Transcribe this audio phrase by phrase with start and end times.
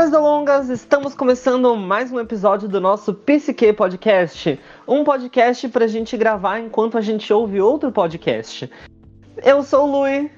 [0.00, 4.58] mais delongas, estamos começando mais um episódio do nosso PCQ Podcast.
[4.88, 8.70] Um podcast pra gente gravar enquanto a gente ouve outro podcast.
[9.44, 10.30] Eu sou o Lui.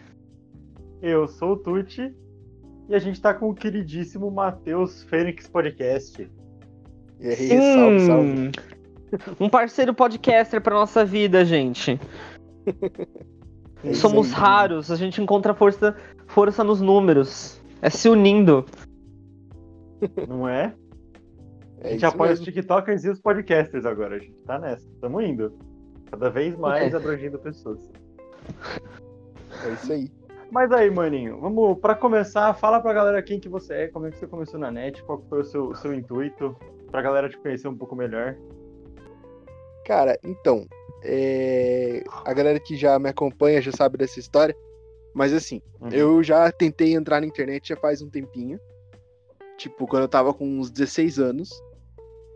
[1.01, 2.13] Eu sou o Tuti.
[2.89, 6.29] E a gente tá com o queridíssimo Matheus Fênix Podcast.
[7.21, 8.51] E aí, salve, salve.
[9.39, 12.01] Um parceiro podcaster pra nossa vida, gente.
[13.85, 15.95] É Somos raros, a gente encontra força,
[16.27, 17.61] força nos números.
[17.81, 18.67] É se unindo.
[20.29, 20.75] Não é?
[21.83, 22.53] A É gente isso apoia os mesmo.
[22.55, 24.17] TikTokers e os podcasters agora.
[24.17, 24.89] A gente tá nessa.
[25.01, 25.53] Tamo indo.
[26.11, 26.97] Cada vez mais É.
[26.97, 27.79] abrangendo pessoas.
[29.65, 30.11] É isso aí.
[30.51, 34.11] Mas aí, maninho, vamos, pra começar, fala pra galera quem que você é, como é
[34.11, 36.55] que você começou na net, qual foi o seu, o seu intuito,
[36.91, 38.37] pra galera te conhecer um pouco melhor.
[39.87, 40.67] Cara, então,
[41.03, 44.55] é, a galera que já me acompanha já sabe dessa história,
[45.15, 45.89] mas assim, Uhum.
[45.91, 48.61] eu já tentei entrar na internet já faz um tempinho,
[49.63, 51.51] tipo, quando eu tava com uns 16 anos,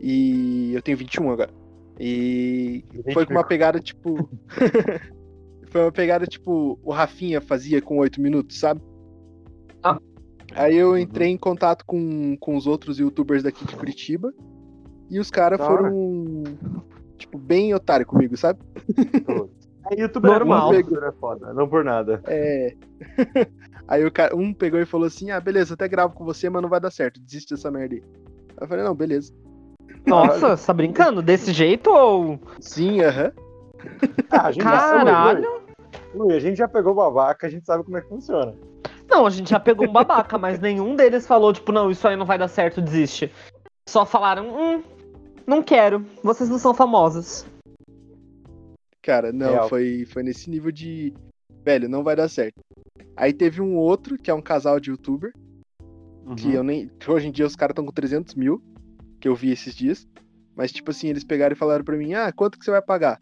[0.00, 1.50] e eu tenho 21 agora.
[1.98, 4.28] E foi com uma pegada tipo.
[5.70, 8.80] foi uma pegada tipo o Rafinha fazia com 8 minutos, sabe?
[9.82, 9.98] Ah.
[10.54, 14.32] Aí eu entrei em contato com, com os outros youtubers daqui de Curitiba.
[15.08, 16.42] E os caras foram,
[17.16, 18.58] tipo, bem otário comigo, sabe?
[19.88, 20.74] É, youtuber Normal.
[20.74, 22.20] É, foda, é foda, não por nada.
[22.27, 22.74] É.
[23.89, 26.62] Aí o cara, um pegou e falou assim: Ah, beleza, até gravo com você, mas
[26.62, 28.03] não vai dar certo, desiste dessa merda aí.
[28.03, 29.33] Aí eu falei: Não, beleza.
[30.06, 31.23] Nossa, você tá brincando?
[31.23, 32.41] Desse jeito ou.
[32.61, 33.33] Sim, aham.
[34.31, 35.43] Ah, a gente Caralho!
[35.43, 35.67] Já,
[36.15, 38.55] Lui, a gente já pegou babaca, a gente sabe como é que funciona.
[39.09, 42.17] Não, a gente já pegou um babaca, mas nenhum deles falou, tipo, não, isso aí
[42.17, 43.33] não vai dar certo, desiste.
[43.89, 44.83] Só falaram, hum,
[45.47, 47.47] não quero, vocês não são famosos.
[49.00, 49.69] Cara, não, Real.
[49.69, 51.15] foi, foi nesse nível de.
[51.67, 52.61] Velho, não vai dar certo.
[53.17, 55.33] Aí teve um outro, que é um casal de youtuber,
[56.36, 56.53] que Uhum.
[56.53, 56.89] eu nem.
[56.89, 58.62] que Hoje em dia os caras estão com 300 mil,
[59.21, 60.06] que eu vi esses dias.
[60.54, 63.21] Mas, tipo assim, eles pegaram e falaram pra mim: Ah, quanto que você vai pagar?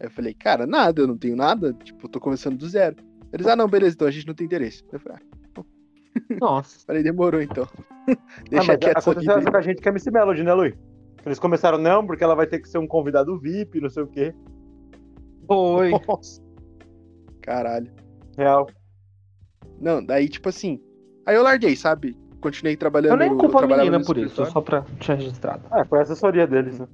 [0.00, 1.74] Aí eu falei: Cara, nada, eu não tenho nada.
[1.74, 2.96] Tipo, eu tô começando do zero.
[3.32, 4.82] Eles: Ah, não, beleza, então a gente não tem interesse.
[4.90, 5.62] Eu falei: ah,
[6.40, 6.78] Nossa.
[6.86, 7.68] falei, demorou então.
[7.76, 8.16] Ah,
[8.48, 10.74] Deixa mas quieto aconteceu com a gente com a MC Melody, né, Lui?
[11.26, 14.06] Eles começaram, não, porque ela vai ter que ser um convidado VIP, não sei o
[14.06, 14.34] quê.
[15.46, 15.92] Foi.
[15.92, 16.00] aí.
[16.08, 16.47] Nossa.
[17.48, 17.90] Caralho.
[18.36, 18.68] Real.
[19.80, 20.78] Não, daí, tipo assim.
[21.24, 22.14] Aí eu larguei, sabe?
[22.42, 23.12] Continuei trabalhando.
[23.12, 25.62] Eu nem culpo a trabalhava menina por isso, só pra te registrado.
[25.70, 26.86] Ah, foi a assessoria deles, né?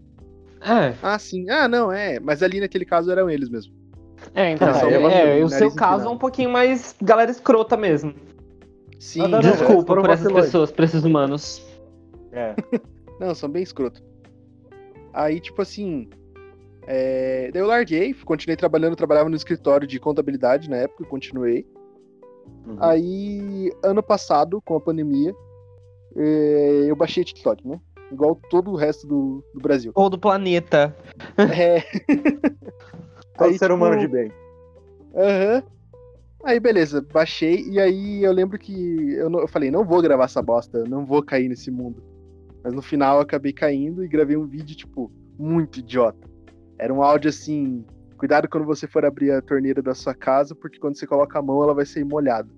[0.61, 1.51] É, Ah, sim.
[1.51, 2.21] Ah, não, é.
[2.21, 3.75] Mas ali naquele caso eram eles mesmo.
[4.33, 7.33] é, então, Ah, é, eu é, mandei, o seu caso é um pouquinho mais galera
[7.33, 8.15] escrota mesmo.
[9.01, 9.23] Sim.
[9.23, 9.53] Ah, não, não, é.
[9.53, 10.45] Desculpa foram por essas vacilões.
[10.47, 11.67] pessoas, por esses humanos.
[12.31, 12.55] É.
[13.21, 14.03] Não, são bem escroto.
[15.13, 16.09] Aí, tipo assim.
[16.87, 21.67] É, Daí eu larguei, continuei trabalhando, trabalhava no escritório de contabilidade na época, continuei.
[22.67, 22.77] Uhum.
[22.81, 25.35] Aí, ano passado, com a pandemia,
[26.17, 27.81] é, eu baixei TikTok, né?
[28.13, 29.93] Igual todo o resto do, do Brasil.
[29.95, 30.95] Ou do planeta.
[31.39, 31.81] É.
[33.37, 34.33] Todo Aí, ser humano tipo, de bem.
[35.17, 35.63] Aham.
[36.45, 40.25] Aí, beleza, baixei, e aí eu lembro que eu, não- eu falei, não vou gravar
[40.25, 42.03] essa bosta, não vou cair nesse mundo.
[42.63, 46.29] Mas no final eu acabei caindo e gravei um vídeo, tipo, muito idiota.
[46.79, 47.85] Era um áudio assim,
[48.17, 51.43] cuidado quando você for abrir a torneira da sua casa, porque quando você coloca a
[51.43, 52.49] mão ela vai sair molhada.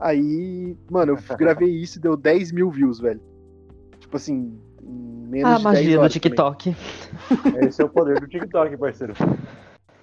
[0.00, 3.20] Aí, mano, eu gravei isso e deu 10 mil views, velho.
[3.98, 6.08] Tipo assim, menos Ah, a de 10 magia do também.
[6.10, 6.76] TikTok.
[7.66, 9.14] Esse é o poder do TikTok, parceiro.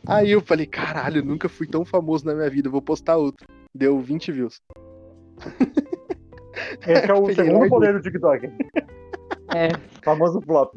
[0.07, 3.45] Aí eu falei, caralho, nunca fui tão famoso na minha vida, vou postar outro.
[3.73, 4.61] Deu 20 views.
[6.87, 8.47] Esse é o Peguei segundo poder do TikTok.
[9.53, 9.69] É,
[10.03, 10.73] Famoso flop.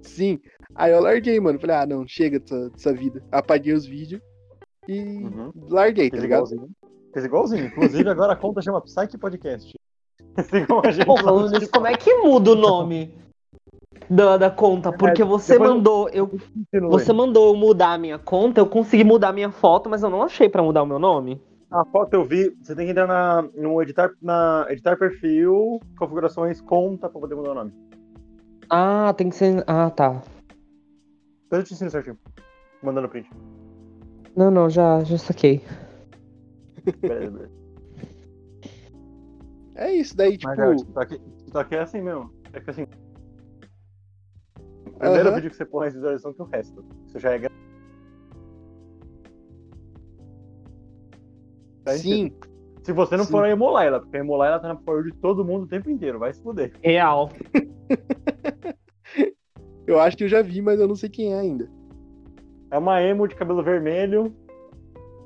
[0.00, 0.40] Sim.
[0.74, 1.58] Aí eu larguei, mano.
[1.58, 3.22] Falei, ah, não, chega dessa, dessa vida.
[3.30, 4.20] Apaguei os vídeos
[4.88, 5.52] e Uhum.
[5.68, 6.38] larguei, tá Fez ligado?
[6.46, 6.70] igualzinho.
[7.12, 7.66] Fez igualzinho.
[7.66, 9.72] Inclusive, agora a conta chama Psyche Podcast.
[10.50, 13.14] Sigam a gente como é que muda o nome
[14.08, 14.90] da, da conta?
[14.90, 16.30] Porque você depois- mandou, eu,
[16.88, 20.08] você mandou eu mudar a minha conta, eu consegui mudar a minha foto, mas eu
[20.08, 21.40] não achei pra mudar o meu nome.
[21.70, 26.60] A foto eu vi, você tem que entrar na, no editar, na editar perfil, configurações,
[26.60, 27.72] conta pra poder mudar o nome.
[28.70, 29.62] Ah, tem que ser.
[29.66, 30.22] Ah, tá.
[31.52, 32.18] Depois eu te ensino certinho.
[32.82, 33.28] Mandando print.
[34.34, 35.62] Não, não, já, já saquei.
[36.98, 37.52] Beleza, beleza.
[39.74, 40.48] É isso, daí, tipo.
[40.48, 42.32] Mas é, o TikTok, TikTok é assim mesmo.
[42.54, 42.86] É que assim.
[44.98, 46.82] Primeiro vídeo que você põe mais visualização que o resto.
[47.06, 47.54] Isso já é grande.
[51.84, 52.34] Tá sim,
[52.82, 53.30] Se você não Sim.
[53.30, 55.68] for a emular ela, porque a emular ela tá na power de todo mundo o
[55.68, 56.72] tempo inteiro, vai se fuder.
[56.82, 57.28] Real.
[59.86, 61.68] eu acho que eu já vi, mas eu não sei quem é ainda.
[62.70, 64.34] É uma emo de cabelo vermelho,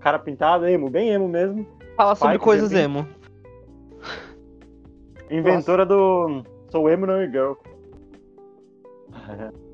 [0.01, 1.67] cara pintado, emo, bem emo mesmo.
[1.97, 3.07] Fala sobre Spike, coisas emo.
[5.31, 7.53] Inventora do Sou Emo Não e Girl.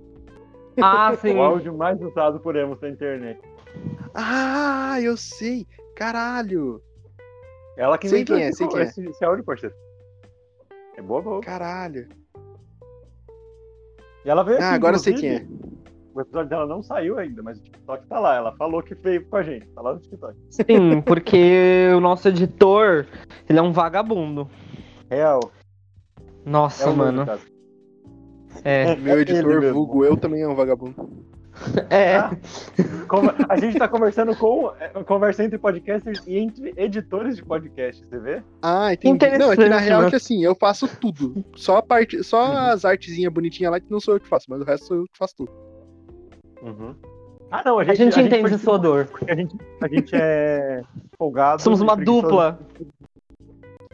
[0.81, 1.37] Ah, sim.
[1.37, 3.39] O áudio mais usado por emos na internet.
[4.15, 5.67] Ah, eu sei.
[5.95, 6.81] Caralho.
[7.77, 8.83] Ela que Sei inventou quem é, esse, sei quem é.
[8.85, 9.75] esse, esse áudio, parceiro.
[10.97, 11.41] É boa, boa.
[11.43, 12.09] Caralho.
[14.25, 15.47] E ela veio Ah, aqui, agora eu sei quem é.
[16.15, 18.37] O episódio dela não saiu ainda, mas o TikTok tá lá.
[18.37, 19.67] Ela falou que veio com a gente.
[19.69, 20.35] Tá lá no TikTok.
[20.51, 23.07] Sim, porque o nosso editor,
[23.49, 24.49] ele é um vagabundo.
[25.11, 25.41] Real.
[26.45, 27.27] Nossa, É mano.
[28.63, 28.95] É.
[28.97, 29.75] Meu Ele editor, mesmo.
[29.75, 30.95] vulgo eu, também é um vagabundo.
[31.91, 32.17] É.
[32.17, 32.31] Ah.
[33.49, 34.73] A gente tá conversando com.
[34.81, 38.43] é, Conversa entre podcasters e entre editores de podcast, você vê?
[38.63, 39.39] Ah, entendi.
[39.39, 40.07] Não, é que na real né?
[40.07, 41.45] é que assim, eu faço tudo.
[41.55, 44.61] Só a parte, só as artezinhas bonitinhas lá que não sou eu que faço, mas
[44.61, 45.51] o resto sou eu que faço tudo.
[47.51, 49.09] Ah, não, a A gente, gente entende a sua dor.
[49.29, 50.83] A gente, a gente é
[51.19, 51.61] folgado.
[51.61, 52.23] Somos uma preguiçoso.
[52.23, 52.59] dupla.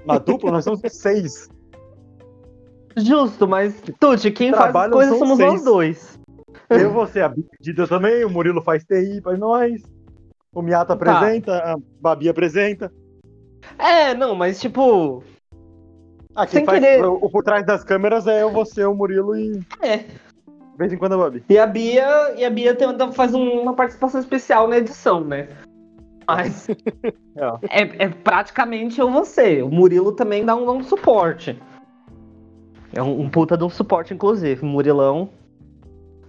[0.04, 0.52] Uma dupla?
[0.52, 1.48] Nós somos seis.
[2.96, 5.52] Justo, mas, Tuti, quem faz as Trabalham coisas somos seis.
[5.52, 6.17] nós dois.
[6.70, 9.82] Eu, você, a Bidida também, o Murilo faz TI pra nós.
[10.52, 11.18] O Miata Tá.
[11.18, 12.92] apresenta, a Babi apresenta.
[13.78, 15.22] É, não, mas tipo.
[16.34, 17.04] Ah, quem Sem faz querer.
[17.04, 19.60] o, o por trás das câmeras é eu, você, o Murilo e.
[19.82, 19.96] É.
[19.98, 21.42] De vez em quando a Babi.
[21.48, 25.48] E a Bia, e a Bia tem- faz um- uma participação especial na edição, né?
[26.26, 26.68] Mas
[27.70, 29.62] é, é praticamente eu você.
[29.62, 31.58] O Murilo também dá um, um suporte.
[32.94, 34.64] É um, um puta de um suporte, inclusive.
[34.64, 35.30] Murilão.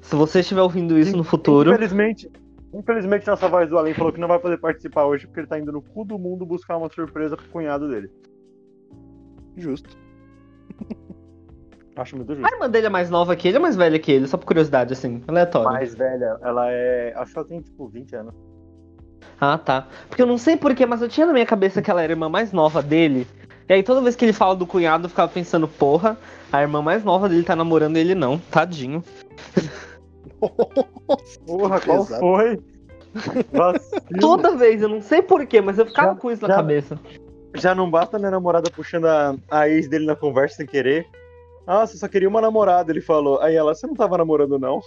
[0.01, 1.71] Se você estiver ouvindo isso no futuro.
[1.71, 2.31] Infelizmente,
[2.73, 5.59] infelizmente, nossa voz do além falou que não vai poder participar hoje porque ele tá
[5.59, 8.09] indo no cu do mundo buscar uma surpresa pro cunhado dele.
[9.57, 9.97] Justo.
[11.95, 12.53] Acho muito A justo.
[12.53, 14.25] irmã dele é mais nova que ele ou mais velha que ele?
[14.27, 15.69] Só por curiosidade, assim, aleatório.
[15.71, 17.13] Mais velha, ela é.
[17.17, 18.33] Acho que ela tem tipo 20 anos.
[19.39, 19.87] Ah, tá.
[20.07, 22.15] Porque eu não sei porquê, mas eu tinha na minha cabeça que ela era a
[22.15, 23.27] irmã mais nova dele.
[23.67, 26.17] E aí toda vez que ele fala do cunhado, eu ficava pensando, porra,
[26.51, 28.37] a irmã mais nova dele tá namorando ele não.
[28.37, 29.03] Tadinho.
[31.45, 32.19] Porra, qual Pesado.
[32.21, 32.59] foi?
[33.51, 34.19] Vacilo.
[34.19, 36.99] Toda vez, eu não sei porquê, mas eu ficava Já- com isso na já- cabeça.
[37.55, 41.07] Já não basta minha namorada puxando a, a ex dele na conversa sem querer.
[41.65, 43.39] Ah, você só queria uma namorada, ele falou.
[43.41, 44.79] Aí ela, você não tava namorando, não?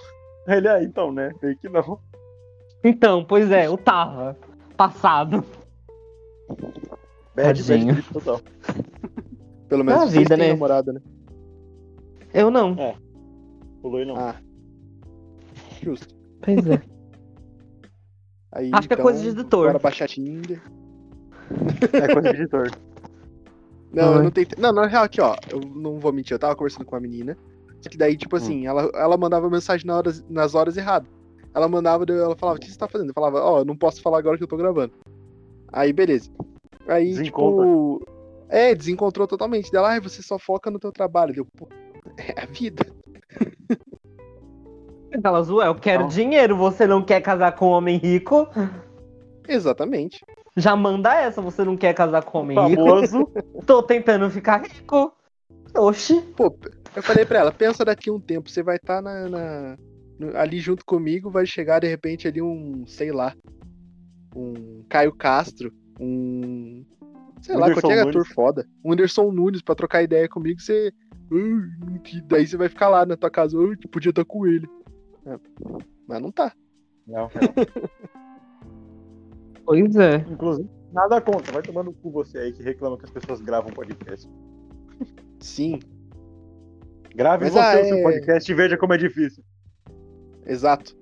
[0.46, 1.32] Aí ele, ah, então, né?
[1.42, 1.98] Meio que não.
[2.84, 4.36] Então, pois é, eu tava.
[4.76, 5.44] Passado.
[7.34, 7.94] Bad, Tadinho.
[7.94, 8.40] bad total.
[9.68, 10.48] Pelo menos É a vocês vida, né?
[10.48, 11.00] namorada, né?
[12.34, 12.76] Eu não.
[13.80, 14.16] Pulou e não.
[14.16, 14.36] Ah.
[15.82, 16.14] Justo.
[16.40, 16.82] Pois é.
[18.52, 19.66] Aí, Acho que é então, coisa de editor.
[19.66, 20.60] Bora baixar Tinder.
[21.92, 22.70] É coisa de editor.
[23.92, 24.58] Não, eu não tentei.
[24.58, 25.36] Não, na real, aqui, ó.
[25.50, 27.36] Eu não vou mentir, eu tava conversando com uma menina.
[27.82, 31.06] Só que daí, tipo assim, ela, ela mandava mensagem na horas- nas horas erradas.
[31.54, 33.10] Ela mandava, ela falava, o que você tá fazendo?
[33.10, 34.94] Eu falava, ó, eu não posso falar agora que eu tô gravando.
[35.70, 36.30] Aí, beleza.
[36.88, 37.66] Aí, Desencontra.
[37.66, 38.06] tipo.
[38.48, 39.70] É, desencontrou totalmente.
[39.70, 41.34] Dela, ai, você só foca no teu trabalho.
[41.34, 41.68] Deu, pô,
[42.16, 42.86] é a vida.
[45.22, 46.08] Elas, ué, eu quero Não.
[46.08, 48.48] dinheiro, você não quer casar com um homem rico?
[49.48, 50.24] Exatamente.
[50.56, 52.82] Já manda essa, você não quer casar com um homem rico?
[52.84, 53.28] Famoso.
[53.66, 55.12] Tô tentando ficar rico.
[55.76, 56.20] Oxi.
[56.36, 56.54] Pô,
[56.94, 59.76] eu falei pra ela, pensa daqui um tempo, você vai estar na, na-
[60.18, 63.34] no- ali junto comigo, vai chegar de repente ali um, sei lá,
[64.36, 66.84] um Caio Castro, um.
[67.40, 68.32] Sei lá, qualquer ator Nunes.
[68.34, 68.66] foda.
[68.84, 70.92] Um Whindersson Nunes pra trocar ideia comigo, você.
[71.32, 74.46] "Ai, que- Daí você vai ficar lá na tua casa, "Ai, que podia estar com
[74.46, 74.68] ele.
[75.26, 75.38] É,
[76.06, 76.52] Mas não tá.
[77.06, 77.28] Não,
[79.64, 80.16] Pois é.
[80.28, 81.52] Inclusive, nada contra.
[81.52, 84.28] Vai tomando cu você aí que reclama que as pessoas gravam podcast.
[85.38, 85.78] Sim,
[87.14, 89.44] Grave Mas, você ah, o seu é- podcast e veja como é difícil.
[90.46, 90.96] exato.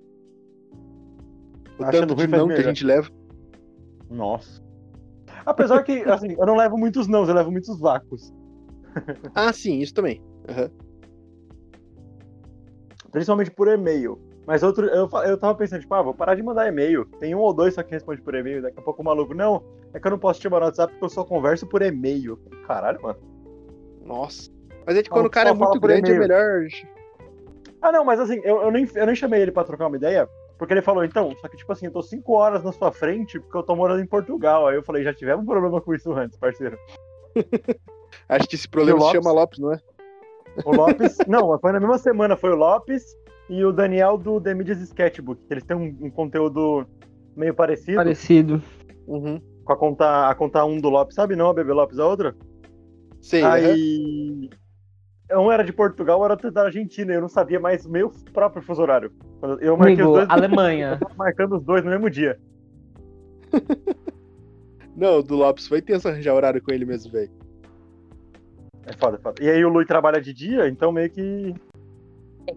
[1.78, 3.08] O Achando tanto de não que a gente leva.
[4.10, 4.62] Nossa.
[5.46, 8.34] Apesar que, assim, eu não levo muitos não, eu levo muitos vácuos.
[9.34, 10.20] Ah, sim, isso também.
[10.48, 10.70] Aham.
[13.10, 14.18] Principalmente por e-mail.
[14.46, 17.04] Mas outro, eu, eu tava pensando, tipo, ah, vou parar de mandar e-mail.
[17.18, 18.62] Tem um ou dois só que responde por e-mail.
[18.62, 19.62] Daqui a pouco o maluco, não,
[19.92, 22.36] é que eu não posso te chamar no WhatsApp porque eu só converso por e-mail.
[22.66, 23.18] Caralho, mano.
[24.04, 24.50] Nossa.
[24.86, 26.66] Mas é que quando o cara é muito grande, é melhor.
[27.82, 30.28] Ah, não, mas assim, eu, eu, nem, eu nem chamei ele pra trocar uma ideia,
[30.58, 33.38] porque ele falou, então, só que tipo assim, eu tô cinco horas na sua frente
[33.40, 34.66] porque eu tô morando em Portugal.
[34.66, 36.78] Aí eu falei, já tivemos um problema com isso antes, parceiro.
[38.28, 39.80] Acho que esse problema se chama Lopes, não é?
[40.64, 43.04] O Lopes, não, foi na mesma semana, foi o Lopes
[43.48, 46.86] e o Daniel do The Medias Sketchbook, eles têm um, um conteúdo
[47.36, 48.62] meio parecido Parecido.
[49.06, 49.40] Uhum.
[49.64, 52.34] com a conta, a conta 1 do Lopes, sabe não, a Bebê Lopes, a outra?
[53.20, 53.54] Sei, aham.
[53.54, 54.50] Aí.
[55.32, 57.12] Um era de Portugal, o outro da Argentina.
[57.12, 59.12] Eu não sabia mais o meu próprio fuso horário.
[59.60, 60.26] Eu marquei Amigo, os dois.
[60.30, 60.92] Alemanha.
[60.92, 62.36] Eu tava marcando os dois no mesmo dia.
[64.96, 67.30] Não, o do Lopes foi tenso arranjar horário com ele mesmo, velho.
[68.86, 69.42] É foda, é foda.
[69.42, 71.54] E aí o Lui trabalha de dia, então meio que.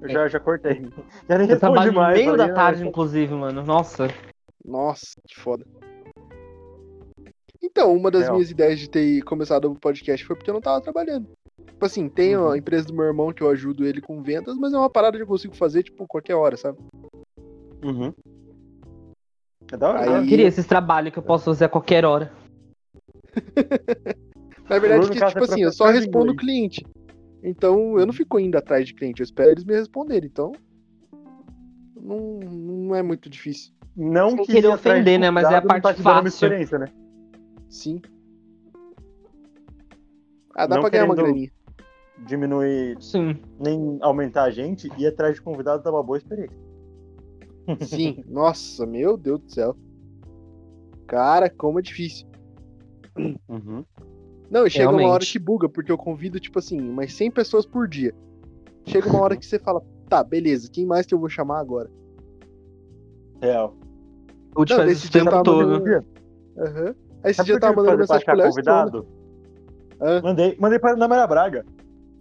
[0.01, 0.81] Eu já, já cortei.
[1.29, 2.17] Já nem Eu trabalho mais.
[2.17, 3.63] meio aí, da tarde, inclusive, mano.
[3.63, 4.07] Nossa.
[4.65, 5.65] Nossa, que foda.
[7.61, 8.33] Então, uma das Real.
[8.35, 11.27] minhas ideias de ter começado o podcast foi porque eu não tava trabalhando.
[11.65, 12.49] Tipo assim, tem Uhum.
[12.49, 15.17] a empresa do meu irmão que eu ajudo ele com vendas, mas é uma parada
[15.17, 16.77] que eu consigo fazer, tipo, qualquer hora, sabe?
[17.83, 18.13] Uhum.
[19.71, 20.01] É da hora.
[20.01, 20.19] Aí- né?
[20.19, 22.31] Eu queria esses trabalhos que eu posso fazer a qualquer hora.
[24.69, 26.85] Na verdade, que, caso, tipo é assim, eu só respondo o cliente.
[27.43, 30.29] Então, eu não fico indo atrás de cliente, eu espero eles me responderem.
[30.31, 30.53] Então,
[31.99, 33.73] não, não é muito difícil.
[33.95, 36.27] Não Sem que querer ofender, de né, mas é a tá parte uma fácil.
[36.27, 36.87] experiência, né?
[37.69, 38.01] Sim.
[40.55, 41.51] Ah, dá Não pra ganhar uma graninha.
[42.25, 43.35] Diminuir, Sim.
[43.59, 46.57] nem aumentar a gente, ir atrás de convidado dá uma boa experiência.
[47.81, 49.75] Sim, nossa, meu Deus do céu.
[51.07, 52.27] Cara, como é difícil.
[53.49, 53.83] Uhum.
[54.49, 55.31] Não, e chega uma hora Realmente.
[55.31, 58.13] que buga, porque eu convido, tipo assim, umas 100 pessoas por dia.
[58.85, 61.89] Chega uma hora que você fala, tá, beleza, quem mais que eu vou chamar agora?
[63.41, 63.75] Real.
[64.55, 65.83] O te Não, faz tempo tava todo.
[66.57, 66.95] Aham.
[67.23, 69.07] Aí esse Sabe dia eu que tava mandando mensagem pro Léo convidado?
[70.01, 70.21] Hã?
[70.21, 71.65] Mandei, mandei pra Ana Maria Braga.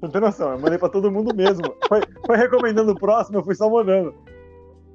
[0.00, 1.74] Não tem noção, eu mandei pra todo mundo mesmo.
[1.88, 4.14] Foi, foi recomendando o próximo, eu fui só mandando.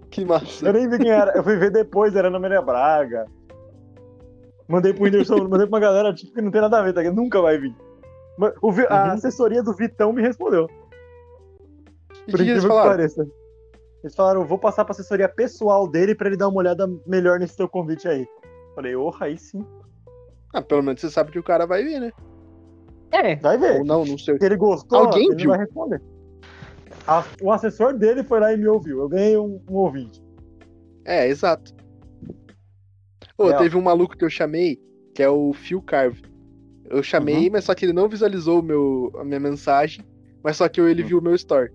[0.10, 0.66] Que massa.
[0.66, 3.28] Eu nem vi quem era, eu fui ver depois, era Ana Maria Braga.
[4.68, 7.02] Mandei pro Whindersson, mandei pra uma galera tipo, que não tem nada a ver, tá?
[7.12, 7.74] Nunca vai vir.
[8.38, 9.12] Mas o A Uhum.
[9.14, 10.68] assessoria do Vitão me respondeu.
[12.28, 12.90] E Por que incrível que falaram?
[12.92, 13.28] pareça.
[14.04, 17.56] Eles falaram, vou passar pra assessoria pessoal dele pra ele dar uma olhada melhor nesse
[17.58, 18.28] teu convite aí.
[18.76, 19.66] Falei, orra, aí sim.
[20.54, 22.12] Ah, pelo menos você sabe que o cara vai ver, né?
[23.12, 23.36] É.
[23.38, 23.80] Vai ver.
[23.80, 24.38] Ou não, não sei.
[24.38, 25.50] Se ele gostou, Alguém ele viu.
[25.50, 26.02] vai responder.
[27.08, 29.00] A- o assessor dele foi lá e me ouviu.
[29.00, 30.22] Eu ganhei um, um ouvinte.
[31.06, 31.74] É, exato.
[33.38, 33.58] Ô, Real.
[33.60, 34.80] teve um maluco que eu chamei,
[35.14, 36.22] que é o Phil Carve.
[36.90, 37.04] Eu Uhum.
[37.04, 40.04] chamei, mas só que ele não visualizou o meu, a minha mensagem,
[40.44, 41.08] mas só que ele Uhum.
[41.08, 41.72] viu o meu story.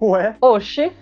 [0.00, 0.36] Ué?
[0.40, 0.92] Oxe.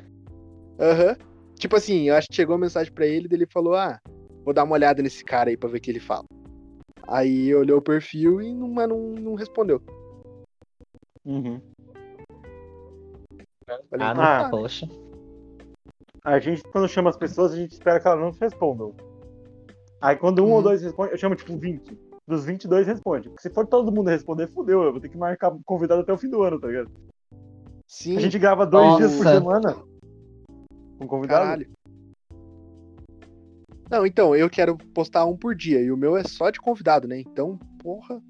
[0.81, 1.17] Aham.
[1.59, 3.99] Tipo assim, eu acho que chegou a mensagem pra ele, daí ele falou, ah,
[4.45, 6.25] vou dar uma olhada nesse cara aí pra ver o que ele fala.
[7.09, 9.81] Aí olhou o perfil e não, mas não, não respondeu.
[11.25, 11.61] Uhum.
[13.91, 14.51] Falei, Ah, não, tá, né?
[16.27, 18.93] A gente, quando chama as pessoas, a gente espera que elas não respondam.
[20.01, 20.53] Aí quando um Uhum.
[20.55, 21.97] ou dois respondem, eu chamo tipo 20.
[22.27, 23.29] Dos 22 responde.
[23.29, 24.83] Porque se for todo mundo responder, fudeu.
[24.83, 26.91] Eu vou ter que marcar convidado até o fim do ano, tá ligado?
[27.87, 29.39] Sim, A gente grava dois dias por Nossa.
[29.39, 29.77] semana.
[30.99, 31.45] Com convidado.
[31.45, 31.71] caralho.
[33.89, 37.07] Não, então, eu quero postar um por dia, e o meu é só de convidado,
[37.07, 37.21] né?
[37.21, 38.21] Então, porra.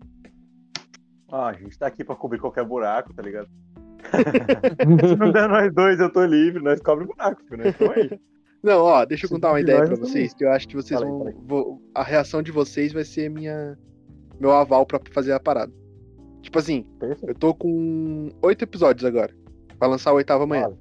[1.33, 3.49] Ah, a gente tá aqui pra cobrir qualquer buraco, tá ligado?
[4.11, 8.21] Se não der nós dois, eu tô livre, nós cobre buraco, filho, nós estamos aí.
[8.63, 10.99] Não, ó, deixa eu contar uma de ideia tô vocês, que eu acho que vocês
[10.99, 11.37] Fala aí, vão, fala aí.
[11.47, 13.79] vou- A reação de vocês vai ser minha.
[14.41, 15.73] Meu aval pra fazer a parada.
[16.43, 17.29] Tipo assim, Perfeito.
[17.31, 19.33] eu tô com oito episódios agora.
[19.79, 20.63] Pra lançar o oitavo amanhã.
[20.65, 20.79] Fala.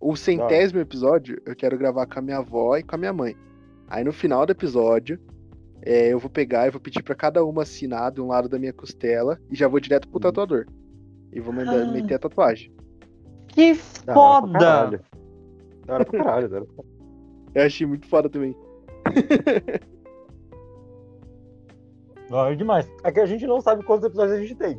[0.00, 3.36] O centésimo episódio eu quero gravar com a minha avó e com a minha mãe.
[3.88, 5.18] Aí no final do episódio,
[5.82, 8.58] é, eu vou pegar e vou pedir pra cada uma assinar de um lado da
[8.58, 10.22] minha costela e já vou direto pro Uhum.
[10.22, 10.66] tatuador.
[11.32, 11.86] E vou mandar, Ah.
[11.92, 12.72] meter a tatuagem.
[13.48, 14.58] Que Da hora pra foda!
[14.58, 15.00] caralho.
[15.86, 16.98] Da hora pra caralho, da hora pra caralho.
[17.54, 18.54] Eu achei muito foda também.
[22.30, 22.90] Da hora demais.
[23.04, 24.78] É que a gente não sabe quantos episódios a gente tem.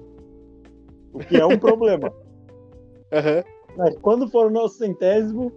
[1.13, 2.13] O que é um problema.
[3.11, 3.43] Aham.
[3.75, 5.51] Mas quando for o nosso centésimo,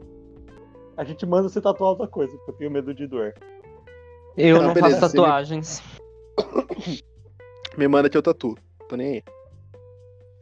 [0.96, 3.34] a gente manda você tatuar outra coisa, porque eu tenho medo de doer.
[4.38, 5.82] Eu Não, não beleza, faço você me- tatuagens.
[7.76, 8.54] Me manda que eu tatuo.
[8.88, 9.22] Tô nem aí.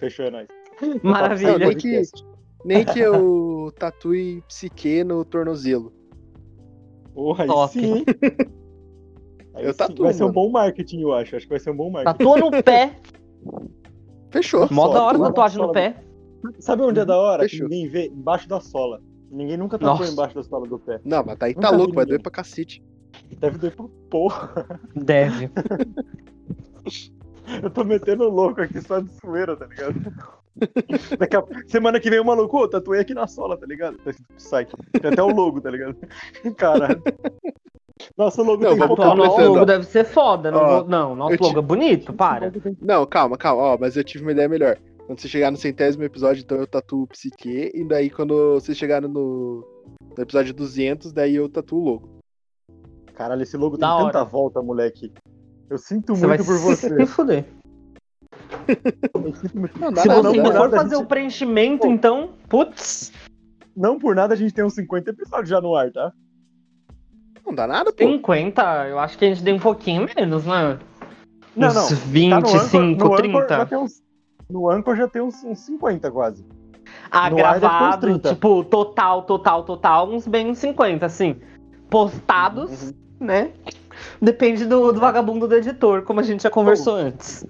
[0.00, 0.48] Fechou, é nóis.
[1.04, 1.58] Não, Maravilha.
[1.58, 2.02] nem que,
[2.64, 5.92] nem que eu tatue psique no tornozelo.
[7.14, 7.72] Porra, aí Top.
[7.72, 8.04] sim.
[9.52, 9.78] Aí Eu sim.
[9.78, 11.34] tatuo, Vai ser um bom marketing, eu acho.
[11.34, 12.16] Acho que vai ser um bom marketing.
[12.18, 12.96] Tatua no pé.
[14.30, 14.68] Fechou.
[14.70, 15.96] Mó Só, da hora tatuagem no pé.
[16.60, 17.42] Sabe onde é da hora?
[17.44, 17.68] Que Fechou.
[17.68, 18.06] ninguém vê?
[18.06, 19.02] Embaixo da sola.
[19.28, 20.12] Ninguém nunca tatuou Nossa.
[20.12, 21.00] embaixo da sola do pé.
[21.04, 22.80] Não, mas tá aí tá Nunca vi louco, vai doer pra cacete.
[23.40, 24.80] Deve doer pra porra.
[24.94, 25.50] Deve.
[27.62, 29.94] Eu tô metendo louco aqui só de zoeira, tá ligado?
[31.18, 31.44] Daqui a...
[31.66, 33.96] Semana que vem o maluco, ô, tatuei aqui na sola, tá ligado?
[33.98, 34.72] Tá escrito site.
[35.00, 35.96] Tem até o logo, tá ligado?
[36.56, 37.02] Caralho.
[38.16, 40.50] Nossa, o logo Não, tem Tatuar nosso completando, logo deve ser foda.
[40.50, 42.52] Não, Ó, não nosso te- logo é bonito, para.
[42.80, 43.62] Não, calma, calma.
[43.62, 44.78] Ó, mas eu tive uma ideia melhor.
[45.06, 47.70] Quando você chegar no centésimo episódio, então eu tatuo o psique.
[47.74, 52.08] E daí quando você chegar no, no episódio 200, daí eu tatuo o logo.
[53.14, 54.12] Caralho, esse logo Da tem hora.
[54.12, 55.12] tanta volta, moleque.
[55.70, 57.06] Eu sinto Você muito por se você.
[57.06, 57.44] fuder.
[59.14, 60.58] Eu sinto muito- Não, dá Se nada, você nada.
[60.58, 61.92] for fazer o preenchimento, Pô.
[61.92, 63.12] então, putz,
[63.76, 66.12] Não por nada a gente tem uns 50 episódios já no ar, tá?
[67.46, 68.04] Não dá nada, pô.
[68.04, 70.78] 50, eu acho que a gente tem um pouquinho menos, né?
[71.56, 71.86] Não, uns não.
[71.86, 73.56] 25, tá no Anchor, 30?
[73.56, 74.02] No Anchor, uns,
[74.50, 76.44] no Anchor já tem uns, uns 50 quase.
[77.10, 81.40] Ah, no gravado, tipo, total, total, total, uns bem 50, assim.
[81.88, 83.26] Postados, uhum.
[83.26, 83.52] né?
[84.20, 87.46] Depende do, do, vagabundo do editor, como a gente já conversou antes.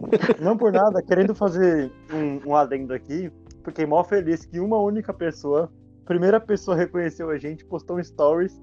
[0.40, 3.30] Não por nada, querendo fazer um, um adendo aqui,
[3.64, 5.70] fiquei mó feliz que uma única pessoa,
[6.04, 8.60] primeira pessoa reconheceu a gente, postou um stories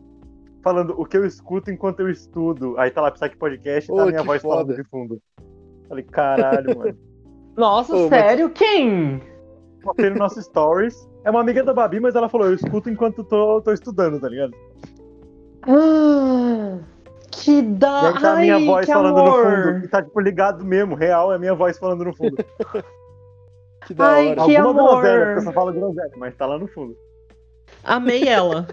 [0.64, 2.76] falando o que eu escuto enquanto eu estudo.
[2.78, 4.56] Aí tá lá Psyche Podcast e tá a minha voz foda.
[4.56, 5.22] falando de fundo.
[5.90, 6.98] Falei, caralho, mano.
[7.58, 8.48] Nossa, Ô, sério?
[8.50, 8.58] Mas...
[8.58, 9.22] Quem?
[9.84, 11.08] Postei no nosso stories.
[11.26, 14.30] É uma amiga da Babi, mas ela falou, eu escuto enquanto tô, tô estudando, tá
[14.30, 14.54] ligado?
[15.68, 16.80] Ah,
[17.36, 18.04] que da...
[18.04, 19.46] E aí tá a minha Ai, voz falando amor.
[19.46, 19.86] no fundo.
[19.86, 22.38] E tá, tipo, ligado mesmo, real, é a minha voz falando no fundo.
[23.86, 24.46] que da Ai, hora.
[24.46, 25.02] Que Alguma amor.
[25.02, 26.96] groselha, porque eu só falo groselha, mas tá lá no fundo.
[27.84, 28.68] Amei ela.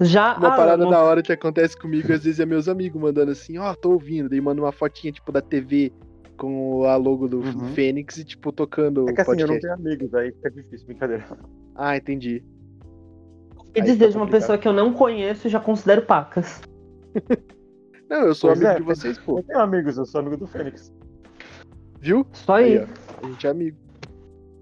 [0.00, 3.58] Já Uma parada da hora que acontece comigo, às vezes é meus amigos mandando assim,
[3.58, 5.92] ó, oh, tô ouvindo, daí manda uma fotinha, tipo, da TV
[6.36, 7.68] com a logo do uhum.
[7.74, 9.42] Fênix e, tipo, tocando É que assim, podcast.
[9.42, 11.24] eu não tenho amigos, aí fica difícil, brincadeira.
[11.74, 12.44] Ah, entendi.
[13.74, 16.60] E dizer de uma pessoa que eu não conheço já considero pacas.
[18.08, 19.38] Não, eu sou pois amigo é, de vocês, pô.
[19.38, 20.92] Eu tenho amigos, eu sou amigo do Fênix.
[22.00, 22.26] Viu?
[22.32, 22.78] Só aí.
[22.78, 22.88] aí
[23.22, 23.76] a gente é amigo.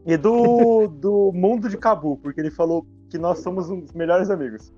[0.06, 4.72] E do, do mundo de Cabu, porque ele falou que nós somos os melhores amigos.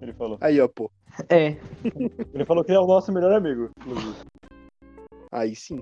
[0.00, 0.38] Ele falou.
[0.40, 0.90] Aí, ó, pô.
[1.28, 1.56] É.
[2.32, 4.16] Ele falou que é o nosso melhor amigo, inclusive.
[5.30, 5.80] Aí sim.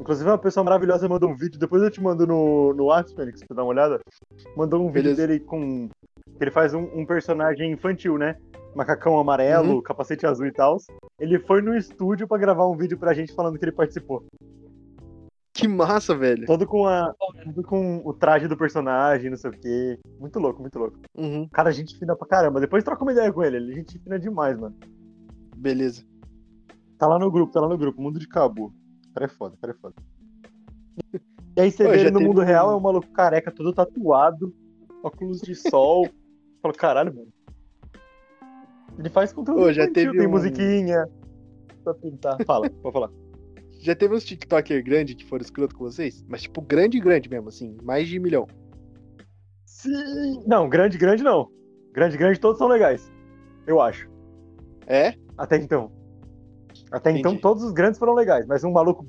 [0.00, 3.44] Inclusive, uma pessoa maravilhosa mandou um vídeo, depois eu te mando no, no WhatsApp, Fênix,
[3.44, 4.00] pra dar uma olhada.
[4.56, 5.16] Mandou um Beleza.
[5.16, 5.88] vídeo dele com.
[5.88, 8.36] que ele faz um, um, personagem infantil, né?
[8.78, 9.82] Macacão amarelo, uhum.
[9.82, 10.76] capacete azul e tal.
[11.18, 14.24] Ele foi no estúdio para gravar um vídeo pra gente falando que ele participou.
[15.52, 16.46] Que massa, velho.
[16.46, 19.98] Todo com, a, todo com o traje do personagem, não sei o quê.
[20.20, 20.96] Muito louco, muito louco.
[21.16, 21.48] Uhum.
[21.48, 22.60] Cara, gente fina pra caramba.
[22.60, 23.56] Depois troca uma ideia com ele.
[23.56, 24.76] Ele é gente fina demais, mano.
[25.56, 26.04] Beleza.
[26.96, 28.00] Tá lá no grupo, tá lá no grupo.
[28.00, 28.72] Mundo de Cabo.
[29.10, 29.96] O cara é foda, o cara é foda.
[31.56, 32.44] E aí você Pô, vê ele no mundo um...
[32.44, 34.54] real, é um maluco careca, todo tatuado,
[35.02, 36.08] óculos de sol.
[36.62, 37.32] Fala, caralho, mano.
[38.98, 40.30] Ele faz conteúdo Pô, já infantil, teve tem um...
[40.30, 41.08] musiquinha.
[41.84, 42.36] Pra pintar.
[42.44, 43.10] Fala, pode falar.
[43.80, 46.24] Já teve uns TikToker grande que foram escroto com vocês?
[46.28, 48.46] Mas, tipo, grande, grande mesmo, assim, mais de um milhão.
[49.64, 50.42] Sim.
[50.46, 51.48] Não, grande, grande não.
[51.92, 53.10] Grande, grande, todos são legais.
[53.66, 54.10] Eu acho.
[54.86, 55.14] É?
[55.36, 55.92] Até então.
[56.90, 57.18] Até então, Entendi.
[57.20, 59.06] então, todos os grandes foram legais, mas um maluco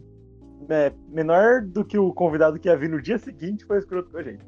[0.69, 4.17] é, menor do que o convidado que ia vir no dia seguinte foi escroto com
[4.17, 4.45] a gente.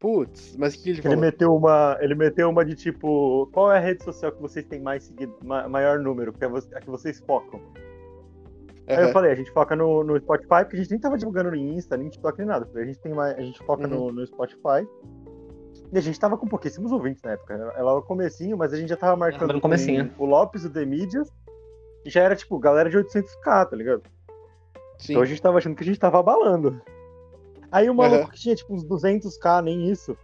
[0.00, 3.76] Putz, mas o que ele, ele meteu uma Ele meteu uma de tipo: qual é
[3.76, 7.20] a rede social que vocês têm mais seguido, maior número, que é a que vocês
[7.20, 7.60] focam?
[7.60, 8.96] Uhum.
[8.96, 11.50] Aí eu falei, a gente foca no, no Spotify, porque a gente nem tava divulgando
[11.50, 12.68] no Insta, nem TikTok, nem nada.
[12.74, 14.06] A gente, tem mais, a gente foca uhum.
[14.06, 14.88] no, no Spotify.
[15.92, 17.54] E a gente tava com pouquíssimos ouvintes na época.
[17.54, 19.60] Ela era o comecinho, mas a gente já tava marcando
[20.18, 21.30] o Lopes, o Demídias.
[22.04, 24.02] E já era, tipo, galera de 800k, tá ligado?
[24.98, 25.12] Sim.
[25.12, 26.80] Então a gente tava achando que a gente tava abalando.
[27.70, 28.30] Aí o maluco uhum.
[28.30, 30.16] que tinha, tipo, uns 200k, nem isso.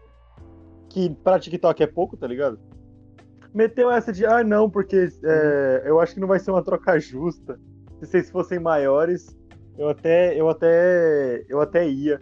[0.89, 2.59] Que pra TikTok é pouco, tá ligado?
[3.55, 6.99] Meteu essa de, ah, não, porque é, eu acho que não vai ser uma troca
[6.99, 7.59] justa
[8.01, 9.37] se vocês fossem maiores,
[9.79, 12.21] eu até, eu até, eu até ia.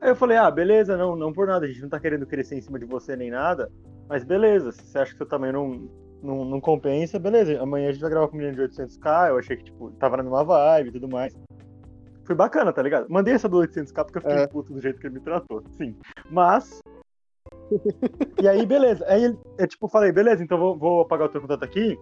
[0.00, 2.56] Aí eu falei, ah, beleza, não, não por nada, a gente não tá querendo crescer
[2.56, 3.70] em cima de você nem nada,
[4.08, 5.90] mas beleza, se você acha que seu tamanho não,
[6.22, 9.38] não, não compensa, beleza, amanhã a gente vai gravar com um menino de 800k, eu
[9.38, 11.36] achei que, tipo, tava na mesma vibe e tudo mais.
[12.26, 13.06] Foi bacana, tá ligado?
[13.08, 14.46] Mandei essa do 800k porque eu fiquei é.
[14.46, 15.96] puto do jeito que ele me tratou, sim.
[16.28, 16.80] Mas...
[18.42, 19.04] e aí, beleza.
[19.06, 21.96] Aí, eu, tipo, falei, beleza, então vou, vou apagar o teu contato aqui,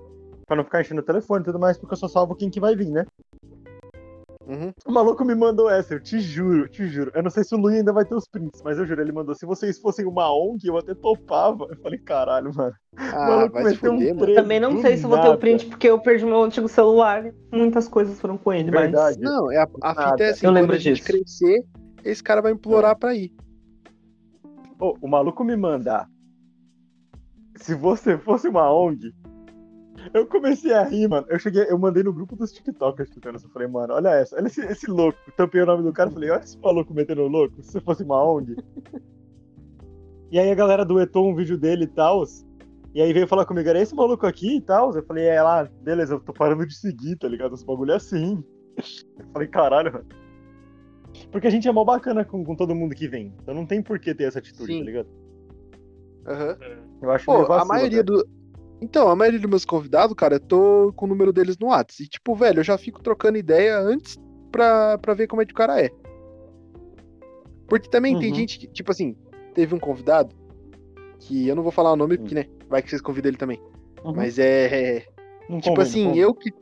[0.47, 2.61] Pra não ficar enchendo o telefone e tudo mais, porque eu só salvo quem que
[2.61, 3.07] vai vir, né?
[4.47, 4.73] Uhum.
[4.87, 7.11] O maluco me mandou essa, eu te juro, te juro.
[7.15, 9.13] Eu não sei se o Luiz ainda vai ter os prints, mas eu juro, ele
[9.13, 9.35] mandou.
[9.35, 11.67] Se vocês fossem uma ONG, eu até topava.
[11.71, 12.75] Eu falei, caralho, mano.
[12.97, 14.35] Ah, vai se um mano.
[14.35, 17.33] Também não sei se eu vou ter o print, porque eu perdi meu antigo celular.
[17.51, 19.19] Muitas coisas foram com ele, Verdade.
[19.19, 19.31] mas.
[19.33, 21.09] Não, é a, a fita é assim, eu lembro quando a gente disso.
[21.09, 21.65] crescer,
[22.05, 23.33] esse cara vai implorar pra ir.
[24.79, 26.07] Oh, o maluco me mandar.
[27.57, 29.15] Se você fosse uma ONG,
[30.13, 31.27] eu comecei a rir, mano.
[31.29, 33.47] Eu cheguei, eu mandei no grupo dos TikTokers escutando isso.
[33.47, 35.19] Eu falei, mano, olha essa, olha esse, esse louco.
[35.37, 38.57] Tampei o nome do cara falei, olha esse maluco metendo louco, se fosse uma ONG.
[40.31, 42.25] e aí a galera duetou um vídeo dele e tal.
[42.95, 44.95] E aí veio falar comigo, era esse maluco aqui e tal?
[44.95, 47.55] Eu falei, é lá, beleza, eu tô parando de seguir, tá ligado?
[47.55, 48.45] Esse bagulho é assim.
[49.19, 50.07] Eu falei, caralho, mano.
[51.31, 53.33] Porque a gente é mó bacana com, com todo mundo que vem.
[53.43, 54.79] Então não tem por que ter essa atitude, Sim.
[54.81, 55.09] tá ligado?
[56.27, 56.79] Uhum.
[57.03, 58.27] Eu acho Pô, vacilo, a maioria do
[58.81, 62.03] então, a maioria dos meus convidados, cara, eu tô com o número deles no WhatsApp.
[62.03, 64.19] E, tipo, velho, eu já fico trocando ideia antes
[64.51, 65.91] pra, pra ver como é que o cara é.
[67.67, 68.21] Porque também uhum.
[68.21, 69.17] tem gente que, tipo assim,
[69.55, 70.35] teve um convidado
[71.21, 73.61] que eu não vou falar o nome porque, né, vai que vocês convidam ele também.
[74.05, 74.15] Uhum.
[74.15, 75.07] Mas é, é,
[75.49, 76.53] Não tipo assim, eu que.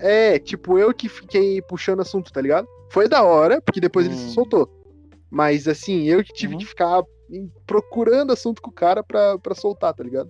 [0.00, 2.66] É, tipo, eu que fiquei puxando assunto, tá ligado?
[2.90, 4.18] Foi da hora, porque depois ele Hum.
[4.18, 4.68] se soltou.
[5.30, 6.58] Mas assim, eu que tive Uhum.
[6.58, 7.02] que ficar
[7.66, 10.28] procurando assunto com o cara pra, pra soltar, tá ligado?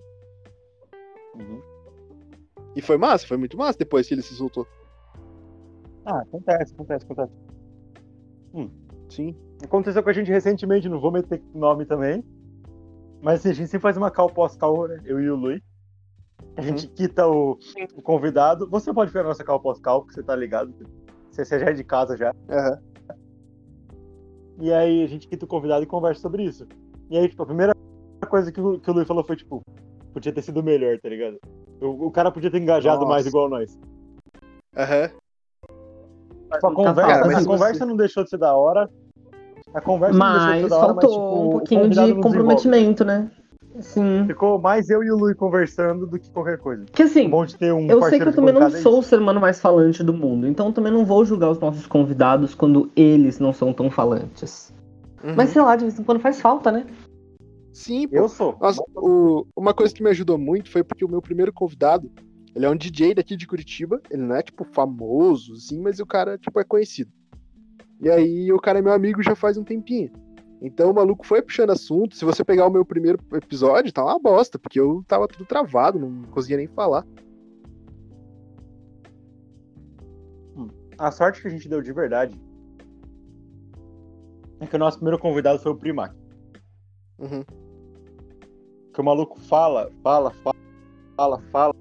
[1.35, 1.61] Uhum.
[2.75, 4.65] E foi massa, foi muito massa depois que ele se soltou.
[6.05, 7.33] Ah, acontece, acontece, acontece.
[9.09, 9.35] Sim.
[9.63, 12.23] Aconteceu com a gente recentemente, não vou meter nome também.
[13.21, 14.99] Mas assim, a gente sempre faz uma cal pós-cal, né?
[15.05, 15.63] Eu e o Lui.
[16.57, 16.67] A Uhum.
[16.67, 17.57] gente quita o,
[17.95, 18.67] o convidado.
[18.69, 20.73] Você pode ver a nossa cal pós-cal, porque você tá ligado.
[21.31, 22.33] Você, você já é de casa já.
[22.49, 22.79] Aham.
[24.59, 26.67] E aí a gente quita o convidado e conversa sobre isso.
[27.09, 27.73] E aí, tipo, a primeira
[28.29, 29.61] coisa que o, que o Lui falou foi, tipo,
[30.13, 31.39] podia ter sido melhor, tá ligado?
[31.81, 33.09] O, o cara podia ter engajado Nossa.
[33.09, 33.77] mais igual nós.
[34.77, 35.09] Aham.
[36.61, 38.89] Só a conversa, Cara, mas a conversa não deixou de ser da hora.
[39.73, 42.21] A conversa não deixou de Mas ser da hora, faltou mas, tipo, um pouquinho de
[42.21, 43.29] comprometimento, né?
[43.79, 44.25] Sim.
[44.27, 46.85] Ficou mais eu e o Lui conversando do que qualquer coisa.
[46.91, 48.99] Que assim, É bom de ter um eu sei que eu também não é sou
[48.99, 51.87] o ser humano mais falante do mundo, então eu também não vou julgar os nossos
[51.87, 54.71] convidados quando eles não são tão falantes.
[55.23, 55.33] Uhum.
[55.35, 56.85] Mas sei lá, de vez em quando faz falta, né?
[57.73, 58.15] Sim, pô.
[58.15, 58.57] Eu sou.
[58.61, 62.09] Nossa, o- uma coisa que me ajudou muito foi porque o meu primeiro convidado,
[62.55, 63.99] ele é um DJ daqui de Curitiba.
[64.09, 67.11] Ele não é, tipo, famoso, assim, mas o cara, tipo, é conhecido.
[67.99, 70.11] E aí o cara é meu amigo já faz um tempinho.
[70.61, 72.15] Então o maluco foi puxando assunto.
[72.15, 75.99] Se você pegar o meu primeiro episódio, tá uma bosta, porque eu tava tudo travado,
[75.99, 77.05] não conseguia nem falar.
[80.97, 82.39] A sorte que a gente deu de verdade
[84.59, 86.15] é que o nosso primeiro convidado foi o Primac.
[87.19, 87.43] Uhum.
[88.93, 90.55] Que o maluco fala, fala, fala,
[91.17, 91.75] fala, fala,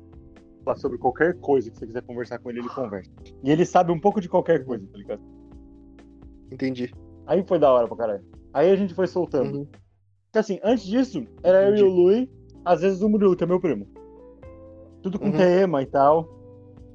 [0.65, 3.11] fala sobre qualquer coisa que você quiser conversar com ele, ele conversa.
[3.43, 5.21] E ele sabe um pouco de qualquer coisa, tá ligado?
[6.51, 6.93] Entendi.
[7.27, 8.25] Aí foi da hora pra caralho.
[8.53, 9.59] Aí a gente foi soltando.
[9.59, 9.67] Uhum.
[10.25, 11.83] Porque assim, antes disso, era eu e Entendi.
[11.85, 12.31] o Lui,
[12.65, 13.87] às vezes o Murilo, que é meu primo.
[15.03, 15.33] Tudo com Uhum.
[15.37, 16.29] tema e tal.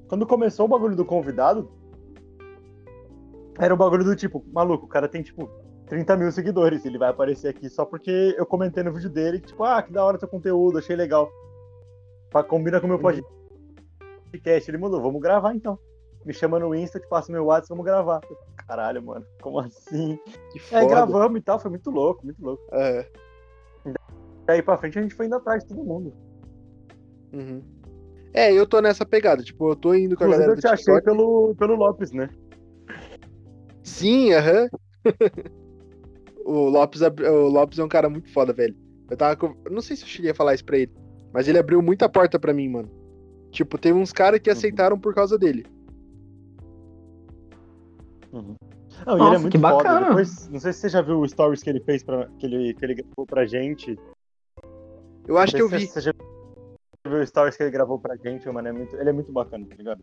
[0.08, 1.69] Quando começou o bagulho do convidado,
[3.60, 5.49] era o bagulho do tipo, maluco, o cara tem tipo
[5.88, 9.47] 30 mil seguidores, ele vai aparecer aqui só porque eu comentei no vídeo dele, que,
[9.47, 11.30] tipo, ah, que da hora teu conteúdo, achei legal.
[12.30, 13.21] Pra, combina com o meu Uhum.
[14.32, 14.69] podcast.
[14.69, 15.80] Ele mandou, vamos gravar então.
[16.26, 18.19] Me chama no Insta, te passa meu WhatsApp, vamos gravar.
[18.67, 20.19] Caralho, mano, como assim?
[20.52, 20.82] Que E foda.
[20.82, 22.62] aí gravamos e tal, foi muito louco, muito louco.
[22.73, 23.10] É.
[24.45, 26.13] Daí pra frente a gente foi indo atrás de todo mundo.
[27.34, 27.62] Uhum.
[28.34, 29.41] É, eu tô nessa pegada.
[29.41, 32.30] Tipo, eu tô indo com a Inclusive galera eu te achei pelo, pelo Lopes, né?
[33.84, 34.67] Sim, aham.
[36.49, 38.75] o, Lopes, o Lopes é um cara muito foda, velho.
[39.10, 39.36] Eu tava.
[39.36, 40.91] com- Não sei se eu cheguei a falar isso pra ele,
[41.33, 42.89] mas ele abriu muita porta pra mim, mano.
[43.51, 44.55] Tipo, teve uns caras que Uhum.
[44.57, 45.65] aceitaram por causa dele.
[48.31, 49.75] Não, e Nossa, ele é muito que foda.
[49.75, 50.07] bacana.
[50.07, 52.73] Depois, não sei se você já viu o stories que ele fez pra, que ele,
[52.73, 53.97] que ele gravou pra gente.
[55.27, 55.88] Eu acho que eu Não vi.
[55.88, 56.12] Você já
[57.05, 58.67] viu o stories que ele gravou pra gente, mano.
[58.67, 60.01] É muito, ele é muito bacana, tá ligado?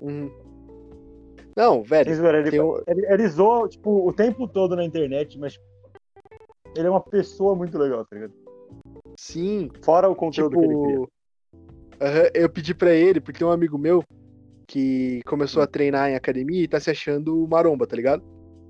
[0.00, 0.30] Uhum.
[1.56, 2.10] Não, velho.
[2.10, 5.58] Ele, tem ele, ele zoa, tipo, o tempo todo na internet, mas
[6.76, 8.32] ele é uma pessoa muito legal, tá ligado?
[9.18, 11.00] Sim, Fora o conteúdo que ele cria.
[11.00, 11.10] tipo.
[12.34, 14.02] eu pedi pra ele, porque tem um amigo meu
[14.66, 18.22] que começou a treinar em academia e tá se achando maromba, tá ligado?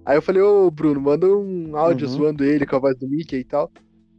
[0.05, 2.13] Aí eu falei, ô Bruno, manda um áudio Uhum.
[2.13, 3.71] zoando ele com a voz do Mickey e tal.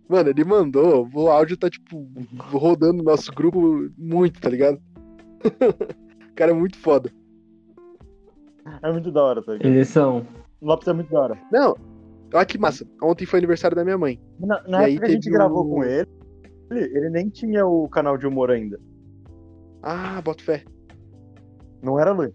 [0.10, 2.08] Mano, ele mandou, o áudio tá, tipo,
[2.40, 4.80] rodando no nosso grupo muito, tá ligado?
[5.42, 5.42] o
[6.36, 7.12] cara é muito foda.
[8.82, 9.68] É muito da hora, tá ligado?
[9.72, 10.26] Eles são.
[10.62, 11.40] O Lopes é muito da hora.
[11.52, 11.76] Não,
[12.36, 12.86] olha que massa.
[13.02, 14.20] Ontem foi aniversário da minha mãe.
[14.40, 16.08] Na, na E aí época que a gente teve gravou com ele,
[16.72, 18.80] ele, ele nem tinha o canal de humor ainda.
[19.82, 20.64] Ah, bota fé.
[21.82, 22.34] Não era Luiz.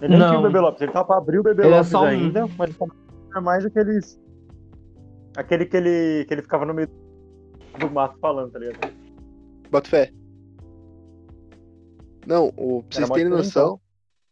[0.00, 0.28] Ele nem Não.
[0.28, 0.80] tinha o Bebê Lopes.
[0.82, 2.76] Ele tava pra abrir o Bebê Ele é Lopes só um- ainda, mas
[3.30, 4.20] era mais aqueles.
[5.36, 6.88] Aquele que ele, que ele ficava no meio
[7.78, 8.92] do mato falando, tá ligado?
[9.70, 10.10] Bota fé.
[12.26, 13.80] Não, o, pra vocês terem noção.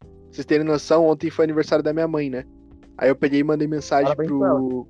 [0.00, 2.44] Pra vocês terem noção, ontem foi aniversário da minha mãe, né?
[2.98, 4.86] Aí eu peguei e mandei mensagem Parabéns pro.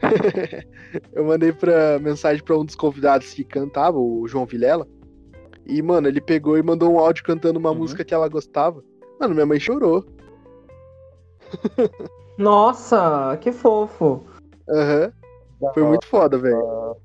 [1.12, 4.86] eu mandei pra mensagem pra um dos convidados que cantava, o João Vilela.
[5.66, 7.78] E, mano, ele pegou e mandou um áudio cantando uma Uhum.
[7.78, 8.82] música que ela gostava.
[9.20, 10.04] Mano, minha mãe chorou.
[12.36, 14.24] Nossa, que fofo.
[14.68, 15.12] Aham.
[15.74, 16.96] Foi muito foda, velho.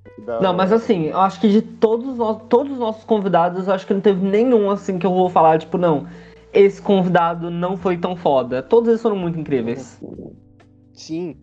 [0.41, 3.73] Não, mas assim, eu acho que de todos os, no- todos os nossos convidados, eu
[3.73, 6.07] acho que não teve nenhum assim que eu vou falar, tipo, não,
[6.53, 8.61] esse convidado não foi tão foda.
[8.63, 9.99] Todos eles foram muito incríveis.
[10.93, 11.35] Sim.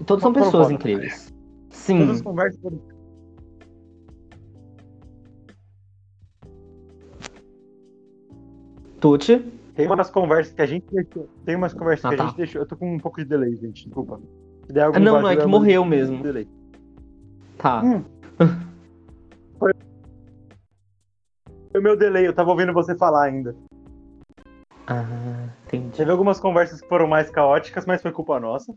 [0.00, 0.74] E todos são Foram pessoas foda.
[0.74, 1.26] incríveis.
[1.68, 2.10] Todas Sim.
[2.10, 2.80] as conversas foram.
[9.00, 9.44] Tuti.
[9.74, 11.28] Tem umas conversas que a gente deixou.
[11.44, 12.26] Tem umas conversas Ah, que a tá.
[12.28, 12.62] gente deixou.
[12.62, 13.84] Eu tô com um pouco de delay, gente.
[13.84, 14.20] Desculpa.
[14.66, 16.22] Se der algum Não, não, é que morreu mesmo.
[16.22, 16.48] delay.
[17.58, 17.82] Tá.
[17.82, 18.02] Hum.
[21.72, 23.54] Foi meu delay, eu tava ouvindo você falar ainda.
[24.86, 25.96] Ah, entendi.
[25.96, 28.74] Teve algumas conversas que foram mais caóticas, mas foi culpa nossa.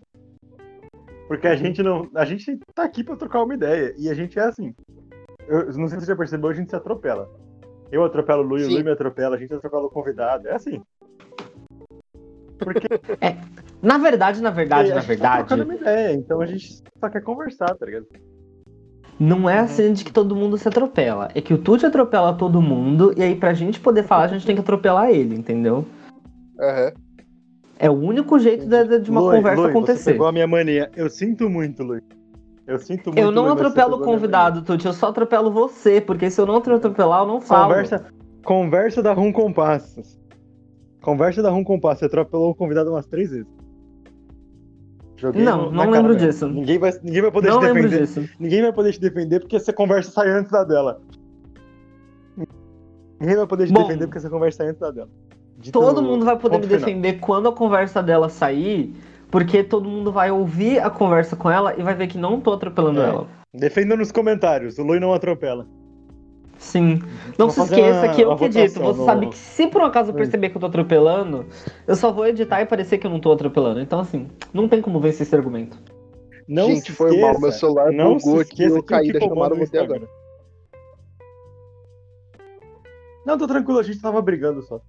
[1.28, 2.10] Porque a gente não.
[2.16, 3.94] A gente tá aqui pra trocar uma ideia.
[3.98, 4.74] E a gente é assim.
[5.48, 7.30] Eu não sei se você já percebeu, a gente se atropela.
[7.92, 8.74] Eu atropelo o Lui, o Sim.
[8.74, 10.48] Lui me atropela, a gente atropela o convidado.
[10.48, 10.82] É assim.
[12.58, 12.88] Porque
[13.82, 16.84] Na verdade, na verdade, a na gente tá verdade, trocando uma ideia, então a gente
[17.00, 18.08] só quer conversar, tá ligado?
[19.20, 21.30] não é assim de que todo mundo se atropela.
[21.36, 24.46] É que o Tuti atropela todo mundo, e aí pra gente poder falar, a gente
[24.46, 25.86] tem que atropelar ele, entendeu?
[26.60, 26.92] Aham.
[27.80, 30.12] É o único jeito de, de uma Lui, conversa Lui, Você acontecer.
[30.12, 30.92] pegou a minha mania.
[30.96, 32.02] Eu sinto muito, Lui.
[32.68, 33.18] Eu sinto muito.
[33.20, 36.46] Eu não Lui, você atropelo o convidado, Tuti, eu só atropelo você, porque se eu
[36.46, 37.70] não te atropelar, eu não falo.
[37.70, 38.06] Conversa,
[38.44, 40.20] conversa da Rum Compassos.
[41.02, 42.00] Conversa da Rum Compassos.
[42.00, 43.48] Você atropelou o convidado umas três vezes.
[45.16, 46.48] Joguei Não, no- não lembro cara disso.
[46.50, 48.06] Ninguém vai, ninguém vai poder não te lembro defender.
[48.08, 48.30] disso.
[48.40, 51.02] Ninguém vai poder te defender porque essa conversa sai antes da dela.
[53.20, 55.10] Ninguém vai poder te Bom, defender porque essa conversa sai antes da dela.
[55.60, 56.80] Dito Todo mundo vai poder me ponto final.
[56.88, 58.96] defender quando a conversa dela sair,
[59.30, 62.54] porque todo mundo vai ouvir a conversa com ela e vai ver que não tô
[62.54, 63.10] atropelando É.
[63.10, 63.28] ela.
[63.54, 64.78] Defenda nos comentários.
[64.78, 65.68] O Lui não atropela.
[66.58, 67.00] Sim.
[67.38, 68.80] Não Vou se esqueça uma- que eu uma que edito.
[68.80, 71.46] votação Você no- sabe que se por um acaso eu perceber que eu tô atropelando,
[71.88, 73.80] eu só vou editar e parecer que eu não tô atropelando.
[73.82, 75.78] Então, assim, não tem como vencer esse argumento.
[76.48, 79.20] Não Gente, se foi esqueça, mal, meu celular não bugou se aqui, eu caí da
[79.20, 80.08] chamada, voltei Instagram.
[83.26, 84.82] Não, tô tranquilo, a gente tava brigando só.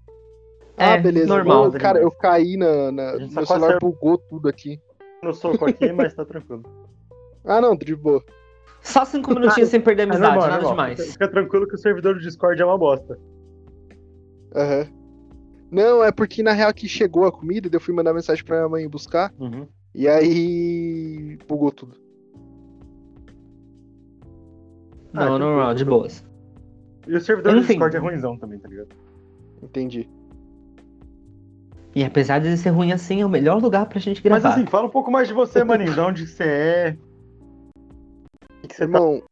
[0.81, 1.27] Ah, É, beleza.
[1.27, 1.65] normal.
[1.71, 2.91] Não, cara, eu caí na.
[2.91, 4.81] na- A gente tá meu quase celular saiu- bugou tudo aqui.
[5.23, 6.63] No soco aqui, mas tá tranquilo.
[7.45, 8.25] Ah, não, de boa.
[8.83, 10.87] Só cinco minutinhos sem perder a É amizade, normal, é nada normal.
[10.95, 11.13] demais.
[11.13, 13.19] Fica tranquilo que o servidor do Discord é uma bosta.
[14.55, 14.87] Aham.
[15.71, 18.69] Não, é porque na real que chegou a comida, eu fui mandar mensagem pra minha
[18.69, 19.33] mãe buscar,
[19.95, 21.95] e aí bugou tudo.
[25.15, 26.25] Ah, Não, normal, de boas.
[27.07, 27.69] E o servidor do Enfim.
[27.75, 28.89] Discord é ruimzão também, tá ligado?
[29.63, 30.09] Entendi.
[31.95, 34.55] E apesar de ser ruim assim, é o melhor lugar pra gente Mas gravar.
[34.57, 35.93] assim, fala um pouco mais de você, maninho.
[35.93, 36.97] De onde você é?
[38.59, 39.23] O que, que você tá, Irmão,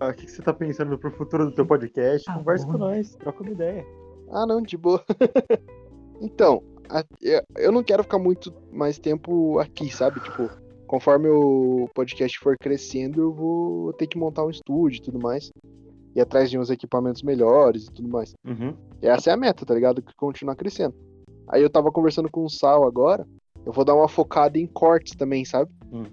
[0.00, 2.28] o que, que você tá pensando pro futuro do teu podcast?
[2.28, 2.72] Ah, Conversa bom.
[2.72, 3.86] com nós, troca uma ideia.
[4.32, 5.04] ah não, de boa.
[6.20, 7.04] então, a-
[7.56, 10.18] eu- não quero ficar muito mais tempo aqui, sabe?
[10.20, 10.50] Tipo,
[10.88, 15.50] conforme o podcast for crescendo, eu vou ter que montar um estúdio e tudo mais.
[16.16, 18.34] Ir atrás de uns equipamentos melhores e tudo mais.
[18.44, 18.74] Uhum.
[19.00, 20.02] E essa é a meta, tá ligado?
[20.02, 20.94] Que continuar crescendo.
[21.50, 23.26] Aí eu tava conversando com o Sal agora.
[23.66, 25.70] Eu vou dar uma focada em cortes também, sabe?
[25.92, 26.04] Hum.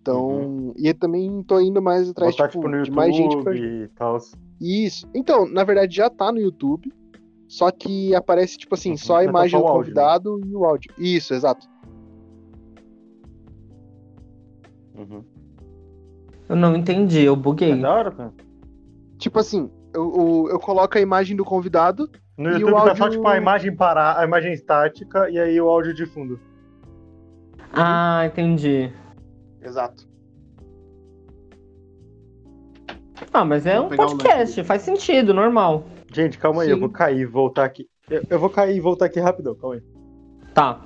[0.00, 0.74] Então.
[0.76, 3.54] E eu também tô indo mais atrás Botar, tipo, tipo, no de mais gente pra.
[3.54, 4.18] YouTube e tal.
[4.60, 5.08] Isso.
[5.14, 6.92] Então, na verdade, já tá no YouTube.
[7.48, 8.96] Só que aparece, tipo assim, Uhum.
[8.96, 10.00] só a tá imagem do o áudio, né?
[10.00, 10.90] convidado e o áudio.
[10.98, 11.68] Isso, exato.
[14.96, 15.22] Uhum.
[16.48, 17.72] Eu não entendi, eu buguei.
[17.72, 18.32] É da hora, cara.
[19.18, 22.10] Tipo assim, eu, eu, eu coloco a imagem do convidado.
[22.36, 25.38] No E o YouTube tá só áudio- tipo a imagem parar, a imagem estática e
[25.38, 26.40] aí o áudio de fundo.
[27.72, 28.92] Ah, entendi.
[29.60, 30.08] Exato.
[33.32, 35.84] Ah, mas é Vou um podcast, faz sentido, normal.
[36.12, 36.74] Gente, calma aí, Sim.
[36.74, 37.88] eu vou cair e voltar aqui.
[38.10, 39.82] Eu, eu vou cair e voltar aqui rapidão, calma aí.
[40.52, 40.80] Tá.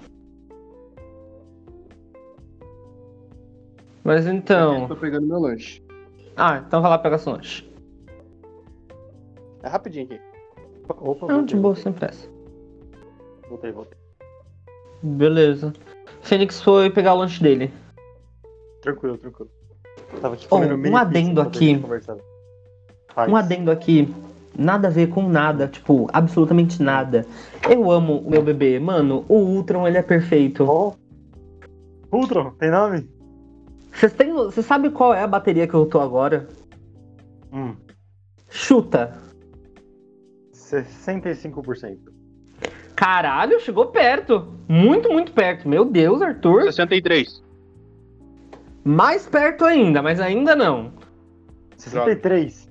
[4.04, 4.86] Mas então.
[4.86, 5.82] Tô pegando meu lanche.
[6.36, 7.68] Ah, então vai lá pegar seu lanche.
[9.62, 10.20] É rapidinho aqui.
[10.88, 12.28] Opa, Não, voltei, de boa, sem pressa.
[13.48, 13.98] voltei, voltei.
[15.02, 15.72] Beleza.
[16.22, 17.72] Fênix foi pegar o lanche dele.
[18.82, 19.50] Tranquilo, tranquilo.
[20.12, 21.82] Eu tava aqui Oh, comendo um adendo aqui.
[23.28, 24.14] Um adendo aqui.
[24.58, 27.26] Nada a ver com nada, tipo, absolutamente nada.
[27.68, 28.78] Eu amo o meu bebê.
[28.78, 30.64] Mano, o Ultron, ele é perfeito.
[30.64, 30.94] Oh.
[32.10, 33.08] Ultron, tem nome?
[33.92, 34.32] Vocês têm.
[34.32, 36.48] Você sabe qual é a bateria que eu tô agora?
[37.52, 37.74] Hum,
[38.48, 39.18] Chuta.
[40.66, 41.98] 65%.
[42.94, 44.54] Caralho, chegou perto.
[44.68, 45.68] Muito, muito perto.
[45.68, 46.62] Meu Deus, Arthur.
[46.64, 47.42] 63.
[48.84, 50.92] Mais perto ainda, mas ainda não.
[51.76, 52.70] 63.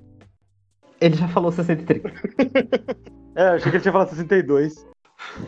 [1.00, 2.02] Ele já falou 63.
[3.38, 4.86] É, achei que ele tinha falado 62.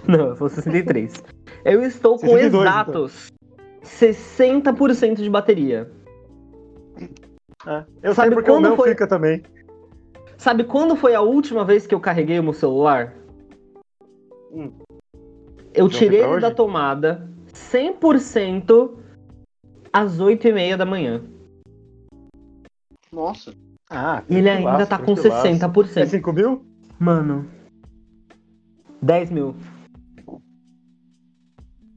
[0.06, 1.24] Não, eu falou 63.
[1.64, 3.32] Eu estou com 62, exatos
[3.82, 5.90] 60% de bateria.
[7.66, 7.84] É.
[8.02, 9.42] Eu Sabe sei porque o meu foi- fica também.
[10.38, 13.12] Sabe quando foi a última vez que eu carreguei o meu celular?
[14.52, 14.70] Hum.
[15.74, 18.96] Eu tirei ele da tomada 100%
[19.92, 21.24] às 8h30 da manhã.
[23.12, 23.52] Nossa.
[23.90, 25.96] Ah, E ele ainda tá com 60%.
[25.96, 26.64] É 5 mil?
[27.00, 27.50] Mano.
[29.02, 29.56] 10 mil.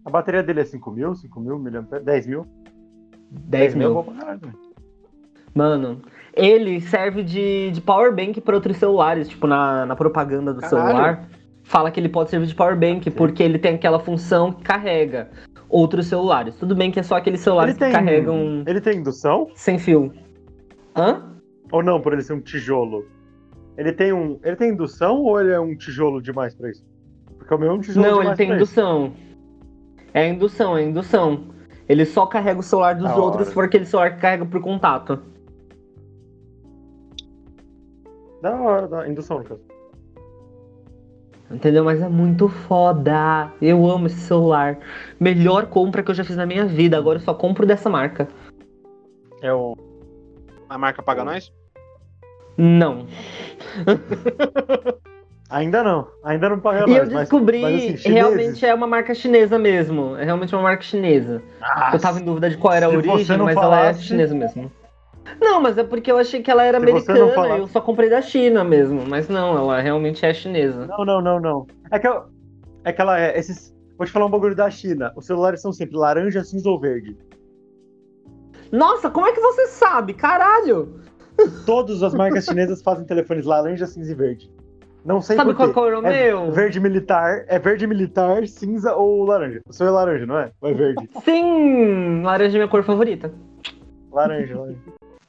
[0.03, 1.13] A bateria dele é 5 mil?
[1.13, 1.59] 5 mil?
[1.59, 2.03] miliamperes?
[2.05, 2.47] 10 mil?
[3.29, 3.93] 10 é mil.
[3.93, 4.70] bom pra caralho, velho.
[5.53, 6.01] Mano,
[6.35, 10.87] ele serve de, de power bank para outros celulares, tipo na, na propaganda do Caralho.
[10.87, 11.27] celular.
[11.63, 15.29] Fala que ele pode servir de power bank porque ele tem aquela função que carrega
[15.69, 16.55] outros celulares.
[16.55, 19.47] Tudo bem que é só aqueles celulares Ele tem- que carregam Ele tem indução?
[19.55, 20.11] sem fio.
[20.95, 21.23] Hã?
[21.71, 23.05] Ou não, por ele ser um tijolo?
[23.77, 24.37] Ele tem um.
[24.43, 26.83] Ele tem indução ou ele é um tijolo demais pra isso?
[27.37, 28.65] Porque o meu é um tijolo Não, ele tem pra isso.
[28.73, 29.13] indução.
[30.13, 31.45] É indução, é indução.
[31.87, 33.45] Ele só carrega o celular dos Da outros hora.
[33.45, 35.19] se for aquele celular carrega por contato.
[38.41, 39.61] Da hora, da indução, no caso.
[41.49, 41.83] Entendeu?
[41.83, 43.51] Mas é muito foda.
[43.61, 44.79] Eu amo esse celular.
[45.19, 46.97] Melhor compra que eu já fiz na minha vida.
[46.97, 48.27] Agora eu só compro dessa marca.
[49.41, 49.75] É o.
[50.69, 51.51] A marca paga nós?
[52.57, 53.05] Não.
[55.49, 56.07] Ainda não.
[56.23, 59.59] Ainda não paga E eu nós, mas- descobri, mas, assim, realmente é uma marca chinesa
[59.59, 60.15] mesmo.
[60.15, 61.41] É realmente uma marca chinesa.
[61.61, 64.33] Ah, Eu tava em dúvida de qual era a origem, mas ela é falasse- chinesa
[64.33, 64.71] mesmo.
[65.39, 68.09] Não, mas é porque eu achei que ela era Se americana e eu só comprei
[68.09, 69.03] da China mesmo.
[69.07, 70.85] Mas não, ela realmente é chinesa.
[70.87, 71.67] Não, não, não, não.
[71.91, 72.23] É que, eu-
[72.83, 73.37] é que ela é.
[73.37, 73.73] Esses...
[73.97, 75.11] Vou te falar um bagulho da China.
[75.15, 77.15] Os celulares são sempre laranja, cinza ou verde.
[78.71, 80.13] Nossa, como é que você sabe?
[80.13, 80.99] Caralho!
[81.65, 84.51] Todas as marcas chinesas fazem telefones laranja, cinza e verde.
[85.03, 86.51] Não sei Sabe qual cor é o meu?
[86.51, 89.59] Verde militar, é verde militar, cinza ou laranja?
[89.67, 90.51] O seu é laranja, não é?
[90.61, 91.09] Ou é verde?
[91.23, 92.21] Sim!
[92.21, 93.33] Laranja é minha cor favorita.
[94.11, 94.77] Laranja, laranja.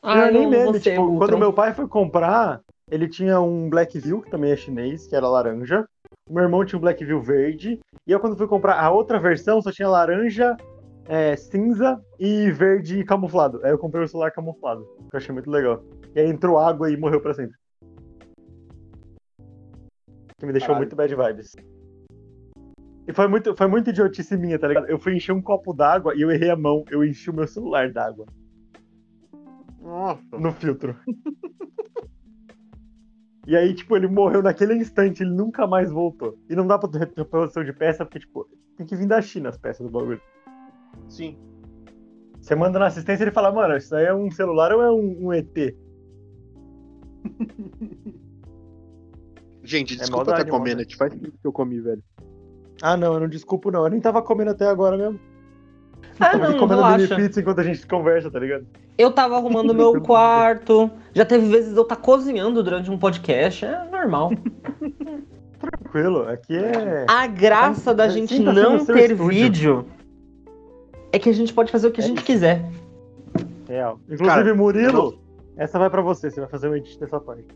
[0.03, 1.19] Ah, não é nem meme, tipo, Ultron.
[1.19, 2.61] quando meu pai foi comprar,
[2.91, 5.89] ele tinha um Blackview, que também é chinês, que era laranja.
[6.29, 7.79] O meu irmão tinha um Blackview verde.
[8.05, 10.57] E eu, quando fui comprar a outra versão, só tinha laranja,
[11.07, 13.61] é, cinza e verde camuflado.
[13.63, 15.85] Aí eu comprei o celular camuflado, que eu achei muito legal.
[16.17, 17.57] E aí entrou água e morreu pra sempre.
[20.37, 20.85] Que me deixou Caralho.
[20.85, 21.53] muito bad vibes.
[23.07, 24.87] E foi muito, foi muito idiotice minha, tá ligado?
[24.87, 26.85] Eu fui encher um copo d'água e eu errei a mão.
[26.91, 28.27] Eu enchi o meu celular d'água
[29.83, 30.39] Nossa.
[30.39, 30.97] no filtro.
[33.47, 36.39] E aí, tipo, ele morreu naquele instante, ele nunca mais voltou.
[36.49, 39.49] E não dá pra ter reposição de peça, porque, tipo, tem que vir da China
[39.49, 40.21] as peças do bagulho.
[41.09, 41.37] Sim.
[42.41, 44.93] Você manda na assistência e ele fala, mano, isso aí é um celular ou é
[44.93, 45.53] um, um ET?
[49.65, 50.77] Gente, É desculpa maldade, tá comendo.
[50.77, 50.97] maldade.
[50.97, 52.03] Faz tempo que eu comi, velho.
[52.83, 53.85] Ah, não, eu não desculpo, não.
[53.85, 55.21] Eu nem tava comendo até agora mesmo.
[56.21, 58.67] Ah, Tava aqui não, comendo mini pizza enquanto a gente conversa, tá ligado?
[58.99, 60.91] Eu tava arrumando meu quarto.
[61.15, 63.65] Já teve vezes eu tá cozinhando durante um podcast.
[63.65, 64.31] É normal.
[65.59, 67.07] Tranquilo, aqui é.
[67.09, 69.27] A graça da gente não ter estúdio.
[69.29, 69.87] vídeo
[71.13, 72.27] é que a gente pode fazer o que a É gente isso.
[72.27, 72.65] quiser.
[73.69, 73.99] Real.
[74.09, 75.19] Inclusive, Cara, Murilo,
[75.57, 77.47] essa vai pra você, você vai fazer o edit dessa parte.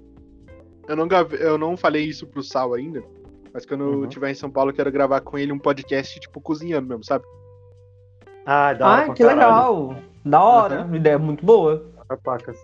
[0.88, 3.02] Eu não, grave- eu não falei isso pro Sal ainda,
[3.52, 4.04] mas quando eu Uhum.
[4.04, 7.24] estiver em São Paulo, eu quero gravar com ele um podcast, tipo, cozinhando mesmo, sabe?
[8.46, 9.38] Ah, da hora pra que caralho.
[9.40, 9.96] legal.
[10.24, 10.88] Da hora.
[10.96, 11.84] Ideia muito boa.
[12.22, 12.56] Pacas.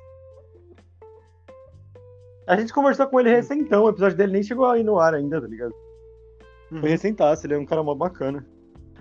[2.46, 5.40] A gente conversou com ele recentão, o episódio dele nem chegou aí no ar ainda,
[5.40, 5.74] tá ligado?
[6.80, 8.46] Foi recentaço, ele é um cara mó bacana.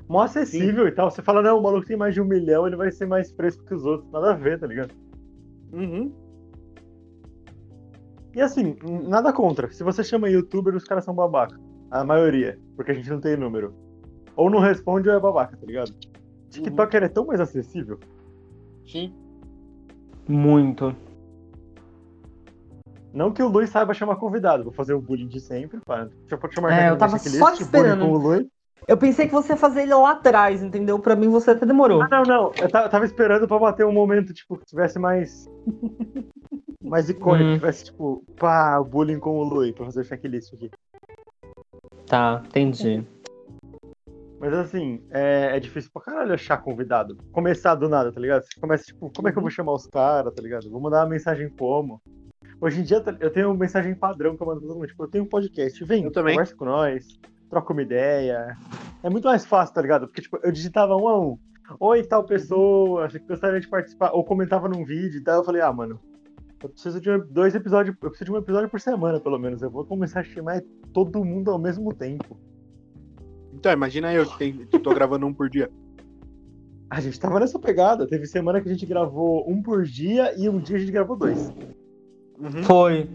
[0.08, 1.10] Mó acessível e tal.
[1.10, 3.64] Você fala, não, o maluco tem mais de um milhão, ele vai ser mais fresco
[3.66, 4.12] que os outros.
[4.12, 4.94] Nada a ver, tá ligado?
[5.72, 6.12] Uhum.
[8.36, 8.76] E assim,
[9.08, 9.72] nada contra.
[9.72, 11.58] Se você chama youtuber, os caras são babaca.
[11.90, 12.60] A maioria.
[12.76, 13.74] Porque a gente não tem número.
[14.36, 15.94] Ou não responde ou é babaca, tá ligado?
[16.52, 18.00] TikToker é tão mais acessível.
[18.86, 19.14] Sim.
[20.28, 20.96] Muito.
[23.14, 24.64] Não que o Luiz saiba chamar convidado.
[24.64, 25.80] Vou fazer o bullying de sempre.
[25.86, 26.06] Pá.
[26.06, 28.06] Deixa eu chamar É, eu tava só bullying esperando.
[28.06, 28.48] Com o Luiz.
[28.88, 30.98] Eu pensei que você ia fazer ele lá atrás, entendeu?
[30.98, 32.02] Pra mim você até demorou.
[32.02, 32.52] Ah, não, não.
[32.60, 35.48] Eu ta- tava esperando pra bater um momento, tipo, que tivesse mais.
[36.84, 37.44] mais icônico.
[37.50, 37.54] Hum.
[37.54, 40.72] Que tivesse, tipo, pá, o bullying com o Luiz, pra fazer o checklist aqui.
[42.08, 43.06] Tá, entendi.
[44.42, 47.16] Mas assim, é, é difícil pra caralho achar convidado.
[47.32, 48.42] Começar do nada, tá ligado?
[48.44, 50.68] Você começa, tipo, como é que eu vou chamar os caras, tá ligado?
[50.70, 52.02] Vou mandar uma mensagem como?
[52.60, 54.88] Hoje em dia tá- eu tenho uma mensagem padrão que eu mando pra todo mundo.
[54.88, 56.34] Tipo, eu tenho um podcast, vem, Eu também.
[56.34, 57.20] conversa com nós,
[57.52, 58.58] troca uma ideia.
[59.04, 60.08] É muito mais fácil, tá ligado?
[60.08, 61.38] Porque, tipo, eu digitava um a um.
[61.80, 64.10] Oi, tal pessoa, acho que gostaria de participar.
[64.12, 65.36] Ou comentava num vídeo e tal.
[65.38, 66.00] Eu falei, ah, mano,
[66.64, 69.62] eu preciso de um- dois episódios, eu preciso de um episódio por semana, pelo menos.
[69.62, 70.62] Eu vou começar a chamar
[70.92, 72.38] todo mundo ao mesmo tempo.
[73.62, 75.70] Então, imagina eu que, tem- que tô gravando um por dia.
[76.90, 78.08] A gente tava nessa pegada.
[78.08, 81.16] Teve semana que a gente gravou um por dia e um dia a gente gravou
[81.16, 81.54] dois.
[82.40, 82.64] Uhum.
[82.64, 83.08] Foi.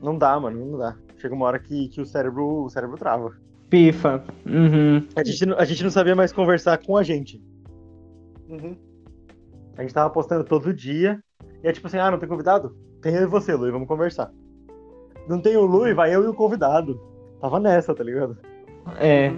[0.00, 0.94] Não dá, mano, não dá.
[1.16, 3.32] Chega uma hora que, que o cérebro o cérebro trava.
[3.68, 4.22] Pifa.
[4.46, 5.04] Uhum.
[5.16, 7.42] A gente, não- a gente não sabia mais conversar com a gente.
[8.48, 8.76] Uhum.
[9.76, 11.20] A gente tava postando todo dia.
[11.60, 12.76] E é tipo assim, ah, não tem convidado?
[13.02, 14.30] Tem eu e você, Lui, vamos conversar.
[15.28, 17.00] Não tem o Lui, vai eu e o convidado.
[17.40, 18.38] Tava nessa, tá ligado?
[18.98, 19.28] É.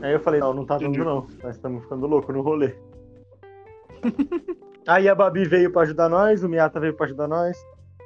[0.00, 1.26] Aí eu falei, não, não tá dando não.
[1.42, 2.74] Nós estamos ficando louco no rolê.
[4.86, 7.56] Aí a Babi veio pra ajudar nós, o Miata veio pra ajudar nós.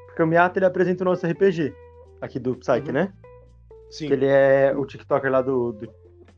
[0.06, 1.74] Porque o Miata ele apresenta o nosso RPG
[2.20, 2.92] aqui do Psyche, Uhum.
[2.92, 3.12] né?
[3.90, 4.08] Sim.
[4.08, 5.86] Que ele é o TikToker lá do, do,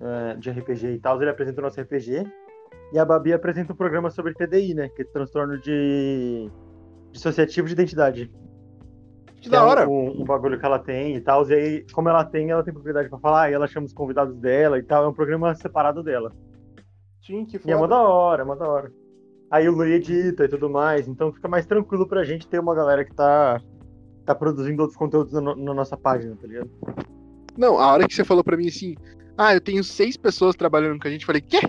[0.00, 2.26] eh, de RPG e tal, ele apresenta o nosso RPG.
[2.92, 4.88] E a Babi apresenta um programa sobre TDI, né?
[4.88, 6.50] Que é transtorno de
[7.12, 8.30] dissociativo de identidade.
[9.44, 9.88] Que da é um- hora.
[9.88, 11.48] Um, um bagulho que ela tem e tal.
[11.48, 14.36] E aí, como ela tem, ela tem propriedade pra falar, e ela chama os convidados
[14.36, 15.04] dela e tal.
[15.04, 16.32] É um programa separado dela.
[17.26, 17.94] Sim, que E é uma foda.
[17.94, 18.92] da hora, é uma da hora.
[19.50, 22.74] Aí o Lui edita e tudo mais, então fica mais tranquilo pra gente ter uma
[22.74, 23.60] galera que tá,
[24.26, 26.70] tá produzindo outros conteúdos na, no- na nossa página, tá ligado?
[27.56, 28.94] Não, a hora que você falou pra mim assim,
[29.38, 31.60] ah, eu tenho seis pessoas trabalhando com a gente, eu falei, quê?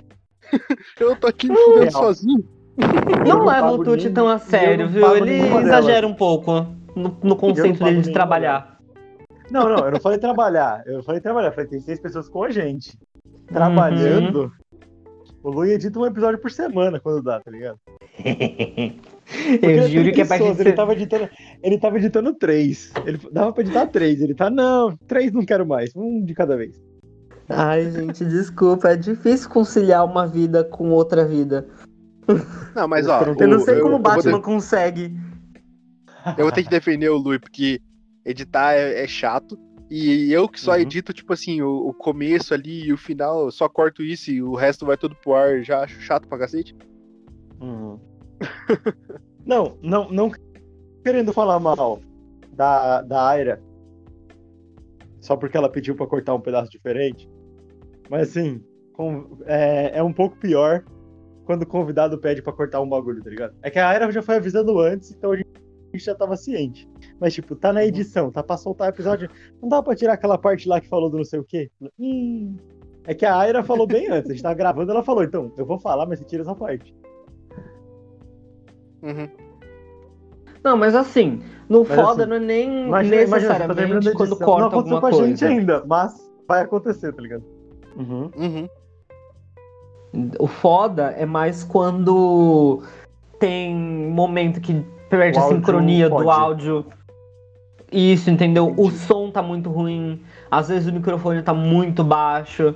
[0.99, 2.43] eu tô aqui me fudendo sozinho.
[3.27, 5.15] Não leva o Tuti tão a sério, viu?
[5.15, 6.65] Ele exagera um pouco
[6.95, 8.79] no, no conceito dele de trabalhar.
[9.51, 10.83] Não, não, eu não falei trabalhar.
[10.85, 12.97] Eu falei trabalhar, eu falei tem seis pessoas com a gente.
[13.47, 14.51] Trabalhando.
[15.43, 17.77] O Lui edita um episódio por semana quando dá, tá ligado?
[18.17, 20.59] Porque Eu ele juro que é pra gente.
[20.61, 21.29] ele tava editando,
[21.63, 22.91] ele tava editando três.
[23.05, 24.21] Ele dava pra editar três.
[24.21, 26.81] Ele tá, não, três não quero mais, um de cada vez.
[27.49, 28.89] Ai, gente, desculpa.
[28.89, 31.67] É difícil conciliar uma vida com outra vida.
[32.75, 35.15] Não, mas ó, Eu Eu não o- sei como o eu vou Batman de- consegue.
[36.37, 37.79] Eu vou ter que defender o Lui, porque
[38.25, 39.57] editar é, é chato.
[39.89, 40.79] E eu que só Uhum.
[40.79, 44.41] edito, tipo assim, o, o começo ali e o final, eu só corto isso e
[44.41, 46.75] o resto vai tudo pro ar, já acho chato pra cacete.
[47.61, 47.99] Uhum.
[49.45, 50.31] não, não, não
[51.03, 51.99] querendo falar mal
[52.51, 53.61] da, da Aira,
[55.21, 57.29] só porque ela pediu pra cortar um pedaço diferente,
[58.09, 58.63] mas assim,
[58.93, 60.83] com- é, é um pouco pior
[61.45, 63.55] quando o convidado pede pra cortar um bagulho, tá ligado?
[63.61, 65.47] É que a Aira já foi avisando antes, então a gente
[66.03, 66.87] já tava ciente.
[67.19, 69.29] Mas, tipo, tá na edição, tá pra soltar o episódio,
[69.61, 71.69] não dá pra tirar aquela parte lá que falou do não sei o quê?
[71.99, 72.55] Hum.
[73.07, 75.65] É que a Aira falou bem antes, a gente tava gravando, ela falou, então, eu
[75.65, 76.93] vou falar, mas você tira essa parte.
[79.03, 79.29] Uhum.
[80.63, 84.13] Não, mas assim, no Mas foda assim, não é nem Imagina, imagina, tá necessariamente a
[84.13, 84.47] quando edição.
[84.47, 85.27] corta Não aconteceu alguma com a coisa.
[85.27, 87.43] gente ainda, mas vai acontecer, tá ligado?
[87.95, 88.31] Uhum.
[88.35, 88.67] Uhum.
[90.39, 92.81] O foda é mais quando
[93.39, 96.85] tem momento que perde O a sincronia do áudio.
[97.91, 98.67] Isso, entendeu?
[98.77, 98.97] O Entendi.
[98.99, 100.21] som tá muito ruim.
[100.49, 102.75] Às vezes o microfone tá muito baixo.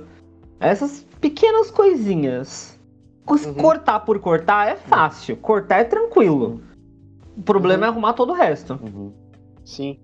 [0.58, 2.78] Essas pequenas coisinhas.
[3.28, 3.54] Uhum.
[3.54, 5.36] Cortar por cortar é fácil.
[5.36, 6.60] Cortar é tranquilo.
[7.36, 7.86] O problema Uhum.
[7.86, 8.78] é arrumar todo o resto.
[9.64, 9.98] Sim.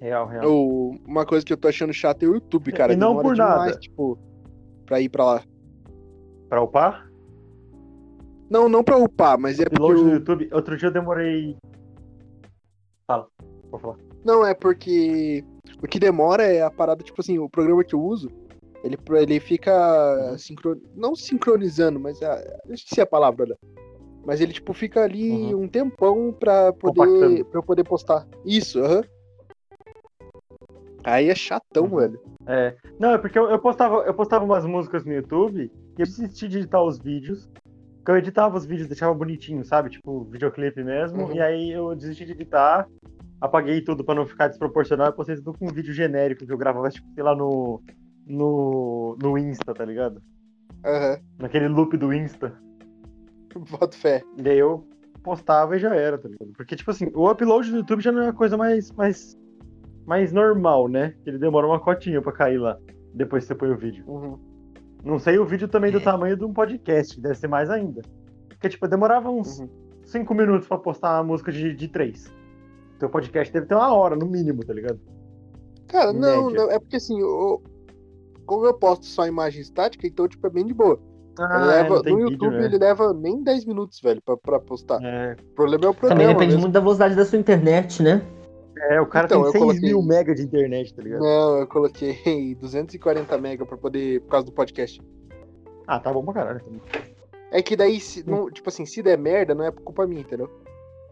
[0.00, 0.44] Real, real.
[0.46, 2.92] O- uma coisa que eu tô achando chato é o YouTube, cara.
[2.92, 3.78] E não por demais, nada.
[3.78, 4.18] tipo,
[4.86, 5.42] pra ir pra lá.
[6.48, 7.07] Pra upar?
[8.50, 9.76] Não, não pra upar, mas é porque.
[9.76, 10.48] Upload no o- YouTube.
[10.52, 11.56] Outro dia eu demorei.
[13.06, 13.26] Fala.
[13.70, 13.96] Vou falar.
[14.24, 15.44] Não, é porque
[15.82, 18.30] o que demora é a parada, tipo assim, o programa que eu uso,
[18.82, 20.38] ele, ele fica Uhum.
[20.38, 20.80] sincro...
[20.94, 22.34] não sincronizando, mas a...
[22.66, 23.54] eu esqueci a palavra, né?
[24.26, 28.26] Mas ele, tipo, fica ali um tempão pra poder eu poder postar.
[28.44, 29.02] Isso, aham.
[31.04, 31.96] Aí é chatão, Uhum.
[31.96, 32.20] velho.
[32.46, 32.76] É.
[32.98, 36.48] Não, é porque eu, eu postava, eu postava umas músicas no YouTube e eu desisti
[36.48, 37.48] de editar os vídeos.
[38.08, 39.90] Porque eu editava os vídeos, deixava bonitinho, sabe?
[39.90, 41.24] Tipo, videoclipe mesmo.
[41.24, 41.34] Uhum.
[41.34, 42.88] E aí eu desisti de editar,
[43.38, 46.56] apaguei tudo pra não ficar desproporcional e postei tudo com um vídeo genérico que eu
[46.56, 47.82] gravava, tipo, sei lá, no.
[48.26, 50.22] No, no Insta, tá ligado?
[50.86, 51.18] Aham.
[51.38, 52.58] Naquele loop do Insta.
[53.70, 54.22] Boto fé.
[54.38, 54.88] E aí eu
[55.22, 56.52] postava e já era, tá ligado?
[56.56, 59.36] Porque, tipo assim, o upload do YouTube já não é a coisa mais, mais,
[60.06, 61.14] mais normal, né?
[61.26, 62.78] Ele demora uma cotinha pra cair lá,
[63.12, 64.02] depois que você põe o vídeo.
[64.06, 64.47] Uhum.
[65.04, 65.92] Não sei o vídeo também É.
[65.92, 68.02] do tamanho de um podcast, que deve ser mais ainda.
[68.48, 69.68] Porque, tipo, demorava uns Uhum.
[70.04, 72.32] 5 minutos pra postar uma música de, de 3.
[72.98, 74.98] Teu podcast deve ter uma hora, no mínimo, tá ligado?
[75.86, 76.64] Cara, não, Média.
[76.64, 77.62] não, é porque assim, o...
[78.44, 80.98] como eu posto só imagem estática, então, tipo, é bem de boa.
[81.38, 82.64] Ah, leva, no vídeo, YouTube né?
[82.64, 84.98] ele leva nem 10 minutos, velho, pra, pra postar.
[85.02, 86.32] É, O problema é o Também programa.
[86.32, 86.60] depende mesmo.
[86.62, 88.20] muito da velocidade da sua internet, né?
[88.90, 91.20] É, o cara Então, tem 6 coloquei- mil mega de internet, tá ligado?
[91.22, 95.00] Não, eu coloquei 240 mega pra poder, por causa do podcast.
[95.86, 96.60] Ah, tá bom pra caralho.
[96.60, 96.80] também.
[97.50, 100.20] É que daí, se, não, tipo assim, se der merda, não é por culpa minha,
[100.20, 100.50] entendeu?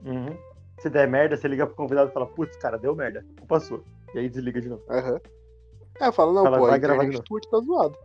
[0.05, 0.37] Uhum.
[0.79, 3.25] Se der merda, você liga pro convidado e fala, putz, cara, deu merda.
[3.39, 3.81] Culpa sua.
[4.15, 4.83] E aí desliga de novo.
[4.91, 5.19] Aham.
[5.99, 7.19] Aí eu falo, não, Fala, pô, a vai gravar de
[7.51, 7.97] tá zoado.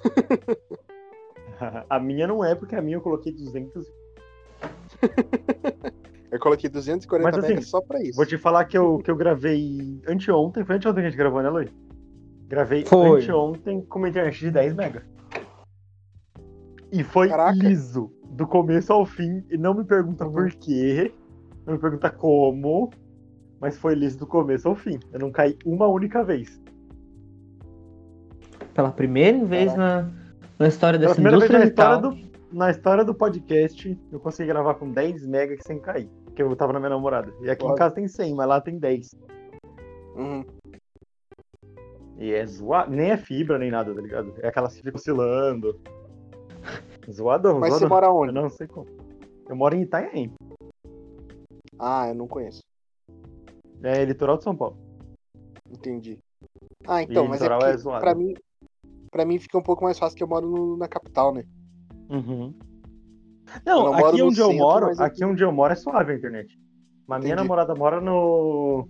[1.88, 3.86] a minha não é, porque a minha eu coloquei 200.
[6.30, 8.16] Eu coloquei 240 Mas, assim, mega só pra isso.
[8.16, 10.64] Vou te falar que eu, que eu gravei anteontem.
[10.64, 11.68] Foi anteontem que a gente gravou, né, Lui?
[12.48, 13.22] Gravei Foi.
[13.22, 15.02] anteontem com uma internet de 10 mega.
[16.92, 17.52] E foi Caraca.
[17.58, 19.42] liso, do começo ao fim.
[19.50, 20.32] E não me pergunta Uhum.
[20.32, 21.12] por quê,
[21.66, 22.90] não me pergunta como,
[23.60, 24.98] mas foi liso do começo ao fim.
[25.12, 26.60] Eu não caí uma única vez.
[28.74, 30.08] Pela primeira vez na,
[30.58, 34.20] na história Pela dessa primeira vez indústria na história do, na história do podcast, eu
[34.20, 36.08] consegui gravar com 10 megas sem cair.
[36.38, 37.34] Porque eu tava na minha namorada.
[37.40, 39.10] E aqui em casa tem 100, mas lá tem 10.
[40.14, 40.44] Uhum.
[42.16, 42.94] E é zoado.
[42.94, 44.32] Nem é fibra, nem nada, tá ligado?
[44.40, 45.80] É aquela que fica oscilando.
[47.10, 47.88] Zoadão, Mas você zoadão.
[47.88, 48.32] mora Eu onde?
[48.32, 48.86] não sei como.
[49.48, 50.32] Eu moro em Itanhaém.
[51.76, 52.62] Ah, eu não conheço.
[53.82, 54.76] É litoral de São Paulo.
[55.68, 56.18] Entendi.
[56.86, 58.00] Ah, então, E mas é porque, é zoado.
[58.00, 58.34] pra mim,
[59.10, 61.42] pra mim fica um pouco mais fácil que eu moro no- na capital, né?
[62.08, 62.54] Uhum.
[63.64, 65.72] Eu Não, não moro aqui no onde eu centro, moro, mas aqui onde eu moro
[65.72, 66.58] é suave a internet.
[67.06, 67.48] Mas minha Entendi.
[67.48, 68.88] namorada mora no.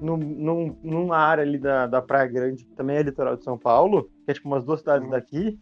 [0.00, 3.58] no num, numa área ali da, da Praia Grande, que também é litoral de São
[3.58, 5.10] Paulo, que é tipo umas duas cidades Uhum.
[5.10, 5.58] daqui,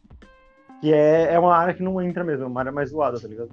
[0.80, 3.28] que é, é uma área que não entra mesmo, é uma área mais zoada, tá
[3.28, 3.50] ligado?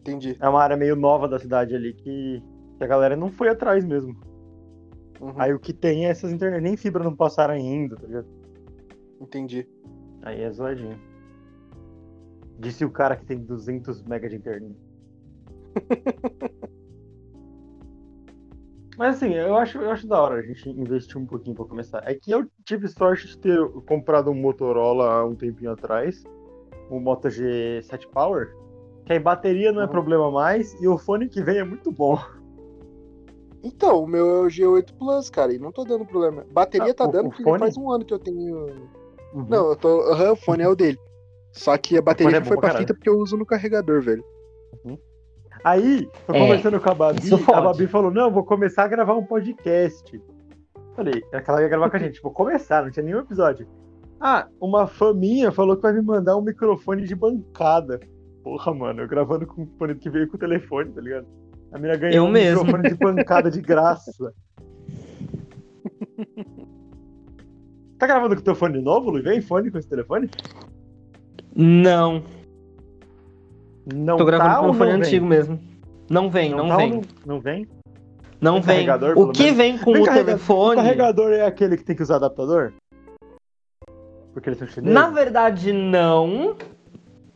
[0.00, 0.36] Entendi.
[0.40, 2.42] É uma área meio nova da cidade ali que,
[2.78, 4.16] que a galera não foi atrás mesmo.
[5.20, 8.26] Uhum, Aí o que tem é essas internet, nem fibra não passaram ainda, tá ligado?
[9.20, 9.68] Entendi.
[10.22, 10.98] Aí é zoadinho.
[12.60, 14.76] Disse o cara que tem 200 mega de internet.
[18.98, 22.02] Mas assim, eu acho, eu acho da hora a gente investir um pouquinho pra começar.
[22.04, 26.22] É que eu tive sorte de ter comprado um Motorola há um tempinho atrás,
[26.90, 28.54] um Moto G7 Power,
[29.06, 29.90] que aí bateria não é Uhum.
[29.90, 32.18] problema mais e o fone que vem é muito bom.
[33.62, 36.44] Então, o meu é o G8 Plus, cara, e não tô dando problema.
[36.52, 37.58] Bateria Ah, tá o- dando o porque fone?
[37.58, 38.66] faz um ano que eu tenho.
[39.32, 39.46] Uhum.
[39.48, 40.00] Não, eu tô.
[40.12, 40.98] aham, o fone é o dele.
[41.52, 44.24] Só que a bateria é foi pra pra fita porque eu uso no carregador, velho.
[45.62, 47.60] Aí, tô É, conversando com a Babi, isso a.
[47.60, 50.20] Babi falou, não, eu vou começar a gravar um podcast.
[50.96, 53.66] Falei, é que ela ia gravar com a gente, vou começar, não tinha nenhum episódio.
[54.18, 58.00] Ah, uma fã minha falou que vai me mandar um microfone de bancada.
[58.42, 61.26] Porra, mano, eu gravando com o fone que veio com o telefone, tá ligado?
[61.72, 62.64] A mina ganhou Eu um mesmo.
[62.64, 64.12] microfone de bancada de graça.
[67.98, 69.22] tá gravando com o teu fone novo, Lu?
[69.22, 70.30] Vem fone com esse telefone?
[71.54, 72.22] Não,
[73.92, 75.60] Não tô gravando tá com o fone não antigo mesmo.
[76.08, 76.90] Não vem, não, tá ou vem.
[76.90, 77.68] Não, não vem?
[78.40, 78.74] Não Tem vem.
[78.86, 79.56] carregador, O que menos?
[79.56, 80.76] vem com o carregador- O telefone?
[80.76, 82.72] carregador é aquele que tem que usar adaptador?
[84.32, 84.94] Porque eles são chineses?
[84.94, 86.56] Na verdade, não.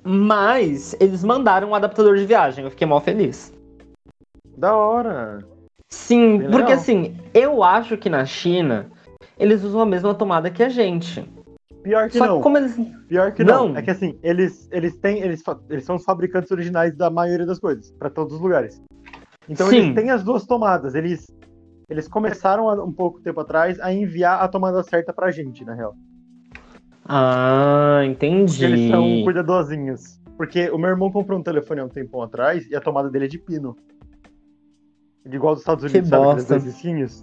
[0.03, 2.65] Mas eles mandaram um adaptador de viagem.
[2.65, 3.53] Eu fiquei mal feliz.
[4.57, 5.39] Da hora.
[5.91, 6.73] Sim, Bem porque legal.
[6.79, 8.87] assim, eu acho que na China
[9.39, 11.25] eles usam a mesma tomada que a gente.
[11.85, 12.37] Pior que Só não.
[12.39, 12.75] que como eles.
[13.07, 13.69] Pior que não.
[13.69, 13.77] Não.
[13.77, 15.21] É que assim, eles, eles têm.
[15.21, 18.83] Eles, eles são os fabricantes originais da maioria das coisas, pra todos os lugares.
[19.49, 19.77] Então Sim.
[19.77, 20.95] eles têm as duas tomadas.
[20.95, 21.27] Eles,
[21.89, 25.75] eles começaram há um pouco tempo atrás a enviar a tomada certa pra gente, na
[25.75, 25.95] real.
[27.07, 28.91] Ah, Porque eles entendi.
[28.91, 30.19] são cuidadosinhos.
[30.39, 33.27] Porque o meu irmão comprou um telefone há um tempão atrás e a tomada dele
[33.27, 33.77] é de pino.
[35.25, 36.23] De igual dos Estados Que Unidos, sabe?
[36.25, 36.55] Aqueles bosta.
[36.55, 37.21] dois risquinhos.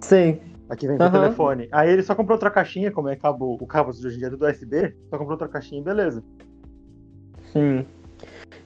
[0.72, 1.68] Aqui vem com o telefone.
[1.70, 4.28] Aí ele só comprou outra caixinha, como é cabo, o cabo de hoje em dia
[4.28, 6.24] é tudo USB, só comprou outra caixinha e beleza.
[7.52, 7.84] Sim.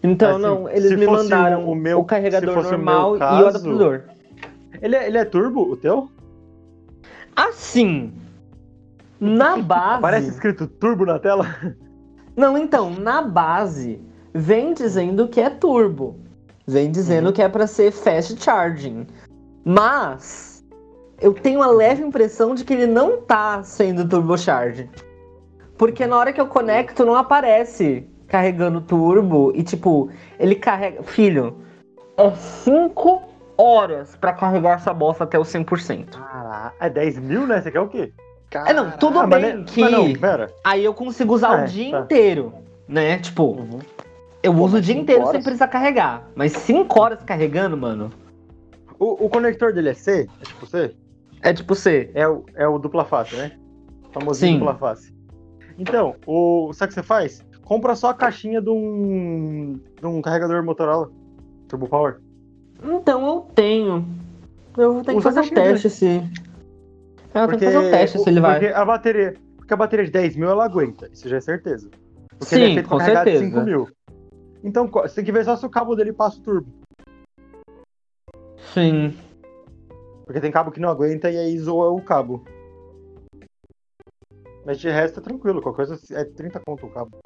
[0.05, 3.17] Então, Assim, não, eles me mandaram o o, meu- se carregador fosse o normal e
[3.17, 4.03] o caso- adaptador.
[4.81, 6.09] Ele é, ele é turbo, o teu?
[7.35, 8.13] Assim,
[9.19, 9.99] na base.
[9.99, 11.45] Aparece escrito turbo na tela?
[12.37, 14.01] Não, então, na base,
[14.33, 16.21] vem dizendo que é turbo.
[16.69, 17.33] Vem dizendo Uhum.
[17.33, 19.07] que é pra ser fast charging.
[19.65, 20.56] Mas
[21.21, 24.89] eu tenho a leve impressão de que ele não tá sendo turbocharge.
[25.79, 31.57] Porque na hora que eu conecto não aparece carregando turbo e tipo, ele carrega, filho,
[32.17, 33.23] é 5
[33.57, 36.19] horas pra carregar essa bosta até o 100%.
[36.19, 37.61] Caraca, é 10 mil, né?
[37.61, 38.13] Você quer o quê?
[38.67, 40.51] É, não, tudo Ah, bem né- que não, pera.
[40.65, 42.01] aí eu consigo usar Ah, o dia tá.
[42.01, 42.53] inteiro,
[42.89, 43.19] né?
[43.19, 43.79] Tipo, Uhum.
[44.43, 45.43] Eu Pô, uso o dia inteiro sem horas?
[45.43, 46.29] precisar carregar.
[46.37, 48.13] Mas 5 horas carregando, mano,
[48.99, 50.27] O, o conector dele é C?
[50.41, 50.95] É tipo C?
[51.43, 52.11] É tipo C.
[52.15, 53.53] É o, é o dupla face, né?
[54.13, 54.59] Famosinho Sim.
[54.59, 55.15] dupla face.
[55.79, 57.45] Então, o, sabe o que você faz?
[57.63, 61.11] Compra só a caixinha de um, de um carregador Motorola.
[61.69, 62.21] Turbo Power.
[62.83, 64.07] Então eu tenho.
[64.77, 66.07] Eu vou ter que Usa fazer um teste se.
[66.07, 68.61] É, eu tenho que fazer um teste se ele vai.
[68.61, 71.91] Porque a bateria, porque a bateria de 10 mil ela aguenta, isso já é certeza.
[72.39, 73.53] Porque Sim, ele é feito com pra carregar de certeza.
[73.53, 73.89] 5 mil.
[74.63, 76.69] Então, você tem que ver só se o cabo dele passa o turbo.
[78.75, 79.17] Sim.
[80.27, 82.45] Porque tem cabo que não aguenta e aí zoa o cabo.
[84.65, 87.17] Mas de resto é tranquilo, qualquer coisa é 30 conto o cabo.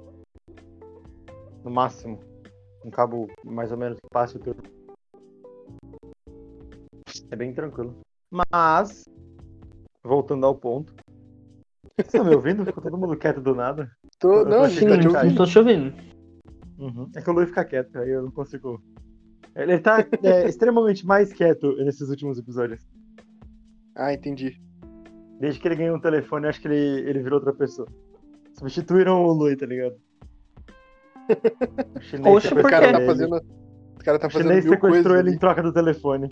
[1.65, 2.21] No máximo.
[2.85, 4.63] Um cabo mais ou menos que passe o turbo.
[7.31, 7.97] É bem tranquilo.
[8.31, 9.05] Mas,
[10.05, 10.95] voltando ao ponto.
[11.97, 12.65] Você tá me ouvindo?
[12.67, 13.91] Ficou todo mundo quieto do nada.
[14.19, 15.95] Tô, Eu não, Sim, não tô te ouvindo.
[16.79, 17.11] Uhum.
[17.15, 18.83] É que o Luiz fica quieto, aí eu não consigo.
[19.57, 22.81] Ele tá é, extremamente mais quieto nesses últimos episódios.
[23.97, 24.61] Ah, entendi.
[25.41, 27.89] Desde que ele ganhou um telefone, acho que ele, ele virou outra pessoa.
[28.59, 29.97] Substituíram o Lui, tá ligado?
[31.97, 33.07] O chinês Oxe, sequestrou O cara tá ele.
[33.07, 33.37] fazendo.
[33.37, 35.21] O cara tá O fazendo chinês mil sequestrou coisas.
[35.21, 35.37] ele ali.
[35.37, 36.29] em troca do telefone.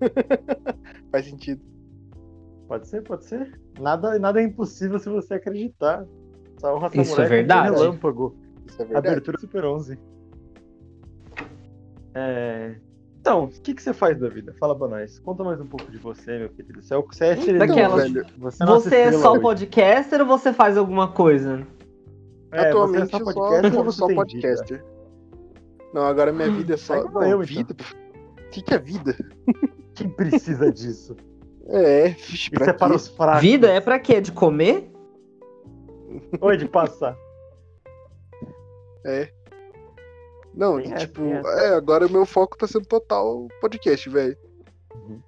[1.10, 1.62] Faz sentido.
[2.66, 3.60] Pode ser, pode ser.
[3.80, 6.06] Nada, nada é impossível se você acreditar.
[6.54, 7.70] Isso samurai é verdade.
[7.74, 8.36] relâmpago.
[8.66, 9.08] Isso é verdade.
[9.08, 9.98] Abertura Super 11.
[12.14, 12.74] É...
[13.20, 14.54] Então, o que, que você faz da vida?
[14.58, 15.18] Fala pra nós.
[15.18, 16.80] Conta mais um pouco de você, meu querido.
[16.82, 19.40] Você é, você é Então, Daquelas- velho, Você, é Você é só hoje.
[19.42, 21.66] podcaster ou você faz alguma coisa?
[22.52, 24.84] É, atualmente você é eu só podcaster só podcaster.
[25.92, 26.94] Não, agora minha vida é só.
[26.94, 27.40] É Não, eu, então.
[27.42, 27.76] vida.
[28.46, 29.14] O que, que é vida?
[29.94, 31.14] Quem precisa disso?
[31.68, 33.42] É, vixe, pra Isso é para os fracos.
[33.42, 34.20] Vida é pra quê?
[34.20, 34.90] De comer?
[36.40, 37.16] Ou é de passar?
[39.04, 39.30] É.
[40.54, 41.48] Não, Tem tipo, essa.
[41.48, 44.36] é, agora o meu foco tá sendo total podcast, velho.
[44.94, 45.20] Uhum.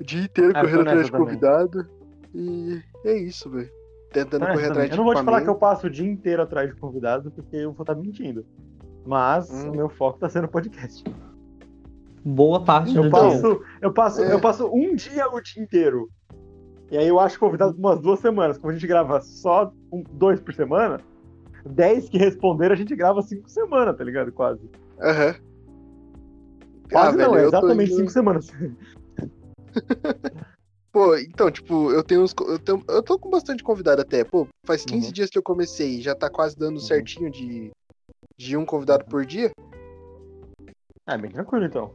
[0.00, 1.86] O dia inteiro Ah, eu correndo atrás de convidado.
[2.34, 3.70] E é isso, velho.
[4.10, 6.06] Tentando Não, correr eu atrás de não vou te falar que eu passo o dia
[6.10, 8.44] inteiro atrás de convidado, porque eu vou estar mentindo.
[9.06, 9.70] Mas Hum.
[9.70, 11.04] o meu foco tá sendo podcast.
[12.24, 13.18] Boa parte Eu do dia.
[13.20, 14.32] passo, eu passo, É.
[14.32, 16.08] eu passo um dia o dia inteiro.
[16.90, 18.58] E aí eu acho convidado por umas duas semanas.
[18.58, 21.00] Como a gente grava só um- dois por semana,
[21.64, 24.32] dez que responderam, a gente grava cinco semanas, tá ligado?
[24.32, 24.68] Quase.
[25.00, 25.34] Aham.
[26.90, 28.46] Quase não, é Ah, eu tô exatamente indo- cinco semanas.
[30.92, 32.34] Pô, então, tipo, eu tenho uns.
[32.46, 34.24] Eu, tenho, eu tô com bastante convidado até.
[34.24, 35.12] Pô, faz 15 Uhum.
[35.12, 37.70] dias que eu comecei já tá quase dando certinho de,
[38.36, 39.50] de um convidado por dia.
[41.06, 41.94] Ah, bem tranquilo então.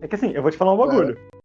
[0.00, 1.18] É que assim, eu vou te falar um bagulho.
[1.18, 1.41] É,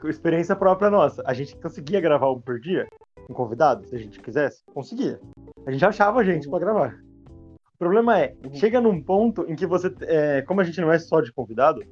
[0.00, 1.22] com experiência própria nossa.
[1.26, 2.86] A gente conseguia gravar um por dia,
[3.28, 5.18] um convidado, se a gente quisesse, conseguia.
[5.66, 6.94] A gente achava gente pra gravar.
[7.74, 8.54] O problema é, Uhum.
[8.54, 11.82] chega num ponto em que você, é, como a gente não é só de convidado,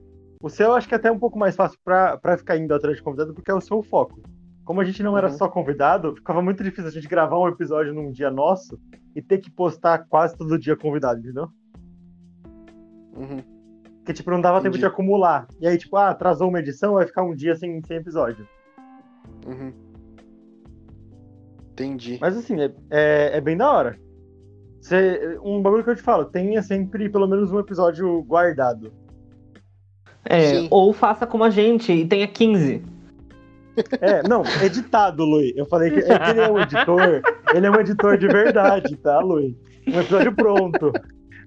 [0.43, 2.97] o seu eu acho que é até um pouco mais fácil pra ficar indo atrás
[2.97, 4.21] de convidado, porque é o seu foco.
[4.65, 5.37] Como a gente não era Uhum.
[5.37, 8.79] só convidado, ficava muito difícil a gente gravar um episódio num dia nosso
[9.15, 11.49] e ter que postar quase todo dia convidado, entendeu?
[13.17, 13.43] Uhum.
[14.03, 14.81] Porque, tipo, não dava tempo Entendi.
[14.81, 15.47] de acumular.
[15.61, 18.49] E aí, tipo, ah, atrasou uma edição, vai ficar um dia sem, sem episódio.
[19.47, 19.73] Uhum.
[21.71, 22.19] Entendi.
[22.21, 23.99] Mas, assim, é, é, é bem da hora.
[24.81, 28.93] Você, um bagulho que eu te falo, tenha sempre pelo menos um episódio guardado.
[30.25, 30.69] É, Sim.
[30.71, 32.83] ou faça como a gente e tenha 15.
[34.01, 35.53] É, não, editado, Lui.
[35.57, 37.23] Eu falei que, é que ele é um editor,
[37.55, 39.57] ele é um editor de verdade, tá, Lui?
[39.87, 40.93] Um episódio pronto.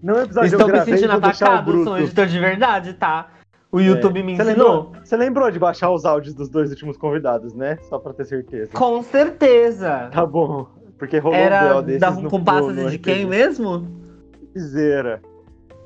[0.05, 3.27] Não é um episódio Estou eu me sentindo atacado, sou um editor de verdade, tá?
[3.71, 4.67] O YouTube me Você ensinou.
[4.83, 7.79] lembrou, você lembrou de baixar os áudios dos dois últimos convidados, né?
[7.89, 8.71] Só pra ter certeza.
[8.71, 10.09] Com certeza.
[10.11, 10.67] Tá bom.
[10.99, 12.99] Porque rolou um Era BO desses da no- com no- passas no de RPG.
[12.99, 13.87] quem mesmo?
[14.53, 15.21] Piseira.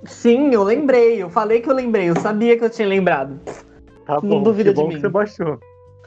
[0.04, 1.24] Sim, eu lembrei.
[1.24, 2.10] Eu falei que eu lembrei.
[2.10, 3.40] Eu sabia que eu tinha lembrado.
[4.06, 4.96] Tá Não bom, duvida que de bom mim.
[4.96, 5.58] que você baixou.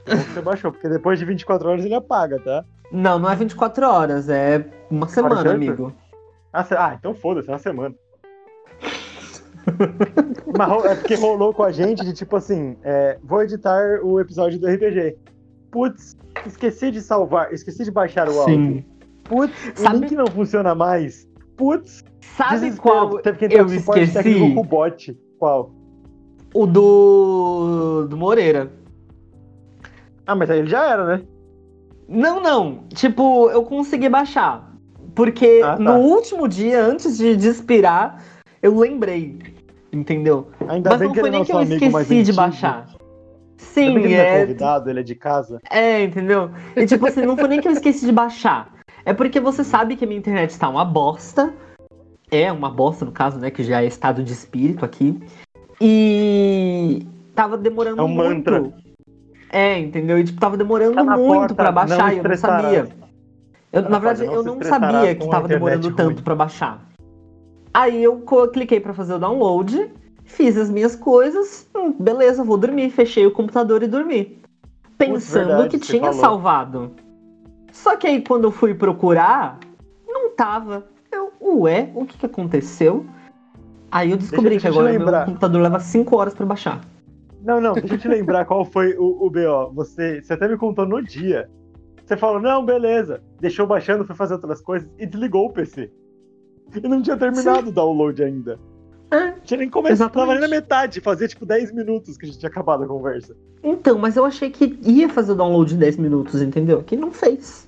[0.04, 2.64] Que você baixou, porque depois de 24 horas ele apaga, tá?
[2.92, 5.72] Não, não é 24 horas, é uma semana, 48?
[5.82, 5.92] amigo.
[6.52, 7.94] Ah, ah, então foda-se, é uma semana.
[10.56, 14.58] Mas é porque rolou com a gente de tipo assim, é, vou editar o episódio
[14.58, 15.16] do RPG.
[15.70, 18.54] Putz, esqueci de salvar, esqueci de baixar o áudio.
[18.56, 18.84] Sim.
[19.24, 21.26] Putz, o Sabe- link não funciona mais.
[21.56, 22.04] Putz,
[22.36, 22.82] Sabe desespero.
[22.82, 24.24] qual Teve que entrar eu com suporte esqueci?
[24.24, 25.18] técnico com o bot.
[25.38, 25.70] Qual?
[26.54, 28.06] O do.
[28.08, 28.70] do Moreira.
[30.26, 31.22] Ah, mas aí ele já era, né?
[32.08, 32.84] Não, não.
[32.94, 34.70] Tipo, eu consegui baixar.
[35.14, 35.78] Porque Ah, tá.
[35.82, 38.22] no último dia, antes de, de expirar,
[38.62, 39.38] eu lembrei.
[39.92, 40.48] Entendeu?
[40.68, 42.86] Ainda Mas bem não que foi ele é nem que nosso eu esqueci de baixar.
[43.58, 44.40] Sim, ele é é.
[44.40, 45.60] convidado, ele é de casa.
[45.70, 46.50] É, entendeu?
[46.74, 48.72] E tipo assim, não foi nem que eu esqueci de baixar.
[49.04, 51.52] É porque você sabe que a minha internet está uma bosta.
[52.30, 53.50] É uma bosta, no caso, né?
[53.50, 55.20] Que já é estado de espírito aqui.
[55.80, 58.50] E tava demorando É um muito.
[58.50, 58.72] mantra.
[59.50, 60.18] É, entendeu?
[60.18, 62.88] E tipo, tava demorando Tá muito porta, pra baixar e eu não sabia.
[63.72, 66.24] Eu, Tá na na verdade, eu não sabia que tava demorando internet tanto ruim.
[66.24, 66.91] pra baixar.
[67.74, 69.90] Aí eu cliquei pra fazer o download,
[70.24, 74.38] fiz as minhas coisas, hum, beleza, vou dormir, fechei o computador e dormi.
[74.98, 76.20] Pensando verdade, que tinha falou.
[76.20, 76.92] salvado.
[77.72, 79.58] Só que aí quando eu fui procurar,
[80.06, 80.86] não tava.
[81.10, 83.06] Eu, ué, o que que aconteceu?
[83.90, 85.18] Aí eu descobri deixa que eu te agora lembrar.
[85.18, 86.80] meu computador leva 5 horas pra baixar.
[87.42, 89.72] Não, não, deixa eu te lembrar qual foi o, o BO.
[89.74, 91.48] Você, você até me contou no dia.
[92.04, 93.22] Você falou, não, beleza.
[93.40, 95.90] Deixou baixando, foi fazer outras coisas e desligou o PC.
[96.74, 98.58] E não tinha terminado o download ainda.
[99.10, 102.38] É, Tinha nem começado, tava nem na metade, fazia tipo 10 minutos que a gente
[102.38, 103.36] tinha acabado a conversa.
[103.62, 106.82] Então, mas eu achei que ia fazer o download em 10 minutos, entendeu?
[106.82, 107.66] Que não fez.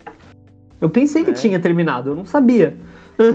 [0.81, 1.35] Eu pensei que É.
[1.35, 2.75] tinha terminado, eu não sabia.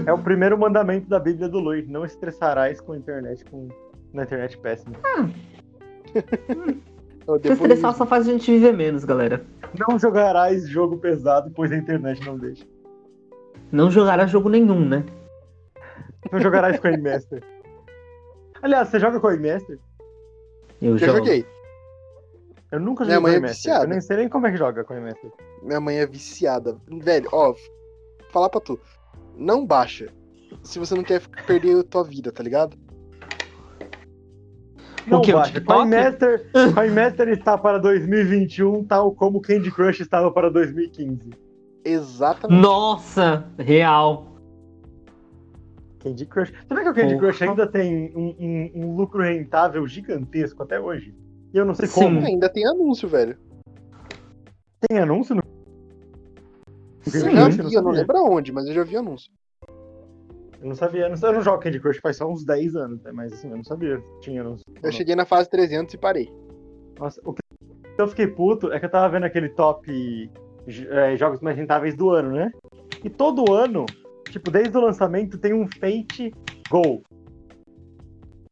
[0.06, 3.68] É o primeiro mandamento da Bíblia do Luiz, não estressarás com a internet, com
[4.12, 4.96] na internet péssima.
[7.22, 9.44] Então, Se estressar só faz a gente viver menos, galera.
[9.78, 12.64] Não jogarás jogo pesado, pois a internet não deixa.
[13.70, 15.04] Não jogará jogo nenhum, né?
[16.30, 17.42] Não jogarás Coin Master.
[18.62, 19.78] Aliás, você joga Coin Master?
[20.82, 21.12] Eu, Eu jogo.
[21.18, 21.46] joguei.
[22.72, 23.56] Eu nunca Minha joguei mãe é Coin Master.
[23.56, 23.84] viciada.
[23.84, 25.30] Eu nem sei nem como é que joga Coin Master.
[25.62, 26.76] Minha mãe é viciada.
[26.88, 27.54] Velho, ó,
[28.30, 28.78] falar pra tu.
[29.36, 30.08] Não baixa.
[30.62, 32.76] Se você não quer perder a tua vida, tá ligado?
[35.06, 35.52] Não o baixa.
[35.52, 35.66] TikTok?
[35.66, 41.30] Coin Master, Coin Master está para 2021, tal como Candy Crush estava para 2015.
[41.84, 42.60] Exatamente.
[42.60, 44.29] Nossa, real.
[46.02, 46.50] Candy Crush.
[46.66, 47.26] Você vê que o Candy Porra.
[47.28, 51.14] Crush ainda tem um, um- um lucro rentável gigantesco até hoje?
[51.52, 52.00] E eu não sei Sim.
[52.04, 52.20] como.
[52.26, 53.36] Ainda tem anúncio, velho.
[54.88, 55.42] Tem anúncio no
[57.06, 57.30] Eu Sim.
[57.30, 59.30] já Eu vi, não eu não lembro aonde, mas eu já vi anúncio.
[60.60, 61.02] Eu não sabia.
[61.06, 63.10] Eu não, eu não jogo Candy Crush faz só uns 10 anos, né?
[63.12, 63.98] mas assim, eu não sabia.
[63.98, 64.64] que Tinha anúncio.
[64.82, 66.28] Eu cheguei na fase 300 e parei.
[66.98, 67.40] Nossa, o que
[67.98, 70.30] eu fiquei puto é que eu tava vendo aquele top
[70.90, 72.50] é, jogos mais rentáveis do ano, né?
[73.02, 73.86] E todo ano,
[74.30, 76.32] tipo, desde o lançamento, tem um Fate
[76.70, 77.02] Go.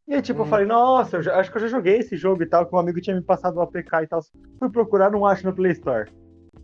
[0.06, 0.48] E aí, tipo, eu Uhum.
[0.50, 2.78] falei, nossa, eu já- acho que eu já joguei esse jogo e tal, que um
[2.78, 4.20] amigo tinha me passado o APK e tal.
[4.58, 6.10] Fui procurar, não acho no Play Store.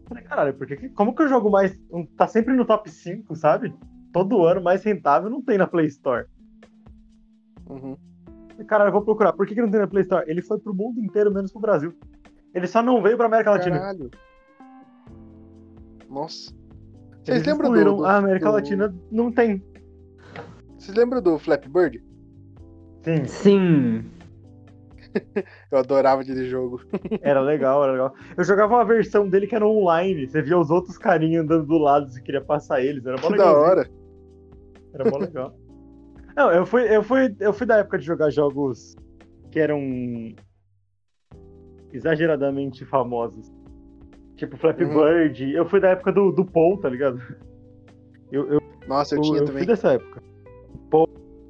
[0.09, 1.79] Falei, caralho, porque que- como que eu jogo mais.
[2.17, 3.75] Tá sempre no top 5, sabe?
[4.12, 6.27] Todo ano mais rentável não tem na Play Store.
[7.69, 7.97] Uhum.
[8.51, 9.33] Falei, Caralho, eu vou procurar.
[9.33, 10.25] Por que, que não tem na Play Store?
[10.31, 11.93] Ele foi pro mundo inteiro, menos pro Brasil.
[12.55, 13.79] Ele só não veio pra América Latina.
[13.79, 14.11] Caralho.
[16.09, 16.53] Nossa.
[17.27, 19.62] Eles Vocês lembram do, do- A América do- Latina não tem.
[20.79, 22.03] Vocês lembram do Flappy Bird?
[23.03, 24.05] Sim, Sim.
[25.70, 26.81] Eu adorava aquele jogo.
[27.22, 28.14] era legal, era legal.
[28.37, 30.27] Eu jogava uma versão dele que era online.
[30.29, 33.05] Você via os outros carinhas andando do lado, você queria passar eles.
[33.07, 33.57] Era mó Que da legal.
[33.62, 33.91] hora.
[34.93, 35.57] Era mó legal.
[36.37, 38.97] Não, eu fui, eu, fui, eu fui da época de jogar jogos
[39.53, 39.81] que eram
[41.93, 43.53] exageradamente famosos.
[44.37, 44.95] Tipo Flappy Uhum.
[44.95, 45.53] Bird.
[45.55, 47.20] Eu fui da época do, do Paul, tá ligado?
[48.32, 49.59] Eu, eu, Nossa, eu eu, tinha eu também.
[49.64, 50.22] fui dessa época.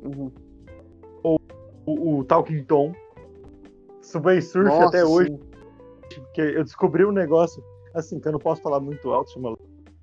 [0.02, 0.30] Uhum.
[1.86, 2.92] O, o Talking Tom.
[4.02, 5.30] Subway Surf Nossa, até hoje.
[5.30, 5.40] sim.
[6.22, 7.62] Porque eu descobri um negócio,
[7.94, 9.56] assim, que eu não posso falar muito alto, chama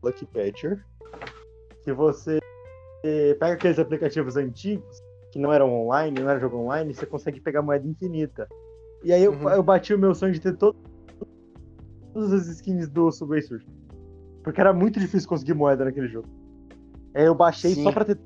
[0.03, 0.84] Lucky Patcher.
[1.84, 2.39] Que você
[3.39, 5.01] pega aqueles aplicativos antigos,
[5.32, 8.47] que não eram online, não era jogo online, você consegue pegar moeda infinita.
[9.03, 9.49] E aí eu, Uhum.
[9.49, 10.75] eu bati o meu sonho de ter to-
[12.14, 13.66] todas as skins do Subway Surf.
[14.43, 16.28] Porque era muito difícil conseguir moeda naquele jogo.
[17.14, 17.84] Aí eu baixei Sim.
[17.84, 18.20] só pra ter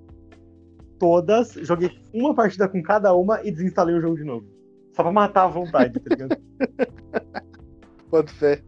[1.00, 4.46] todas, joguei uma partida com cada uma e desinstalei o jogo de novo.
[4.94, 6.38] Só pra matar à vontade, tá ligado?
[8.10, 8.64] Pode fé.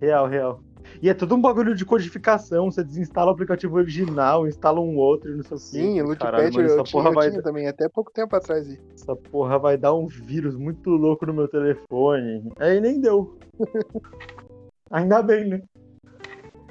[0.00, 0.62] Real, real.
[1.00, 2.70] E é tudo um bagulho de codificação.
[2.70, 5.66] Você desinstala o aplicativo original, instala um outro e não sei o quê.
[5.66, 8.12] Sim, o Loot Caralho, Patcher mano, eu, essa porra eu vai, tinha também, até pouco
[8.12, 8.68] tempo atrás.
[8.68, 8.78] aí.
[8.94, 12.50] Essa porra vai dar um vírus muito louco no meu telefone.
[12.58, 13.38] Aí nem deu.
[14.90, 15.62] Ainda bem, né?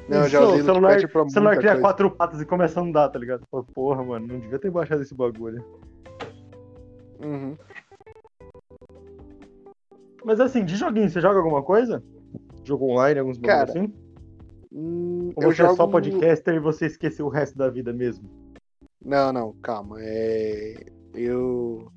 [0.09, 1.81] Não, eu já Isso, usei o celular, pra celular cria coisa.
[1.81, 3.43] quatro patas e começa a andar, tá ligado?
[3.51, 5.63] Pô, Porra, mano, não devia ter baixado esse bagulho.
[7.21, 7.57] Uhum.
[10.23, 12.03] Mas assim, de joguinho, você joga alguma coisa?
[12.63, 13.93] Jogo online, alguns bagulho Cara, assim?
[14.77, 15.91] Hum, Ou eu você é só jogo...
[15.91, 18.29] podcaster e você esqueceu o resto da vida mesmo?
[19.03, 19.97] Não, não, calma.
[19.99, 20.75] É...
[21.15, 21.91] Eu...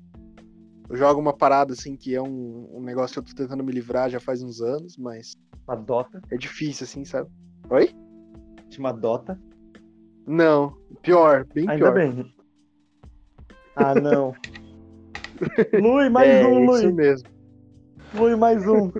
[0.89, 3.71] eu jogo uma parada assim que é um, um negócio que eu tô tentando me
[3.71, 5.35] livrar já faz uns anos, mas
[5.67, 6.19] Uma Dota?
[6.31, 7.29] é difícil, assim, sabe?
[7.69, 7.91] Oi?
[8.71, 9.39] Chama Dota.
[10.25, 11.93] Não, pior, bem Ainda pior.
[11.93, 12.33] bem.
[13.75, 14.33] Ah, não.
[15.79, 16.93] Lui, mais é, um, isso Lui.
[16.93, 17.29] mesmo.
[18.13, 18.91] Lui, mais um.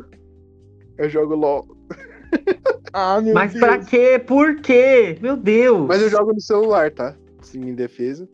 [0.97, 1.80] Eu jogo LOL.
[2.93, 3.63] Ah, meu Mas Deus.
[3.63, 4.19] pra quê?
[4.25, 5.17] Por quê?
[5.21, 5.87] Meu Deus.
[5.87, 7.15] Mas eu jogo no celular, tá?
[7.41, 8.27] Sim, em defesa.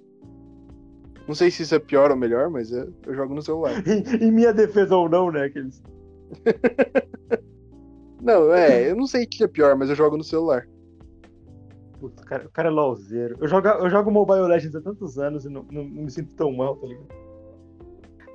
[1.27, 3.73] Não sei se isso é pior ou melhor, mas é- eu jogo no celular.
[4.21, 5.45] Em, minha defesa ou não, né?
[5.45, 5.81] Aqueles...
[8.21, 10.67] Não, é, eu não sei o que é pior, mas eu jogo no celular.
[11.99, 13.37] Putz, o cara, o cara é LOLzeiro.
[13.39, 16.33] Eu jogo, eu jogo Mobile Legends há tantos anos e não, não- não me sinto
[16.33, 17.07] tão mal, tá ligado?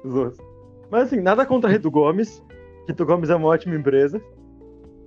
[0.04, 0.38] Os outros.
[0.90, 2.42] Mas assim, nada contra a Redo Gomes.
[2.86, 4.22] Redo Gomes é uma ótima empresa.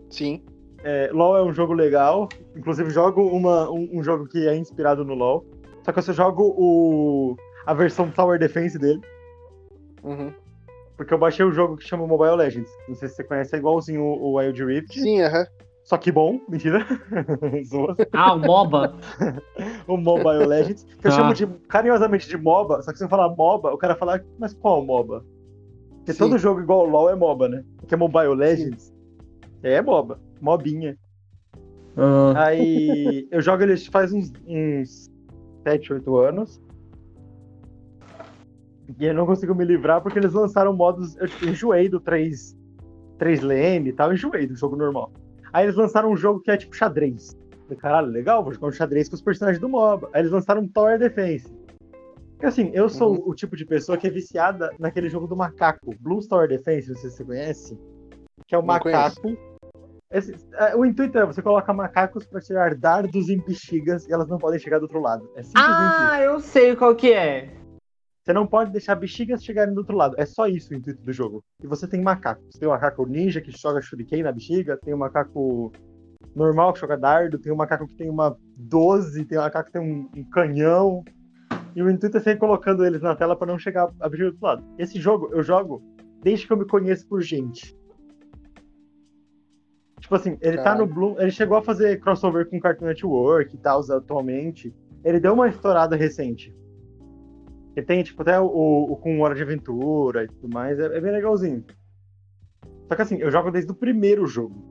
[0.09, 0.43] Sim.
[0.87, 2.29] É, LoL é um jogo legal.
[2.55, 5.43] Inclusive, jogo uma, um, um jogo que é inspirado no LoL.
[5.83, 9.01] Só que eu só jogo o, a versão Tower Defense dele.
[10.03, 10.31] Uhum.
[10.95, 12.71] Porque eu baixei o jogo que chama Mobile Legends.
[12.87, 14.93] Não sei se você conhece, é igualzinho o, o Wild Rift.
[14.93, 15.45] Sim, aham.
[15.83, 16.85] Só que bom, mentira.
[18.13, 18.95] Ah, o MOBA.
[19.87, 20.83] o Mobile Legends.
[20.83, 21.15] Que eu Ah.
[21.15, 22.81] chamo de, carinhosamente de MOBA.
[22.83, 25.23] Só que se eu falar MOBA, o cara fala, mas qual MOBA?
[25.97, 26.19] Porque Sim.
[26.19, 27.63] todo jogo igual o LoL é MOBA, né?
[27.77, 28.93] Porque é Mobile Legends.
[29.63, 30.19] É MOBA.
[30.41, 30.97] Mobinha.
[31.97, 35.09] Ah, Aí eu jogo ele faz uns, uns
[35.63, 36.61] 7, 8 anos.
[38.99, 41.15] E eu não consigo me livrar porque eles lançaram modos.
[41.17, 42.55] Eu tipo, enjoei do 3,
[43.17, 45.11] 3 lane e tal, enjoei do jogo normal.
[45.51, 47.35] Aí eles lançaram um jogo que é tipo xadrez.
[47.51, 50.09] Eu Falei, Caralho, legal, vou jogar um xadrez com os personagens do MOBA.
[50.13, 51.51] Aí eles lançaram um Tower Defense.
[52.33, 53.29] Porque assim, eu sou uhum.
[53.29, 56.97] o tipo de pessoa que é viciada naquele jogo do macaco, Blue Star Defense, não
[56.97, 57.79] sei se você conhece.
[58.45, 59.35] Que é o não macaco.
[60.15, 64.29] Esse, é, o intuito é você coloca macacos para tirar dardos em bexigas e elas
[64.29, 65.29] não podem chegar do outro lado.
[65.35, 67.53] É ah, eu sei qual que é.
[68.23, 70.15] Você não pode deixar bexigas chegarem do outro lado.
[70.17, 71.43] É só isso o intuito do jogo.
[71.61, 72.57] E você tem macacos.
[72.57, 75.73] Tem o macaco ninja que joga shuriken na bexiga, tem o macaco
[76.33, 79.73] normal que joga dardo, tem o macaco que tem uma 12, tem o macaco que
[79.73, 81.03] tem um, um canhão.
[81.75, 84.33] E o intuito é sempre colocando eles na tela para não chegar a bexiga do
[84.35, 84.63] outro lado.
[84.79, 85.83] Esse jogo eu jogo
[86.23, 87.75] desde que eu me conheço por gente.
[90.05, 90.63] Tipo assim, ele Caramba.
[90.63, 91.15] tá no Bloom.
[91.19, 94.71] Ele chegou a fazer crossover com Cartoon Network e tal, atualmente.
[95.03, 96.55] Ele deu uma estourada recente.
[97.75, 101.01] Ele tem, tipo, até o, o com Hora de Aventura e tudo mais, é, é,
[101.01, 101.65] bem legalzinho.
[102.87, 104.63] Só que assim, eu jogo desde o primeiro jogo.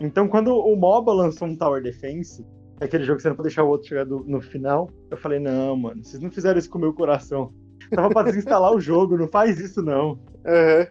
[0.00, 2.44] Então, quando o MOBA lançou um Tower Defense,
[2.80, 5.38] aquele jogo que você não pode deixar o outro chegar do, no final, eu falei,
[5.38, 7.54] não, mano, vocês não fizeram isso com o meu coração.
[7.94, 10.18] Tava pra desinstalar o jogo, não faz isso não.
[10.40, 10.86] Uhum.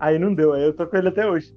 [0.00, 1.56] Aí não deu, aí eu tô com ele até hoje.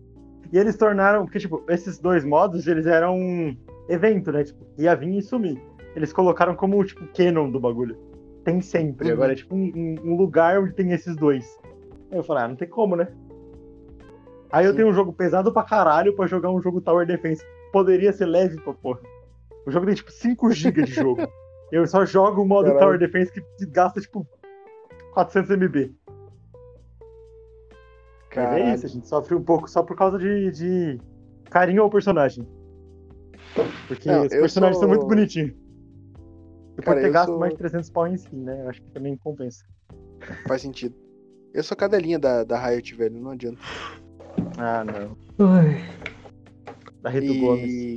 [0.51, 4.43] E eles tornaram, porque, tipo, esses dois modos, eles eram um evento, né?
[4.43, 5.61] Tipo, ia vir e sumir.
[5.95, 8.11] Eles colocaram como, tipo, canon do bagulho
[8.43, 9.07] tem sempre.
[9.07, 9.13] Uhum.
[9.13, 11.59] Agora é tipo um, um, lugar onde tem esses dois.
[12.11, 13.07] Aí eu falei, ah, não tem como, né?
[14.51, 14.69] Aí Sim.
[14.69, 17.45] eu tenho um jogo pesado pra caralho pra jogar um jogo Tower Defense.
[17.71, 18.99] Poderia ser leve pra porra.
[19.65, 21.21] O jogo tem tipo 5 GB de jogo.
[21.71, 22.79] eu só jogo o modo caralho.
[22.79, 24.27] Tower Defense que gasta tipo
[25.13, 25.95] 400 MB.
[28.32, 28.63] Caralho.
[28.63, 30.99] Mas é isso, a gente sofre um pouco só por causa de, de
[31.49, 32.47] carinho ao personagem.
[33.88, 34.88] Porque não, os personagens sou...
[34.88, 35.53] são muito bonitinhos.
[36.75, 37.39] Você pode ter gasto sou...
[37.39, 38.63] mais de 300 pau em skin, né?
[38.63, 39.65] Eu acho que também compensa.
[40.47, 40.95] Faz sentido.
[41.53, 43.59] Eu sou cadelinha da, da Riot, velho, não adianta.
[44.57, 45.17] Ah, não.
[45.45, 45.84] Ai.
[47.01, 47.39] Da Reto e...
[47.39, 47.95] Gomes.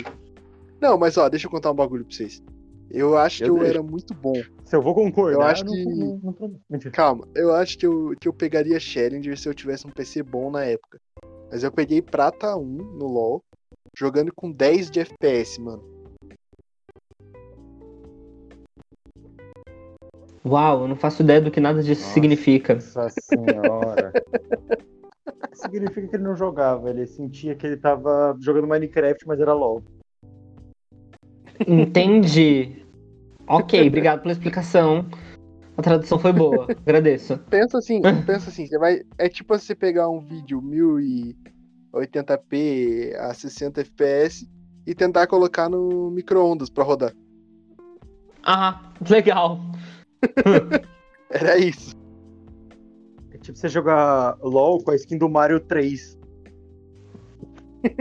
[0.80, 2.42] Não, mas ó, deixa eu contar um bagulho pra vocês.
[2.90, 3.76] Eu acho eu que deixo.
[3.76, 4.42] eu era muito bom.
[4.64, 5.84] Se eu vou concordar, eu acho que.
[5.84, 9.86] Não, não, não, Calma, eu acho que eu, que eu pegaria Challenger se eu tivesse
[9.86, 10.98] um PC bom na época.
[11.50, 13.42] Mas eu peguei Prata 1 no LoL,
[13.96, 15.82] jogando com 10 de FPS, mano.
[20.46, 22.74] Uau, eu não faço ideia do que nada disso Nossa significa.
[22.74, 24.12] Nossa senhora.
[25.54, 29.82] significa que ele não jogava, ele sentia que ele tava jogando Minecraft, mas era LOL.
[31.66, 32.83] Entendi.
[33.46, 35.06] Ok, obrigado pela explicação.
[35.76, 37.36] A tradução foi boa, agradeço.
[37.50, 39.02] Pensa assim, pensa assim, você vai.
[39.18, 44.46] É tipo você pegar um vídeo 1080p a 60 fps
[44.86, 47.12] e tentar colocar no micro-ondas pra rodar.
[48.44, 49.60] Ah, legal.
[51.30, 51.96] Era isso.
[53.32, 56.16] É tipo você jogar LOL com a skin do Mario 3.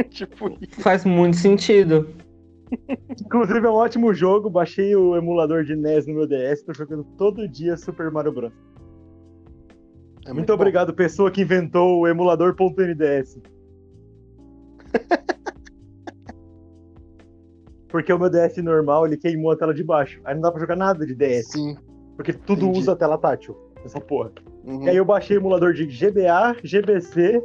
[0.09, 0.81] tipo isso.
[0.81, 2.07] Faz muito sentido.
[3.25, 7.03] Inclusive é um ótimo jogo, baixei o emulador de NES no meu DS, tô jogando
[7.17, 8.51] todo dia Super Mario Bros.
[10.25, 13.41] É muito, muito obrigado, pessoa que inventou o emulador.nds.
[17.89, 20.19] Porque o meu DS normal, ele queimou a tela de baixo.
[20.23, 21.51] Aí não dá pra jogar nada de DS.
[21.51, 21.75] Sim.
[22.15, 22.79] Porque tudo Entendi.
[22.79, 24.31] usa tela tátil, essa porra.
[24.63, 24.83] Uhum.
[24.83, 27.43] E aí eu baixei o emulador de GBA, GBC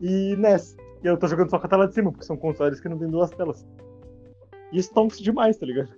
[0.00, 0.76] e NES.
[1.02, 2.98] E eu tô jogando só com a tela de cima, porque são consoles que não
[2.98, 3.64] tem duas telas.
[4.72, 5.90] E isso tonks demais, tá ligado?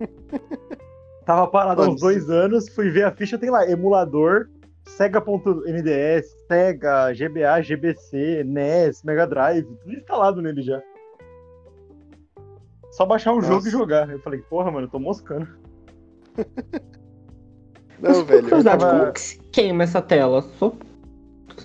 [1.24, 4.48] Tava parado há uns dois anos, fui ver a ficha, tem lá, emulador,
[4.88, 10.82] Sega.nds, Sega, GBA, GBC, NES, Mega Drive, tudo instalado nele já.
[12.90, 13.48] Só baixar um Nossa.
[13.48, 14.10] jogo e jogar.
[14.10, 15.46] Eu falei, porra, mano, eu tô moscando.
[18.00, 18.42] Não, velho.
[18.42, 18.98] Curiosidade, tava...
[18.98, 20.42] como que se queima essa tela?
[20.58, 20.74] Só.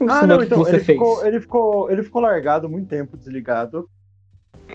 [0.10, 3.90] Ah, não, então, ele ficou, ele, ficou, ele ficou largado muito tempo desligado.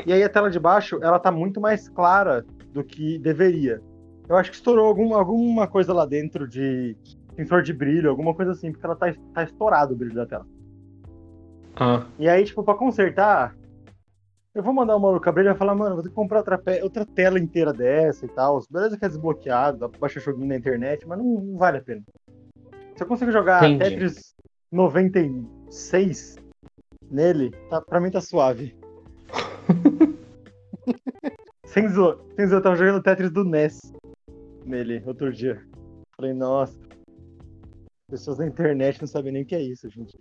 [0.07, 3.81] E aí a tela de baixo, ela tá muito mais clara do que deveria.
[4.29, 6.97] Eu acho que estourou algum, alguma coisa lá dentro de
[7.35, 10.47] sensor de brilho, alguma coisa assim, porque ela tá, tá estourado o brilho da tela.
[11.77, 12.07] Ah.
[12.19, 13.57] E aí, tipo, pra consertar,
[14.55, 16.61] eu vou mandar o maluco abrir e vai falar, mano, vou ter que comprar outra,
[16.83, 18.61] outra tela inteira dessa e tal.
[18.71, 21.83] Beleza que é desbloqueado, dá pra baixar joguinho na internet, mas não, não vale a
[21.83, 22.03] pena.
[22.97, 23.91] Se eu consigo jogar Entendi.
[23.91, 24.35] Tetris
[24.71, 26.37] 96
[27.11, 28.77] nele, tá, pra mim tá suave.
[31.71, 33.79] Sem zoar, sem zoar, eu tava jogando Tetris do NES
[34.67, 35.65] nele outro dia.
[36.17, 36.77] Falei, nossa,
[38.11, 40.19] pessoas na internet não sabem nem o que é isso, gente.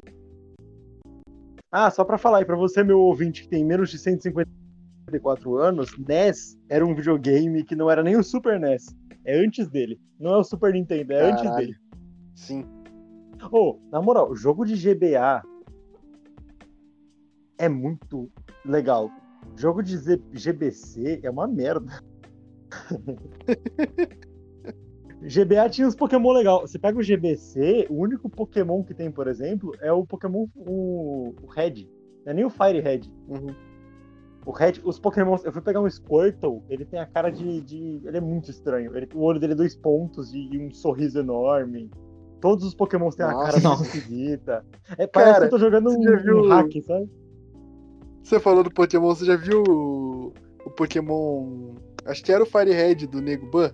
[1.71, 5.97] Ah, só para falar aí para você, meu ouvinte, que tem menos de 154 anos,
[5.97, 8.95] NES era um videogame que não era nem o Super NES.
[9.25, 9.99] É antes dele.
[10.19, 11.33] Não é o Super Nintendo, é Caralho.
[11.33, 11.75] antes dele.
[12.35, 12.65] Sim.
[13.51, 15.41] Oh, na moral, o jogo de GBA
[17.57, 18.31] é muito
[18.63, 19.09] legal.
[19.55, 19.97] Jogo de
[20.31, 22.01] GBC é uma merda.
[25.21, 26.61] GBA tinha uns Pokémon legal.
[26.61, 31.33] Você pega o GBC, o único Pokémon que tem, por exemplo, é o Pokémon o,
[31.43, 31.89] o Red.
[32.25, 33.01] Não é nem o Fire Red.
[33.27, 33.53] Uhum.
[34.45, 35.35] O Red, os Pokémon.
[35.43, 37.61] Eu fui pegar um Squirtle, ele tem a cara de.
[37.61, 38.95] de ele é muito estranho.
[38.95, 41.91] Ele, o olho dele é dois pontos e, e um sorriso enorme.
[42.39, 44.65] Todos os Pokémon têm a cara muito esquisita.
[44.97, 47.09] É, parece Cara, que eu tô jogando um, viu- um hack, sabe?
[48.29, 51.73] Você falou do Pokémon, você já viu o, o Pokémon.
[52.05, 53.71] Acho que era o Firehead do Nego Ban?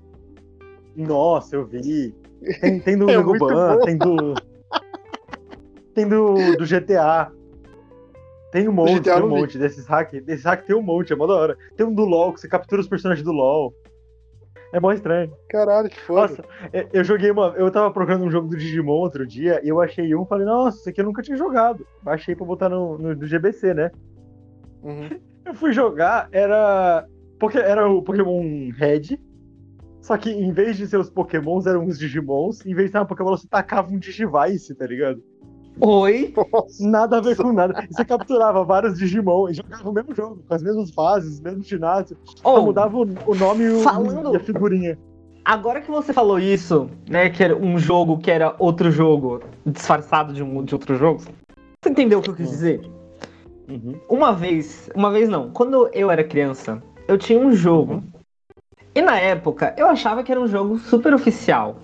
[0.95, 2.15] Nossa, eu vi.
[2.61, 3.83] Tem, tem do É muito Ban, bom.
[3.83, 4.33] tem do.
[5.93, 7.33] Tem do, do GTA.
[8.53, 9.27] Tem um monte, tem um vi.
[9.27, 10.23] monte desses hacks.
[10.23, 11.57] Desses hacks tem um monte, é mó da hora.
[11.75, 13.73] Tem um do LOL, que você captura os personagens do LOL.
[14.71, 15.33] É mó estranho.
[15.49, 16.21] Caralho, que foda.
[16.29, 17.53] Nossa, eu- eu joguei uma.
[17.57, 20.45] Eu tava procurando um jogo do Digimon outro dia e eu achei um e falei,
[20.45, 21.85] nossa, esse aqui eu nunca tinha jogado.
[22.01, 23.91] Baixei pra botar no, no do GBC, né?
[24.85, 25.09] Uhum.
[25.45, 27.05] Eu fui jogar, era.
[27.39, 28.41] Porque era o Pokémon
[28.77, 29.19] Red.
[30.01, 32.65] Só que em vez de ser os Pokémons, eram os Digimons.
[32.65, 35.21] Em vez de ser uma Pokémon, você tacava um Digivice, tá ligado?
[35.81, 36.33] Oi?
[36.53, 36.87] Nossa.
[36.87, 37.83] Nada a ver com nada.
[37.83, 41.41] E você capturava vários Digimon e jogava o mesmo jogo, com as mesmas fases, os
[41.41, 42.17] mesmos ginásios.
[42.41, 44.97] Só Oh, mudava o, o nome e, o- falando- e a figurinha.
[45.43, 50.31] agora que você falou isso, né, que era um jogo que era outro jogo, disfarçado
[50.31, 51.19] de, um, de outro jogo,
[51.83, 52.81] você entendeu o que eu quis dizer?
[53.67, 53.99] Uhum.
[54.09, 58.03] Uma vez, uma vez não, quando eu era criança, eu tinha um jogo.
[58.93, 61.77] E na época, eu achava que era um jogo super oficial.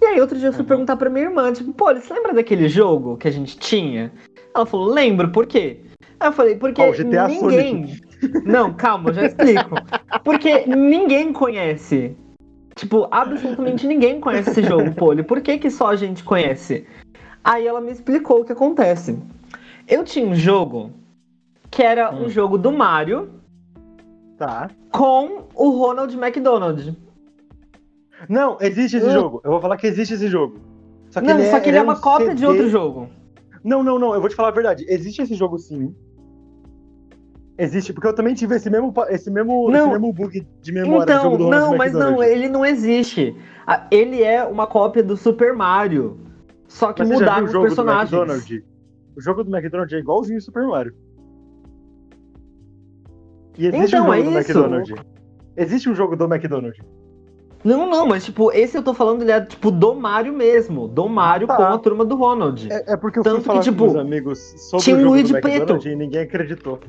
[0.00, 0.68] E aí outro dia eu fui Uhum.
[0.68, 4.12] perguntar pra minha irmã, tipo, pô, você lembra daquele jogo que a gente tinha?
[4.54, 5.78] Ela falou, lembro, por quê?
[6.18, 7.96] Aí eu falei, porque GTA ninguém...
[8.44, 9.76] Não, calma, eu já explico.
[10.24, 12.16] Porque ninguém conhece.
[12.74, 15.22] Tipo, absolutamente ninguém conhece esse jogo, Poli.
[15.22, 16.86] Por que, que só a gente conhece?
[17.44, 19.18] Aí ela me explicou o que acontece.
[19.92, 20.90] Eu tinha um jogo
[21.70, 22.28] que era um Hum.
[22.30, 23.28] jogo do Mario
[24.38, 24.70] Tá.
[24.90, 26.96] com o Ronald McDonald.
[28.26, 29.10] Não, existe esse Hum.
[29.10, 29.40] jogo.
[29.44, 30.58] Eu vou falar que existe esse jogo.
[31.10, 32.46] Só que não, ele só que ele é um uma cópia de CD.
[32.46, 33.10] outro jogo.
[33.62, 34.14] Não, não, não.
[34.14, 34.86] Eu vou te falar a verdade.
[34.88, 35.94] Existe esse jogo sim.
[37.58, 39.90] Existe, porque eu também tive esse mesmo, esse mesmo, esse Não.
[39.90, 43.36] mesmo bug de memória do Então, jogo do Ronald não, mas não, ele não existe.
[43.66, 46.18] Ah, Ele é uma cópia do Super Mario.
[46.66, 48.62] Só que Mas mudaram os personagens.
[49.16, 50.94] O jogo do McDonald's é igualzinho ao Super Mario.
[53.58, 54.38] E existe Então, um jogo é do isso.
[54.38, 54.94] McDonald's.
[55.56, 56.80] Existe um jogo do McDonald's.
[57.64, 60.88] Não, não, mas tipo, esse eu tô falando, ele é tipo do Mario mesmo.
[60.88, 61.56] Do Mario Tá.
[61.56, 62.66] com a turma do Ronald.
[62.72, 64.38] É, é porque eu Tanto fui falar que, tipo, com meus amigos
[64.70, 65.54] sobre tinha o jogo Luigi do preto.
[65.54, 66.80] McDonald's e ninguém acreditou.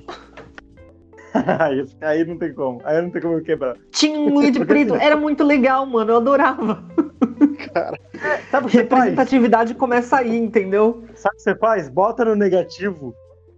[2.02, 2.82] aí, não tem como.
[2.86, 3.76] Aí não tem como eu quebrar.
[3.92, 6.12] Tinha um Luigi Porque preto, assim- era muito legal, mano.
[6.12, 6.84] Eu adorava.
[8.52, 9.04] Sabe o que você faz?
[9.04, 11.04] Representatividade começa aí, entendeu?
[11.16, 11.90] Sabe o que você faz?
[11.90, 13.16] Bota no negativo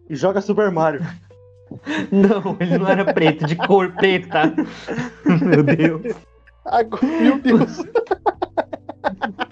[0.09, 1.01] e joga Super Mario.
[2.11, 4.53] Não, ele não era preto, de cor preta.
[5.41, 6.16] Meu Deus.
[6.63, 7.78] Agora, meu Deus.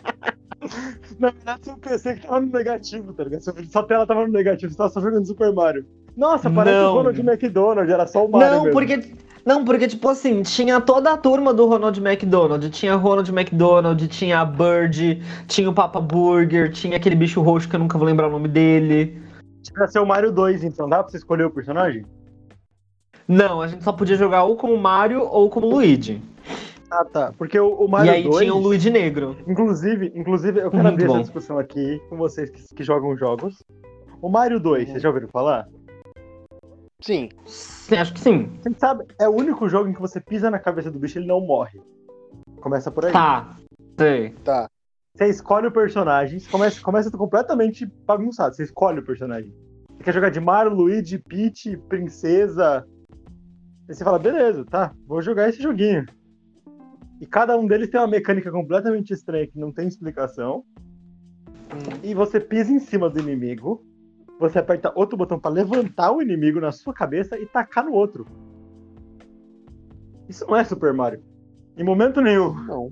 [1.23, 3.41] Na verdade, seu PC que tava no negativo, tá ligado?
[3.41, 5.85] Sua- tela tava no negativo, você tava só jogando Super Mario.
[6.17, 6.91] Nossa, parece Não.
[6.91, 8.73] o Ronald McDonald, era só o Mario Não, mesmo.
[8.73, 9.13] porque.
[9.45, 12.69] Não, porque, tipo assim, tinha toda a turma do Ronald McDonald.
[12.69, 17.75] Tinha Ronald McDonald, tinha a Bird, tinha o Papa Burger, tinha aquele bicho roxo que
[17.75, 19.21] eu nunca vou lembrar o nome dele.
[19.73, 22.05] Pra ser o Mario 2, então dá pra você escolher o personagem?
[23.25, 26.21] Não, a gente só podia jogar ou como Mario ou como Luigi.
[26.93, 27.33] Ah, tá.
[27.35, 28.37] Porque o, o Mario e aí 2...
[28.37, 29.35] tinha o Luigi Negro.
[29.47, 31.13] Inclusive, inclusive, eu quero Muito abrir bom.
[31.13, 33.63] essa discussão aqui com vocês que, que jogam jogos.
[34.21, 35.67] O Mario 2, vocês já ouviram falar?
[37.01, 37.29] Sim.
[37.45, 38.49] Sim, acho que sim.
[38.61, 41.21] Você sabe, é o único jogo em que você pisa na cabeça do bicho e
[41.21, 41.81] ele não morre.
[42.61, 43.11] Começa por aí.
[43.11, 43.57] Tá.
[43.99, 44.29] Sei.
[44.43, 44.69] Tá.
[45.15, 48.55] Você escolhe o personagem, você começa, começa completamente bagunçado.
[48.55, 49.51] Você escolhe o personagem.
[49.97, 52.85] Você quer jogar de Mario, Luigi, Peach, Princesa.
[53.89, 56.05] Aí você fala, beleza, tá, vou jogar esse joguinho.
[57.23, 60.65] E cada um deles tem uma mecânica completamente estranha que não tem explicação.
[62.03, 63.81] E você pisa em cima do inimigo.
[64.41, 68.25] Você aperta outro botão pra levantar o inimigo na sua cabeça e tacar no outro.
[70.27, 71.23] Isso não é Super Mario.
[71.77, 72.53] Em momento nenhum.
[72.65, 72.91] Não.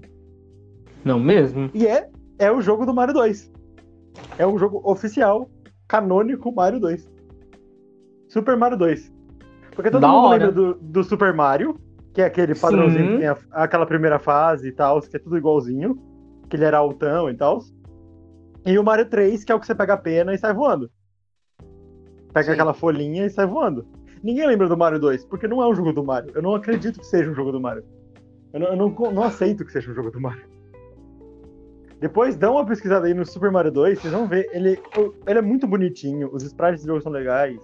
[1.03, 1.69] Não mesmo?
[1.73, 2.09] E é,
[2.39, 3.51] é o jogo do Mario 2.
[4.37, 5.49] É um jogo oficial,
[5.89, 7.05] canônico Mario 2.
[8.29, 9.11] Super Mario 2.
[9.75, 10.45] Porque todo Da mundo hora.
[10.45, 11.75] lembra do, do Super Mario,
[12.13, 13.11] que é aquele padrãozinho Sim.
[13.13, 15.97] que tem a- aquela primeira fase e tal, que é tudo igualzinho.
[16.49, 17.59] Que ele era altão e tal.
[18.65, 20.91] E o Mario 3, que é o que você pega a pena e sai voando.
[22.33, 22.51] Pega Sim.
[22.51, 23.85] aquela folhinha e sai voando.
[24.21, 26.31] Ninguém lembra do Mario 2, porque não é um jogo do Mario.
[26.35, 27.83] Eu não acredito que seja um jogo do Mario.
[28.53, 30.43] Eu não, eu não, não aceito que seja um jogo do Mario.
[31.99, 34.49] Depois dá uma pesquisada aí no Super Mario 2, vocês vão ver.
[34.51, 34.79] Ele,
[35.27, 37.59] ele é muito bonitinho, os sprites do jogo são legais.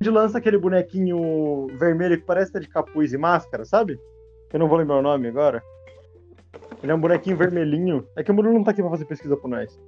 [0.00, 3.98] De lança aquele bonequinho vermelho que parece ter de capuz e máscara, sabe?
[4.52, 5.62] Eu não vou lembrar o nome agora.
[6.82, 8.06] Ele é um bonequinho vermelhinho.
[8.16, 9.78] É que o Murilo não tá aqui pra fazer pesquisa por nós.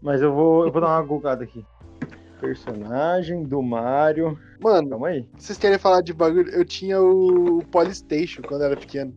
[0.00, 1.66] Mas eu vou, eu vou dar uma googada aqui.
[2.40, 4.38] Personagem do Mario.
[4.60, 5.28] Mano, Calma aí.
[5.36, 6.48] vocês querem falar de bagulho?
[6.50, 9.12] Eu tinha o Polystation quando eu era pequeno.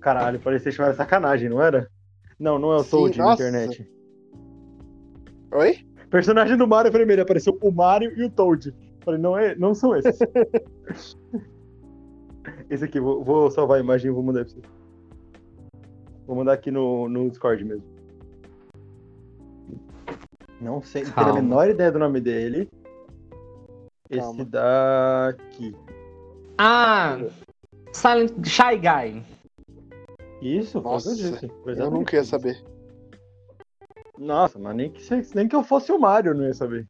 [0.00, 1.88] Caralho, Playstation era sacanagem, não era?
[2.40, 3.88] Não, não é o Sim, Toad na internet.
[5.52, 5.85] Oi?
[6.10, 8.74] Personagem do Mario vermelho, apareceu o Mario e o Toad.
[9.04, 10.18] Falei, não, é, não são esses.
[12.70, 14.60] Esse aqui, vou, vou salvar a imagem e vou mandar pra você.
[16.26, 17.84] Vou mandar aqui no, no Discord mesmo.
[20.60, 22.68] Não sei, não tenho a menor ideia do nome dele.
[24.08, 24.44] Esse Calma.
[24.44, 25.74] daqui.
[26.58, 27.18] Ah,
[27.92, 29.22] Silent Shy Guy.
[30.40, 32.64] Isso, eu Nossa, Eu exatamente nunca ia saber.
[34.18, 35.02] Nossa, mas nem que,
[35.34, 36.86] nem que eu fosse o Mario não ia saber.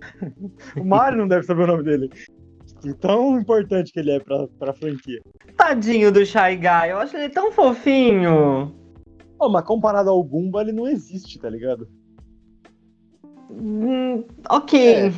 [0.76, 2.10] o Mario não deve saber o nome dele.
[2.82, 5.20] De tão importante que ele é pra, pra franquia.
[5.56, 8.74] Tadinho do Shy Guy, eu acho ele tão fofinho.
[9.38, 11.88] Ô, mas comparado ao Goomba, ele não existe, tá ligado?
[13.50, 14.94] Hum, ok.
[14.94, 15.12] É.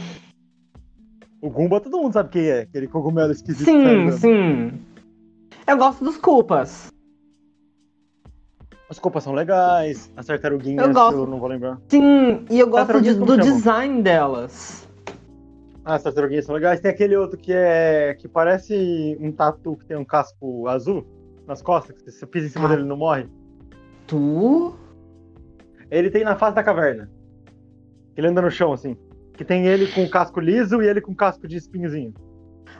[1.40, 3.64] O Goomba todo mundo sabe quem é, aquele cogumelo esquisito.
[3.64, 4.80] sim, tá sim.
[5.66, 6.92] Eu gosto dos culpas.
[8.92, 11.16] As copas são legais, as tartaruguinhas Eu gosto.
[11.20, 11.78] eu não vou lembrar.
[11.88, 13.38] Sim, e eu gosto de- do chamam?
[13.38, 14.86] design delas.
[15.82, 16.78] Ah, as tartaruguinhas são legais.
[16.78, 18.14] Tem aquele outro que é.
[18.20, 21.06] que parece um tatu que tem um casco azul
[21.46, 22.68] nas costas, que você pisa em cima Ah.
[22.68, 23.26] dele e não morre.
[24.06, 24.74] Tu?
[25.90, 27.10] Ele tem na face da caverna.
[28.14, 28.94] Ele anda no chão, assim.
[29.32, 32.12] Que tem ele com o casco liso e ele com casco de espinhozinho.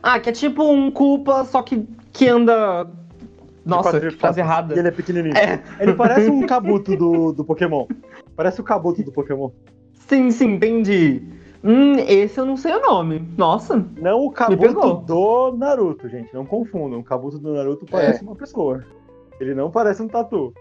[0.03, 2.85] Ah, que é tipo um culpa, só que, que anda.
[3.65, 4.75] Nossa, que frase errada.
[4.75, 5.37] E ele é pequenininho.
[5.37, 7.87] É, Ele parece um cabuto do, do Pokémon.
[8.37, 9.51] Parece o cabuto do Pokémon.
[10.09, 11.23] sim, sim, entendi.
[11.65, 13.25] Hum, esse eu não sei o nome.
[13.39, 13.77] Nossa.
[13.97, 16.35] Não o cabuto do Naruto, gente.
[16.35, 16.99] Não confundam.
[16.99, 18.85] O cabuto do Naruto parece uma pessoa.
[19.41, 20.53] Ele não parece um tatu.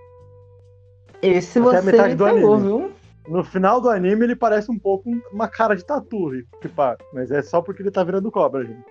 [1.22, 2.68] Esse Até a você metade me do pegou, anime.
[2.68, 2.92] viu?
[3.28, 6.32] No final do anime, ele parece um pouco um- uma cara de tatu,
[6.76, 6.96] pá.
[7.14, 8.84] Mas é só porque ele tá virando cobra, gente.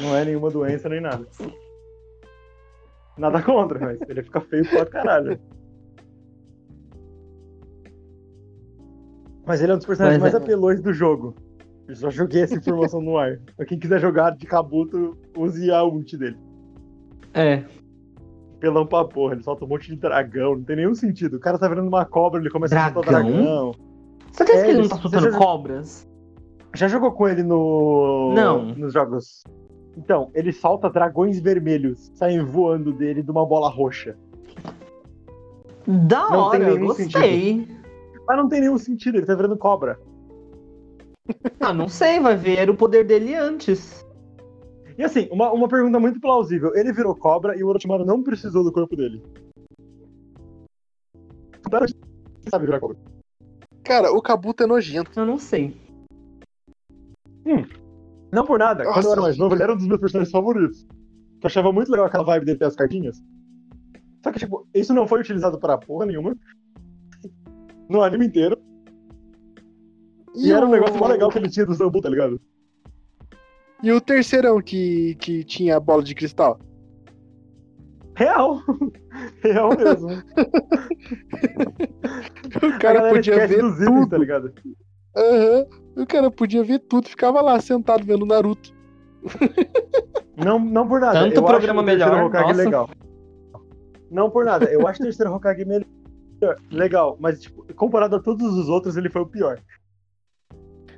[0.00, 1.26] Não é nenhuma doença nem nada.
[3.18, 5.38] Nada contra, mas ele fica feio pra caralho.
[9.46, 11.34] Mas ele é um dos personagens Mas mais é- apelões do jogo.
[11.88, 13.38] Eu só joguei essa informação no ar.
[13.56, 16.38] Pra quem quiser jogar de Kabuto, use a ult dele.
[17.34, 17.64] É.
[18.60, 21.36] Pelão pra porra, ele solta um monte de dragão, não tem nenhum sentido.
[21.36, 23.32] O cara tá virando uma cobra, ele começa a soltar Dragão?
[23.32, 23.72] dragão.
[24.30, 26.08] Você É, que ele ele- não tá soltando já- cobras?
[26.74, 28.32] Já jogou com ele no.
[28.34, 28.64] Não.
[28.76, 29.42] Nos jogos.
[29.96, 34.16] Então, ele solta dragões vermelhos, saem voando dele de uma bola roxa.
[35.86, 37.68] Da Não tem hora, gostei.
[38.26, 39.98] Mas não tem nenhum sentido, ele tá virando cobra.
[41.60, 44.04] Ah, não sei, vai ver era o poder dele antes.
[44.96, 46.74] E assim, uma, uma pergunta muito plausível.
[46.74, 49.22] Ele virou cobra e o Orochimaru não precisou do corpo dele.
[52.48, 52.96] Sabe virar cobra.
[53.82, 55.18] Cara, o Kabuto é nojento.
[55.18, 55.76] Eu não sei.
[58.32, 59.08] Não por nada, quando Nossa.
[59.08, 60.86] eu era mais novo, ele era um dos meus personagens favoritos.
[61.42, 63.22] Eu achava muito legal aquela vibe dele ter as cartinhas.
[64.24, 66.34] Só que, tipo, isso não foi utilizado pra porra nenhuma.
[67.88, 68.56] No anime inteiro.
[70.34, 72.40] E, era um negócio mó legal que ele tinha do Zambu, tá ligado?
[73.82, 76.58] E o terceirão que, que tinha a bola de cristal?
[78.14, 78.62] Real.
[79.42, 80.08] Real mesmo.
[82.62, 84.08] O cara podia ver itens, tudo.
[84.08, 84.52] tá ligado?
[85.16, 85.66] Aham.
[85.96, 88.72] O cara podia ver tudo, ficava lá sentado vendo Naruto.
[90.34, 91.18] Não, não por nada.
[91.20, 92.64] Tanto eu programa acho o terceiro melhor, Hokage nossa.
[92.64, 92.90] legal.
[94.10, 94.64] Não por nada.
[94.64, 95.86] Eu acho o terceiro Hokage melhor.
[96.70, 99.60] Legal, mas tipo, comparado a todos os outros, ele foi o pior.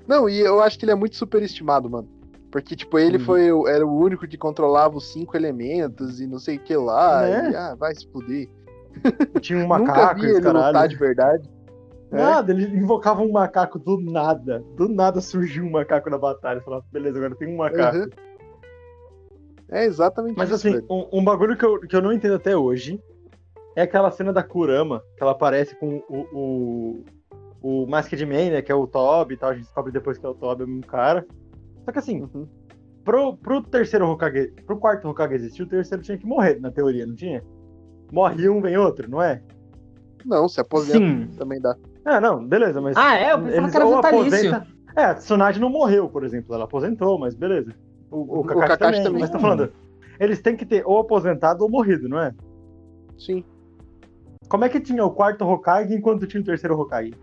[0.07, 2.09] Não, e eu acho que ele é muito superestimado, mano.
[2.51, 3.25] Porque, tipo, ele Uhum.
[3.25, 7.23] foi era o único que controlava os cinco elementos e não sei o que lá.
[7.23, 7.51] Né?
[7.51, 8.49] E, ah, vai se fuder.
[9.41, 10.89] Tinha um Nunca macaco vi e os ele lutar caralho.
[10.89, 11.51] de verdade.
[12.15, 12.23] É.
[12.23, 14.65] Nada, ele invocava um macaco do nada.
[14.77, 16.61] Do nada surgiu um macaco na batalha.
[16.61, 17.97] Falava, beleza, agora tem um macaco.
[17.97, 18.09] Uhum.
[19.71, 20.57] É exatamente Mas isso.
[20.57, 20.87] assim, velho.
[20.91, 23.01] um, um bagulho que eu, que eu não entendo até hoje
[23.75, 27.05] é aquela cena da Kurama, que ela aparece com o, o,
[27.83, 28.63] o Masked Man, né?
[28.63, 29.51] Que é o Toby e tal.
[29.51, 31.27] A gente descobre depois que é o Toby, é o mesmo cara.
[31.85, 32.47] Só que assim, Uhum.
[33.05, 37.07] pro, pro terceiro Hokage, pro quarto Hokage existir, o terceiro tinha que morrer, na teoria,
[37.07, 37.43] não tinha?
[38.13, 39.43] Morre um, vem outro, não é?
[40.25, 41.27] Não, se aposenta Sim.
[41.37, 41.75] também dá.
[42.05, 42.97] Ah, não, beleza, mas.
[42.97, 43.33] Ah, é?
[43.33, 44.55] Eu pensava eles que era vitalício.
[44.55, 44.67] aposenta-
[44.97, 46.55] É, a Tsunade não morreu, por exemplo.
[46.55, 47.75] Ela aposentou, mas beleza.
[48.11, 49.21] O, o, O Kakashi, Kakashi também, também.
[49.23, 49.73] Mas tô falando,
[50.21, 52.33] eles têm que ter ou aposentado ou morrido, não é?
[53.19, 53.43] Sim.
[54.49, 57.15] Como é que tinha o quarto Hokage enquanto tinha o terceiro Hokage?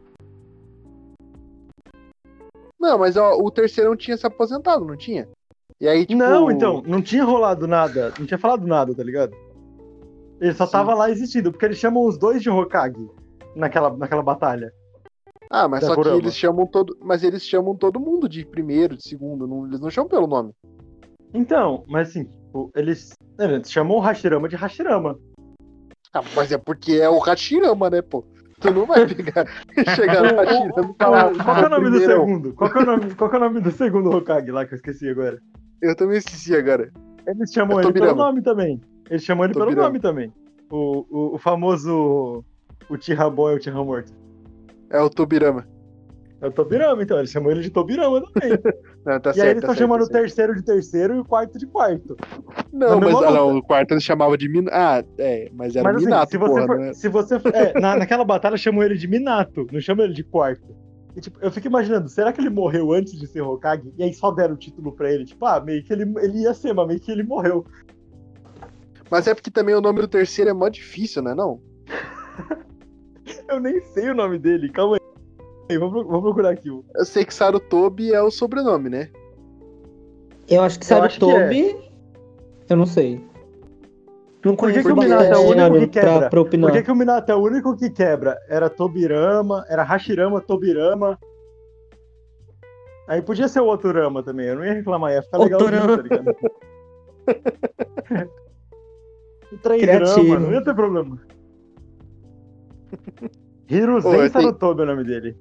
[2.79, 5.27] Não, mas ó, o terceirão tinha se aposentado, não tinha?
[5.79, 6.17] E aí, tipo.
[6.19, 9.33] Não, então, não tinha rolado nada, não tinha falado nada, tá ligado?
[10.39, 10.71] Ele só Sim.
[10.71, 13.07] tava lá existindo, porque eles chamam os dois de Hokage
[13.55, 14.71] naquela, naquela batalha.
[15.49, 16.17] Ah, mas só que Kurama.
[16.17, 16.97] eles chamam todo.
[17.01, 19.45] Mas eles chamam todo mundo de primeiro, de segundo.
[19.47, 20.51] não- eles não chamam pelo nome.
[21.33, 25.17] Então, mas assim, tipo, eles, eles chamam o Hashirama de Hashirama.
[26.13, 28.23] Ah, mas é porque é o Hashirama, né, pô?
[28.59, 29.45] Tu não vai pegar,
[29.95, 31.33] chegar no Hashirama e falar.
[31.43, 32.25] Qual que é o nome do "Primeirão".
[32.25, 32.53] segundo?
[32.53, 34.73] Qual que, é o nome, qual que é o nome do segundo Hokage lá que
[34.73, 35.39] eu esqueci agora?
[35.81, 36.91] Eu também esqueci agora.
[37.27, 38.25] Eles chamam É ele pelo Tobirama.
[38.27, 38.81] nome também.
[39.09, 39.87] Eles chamam ele pelo Tobirama.
[39.87, 40.33] nome também.
[40.69, 42.43] O, o, o famoso.
[42.89, 44.13] O Tira Bom e o Tira Morto.
[44.89, 45.67] É o Tobirama.
[46.41, 47.17] É o Tobirama, então.
[47.17, 48.51] Eles chamam ele de Tobirama também.
[49.05, 49.41] Não, tá e certo.
[49.45, 51.65] aí eles tá estão certo, chamando tá o terceiro de terceiro e o quarto de
[51.65, 52.15] quarto.
[52.71, 54.77] Não, mas ah, não, o quarto eles chamavam de Minato.
[54.77, 56.77] Ah, é, mas era Mas assim, Minato, se você porra, for.
[56.79, 56.93] né?
[56.93, 60.23] Se você for- é, na, naquela batalha chamam ele de Minato, não chamam ele de
[60.23, 60.75] quarto.
[61.15, 63.91] E, tipo, eu fico imaginando, será que ele morreu antes de ser Hokage?
[63.97, 65.25] E aí só deram o título pra ele?
[65.25, 67.65] Tipo, ah, meio que ele, ele ia ser, mas meio que ele morreu.
[69.09, 71.33] Mas é porque também o nome do terceiro é mó difícil, né?
[71.33, 71.59] Não?
[73.51, 74.97] Eu nem sei o nome dele, calma
[75.69, 75.77] aí.
[75.77, 76.69] Vou, pro- vou procurar aqui.
[76.69, 79.09] Eu sei que Sarutobi é o sobrenome, né?
[80.49, 81.75] Eu acho que Sarutobi.
[82.69, 83.21] Eu não sei.
[84.43, 86.29] Não Por que que o Minato é o único que quebra?
[86.29, 86.59] pra, pra.
[86.59, 88.37] Por que, que o Minato é o único que quebra?
[88.49, 91.19] Era Tobirama, era Hashirama, Tobirama.
[93.07, 95.97] Aí podia ser o Oturama também, eu não ia reclamar, ia ficar legal, Otorama.
[95.97, 96.35] tá ligado?
[99.51, 99.81] o Três.
[99.81, 101.19] Drama, não ia ter problema.
[103.69, 105.37] Hiruzen eu tenho- Sarutobi é o nome dele.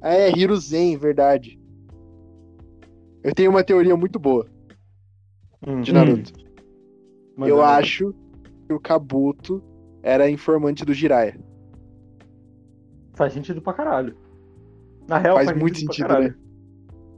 [0.00, 1.58] Ah, é, Hiruzen, verdade.
[3.22, 4.46] Eu tenho uma teoria muito boa
[5.82, 5.94] de Hum.
[5.94, 6.32] Naruto.
[7.36, 8.14] Mas eu é- acho
[8.66, 9.62] que o Kabuto
[10.02, 11.38] era informante do Jiraiya.
[13.14, 14.14] Faz sentido pra caralho.
[15.08, 16.34] Na real, Faz faz, muito sentido, sentido, caralho.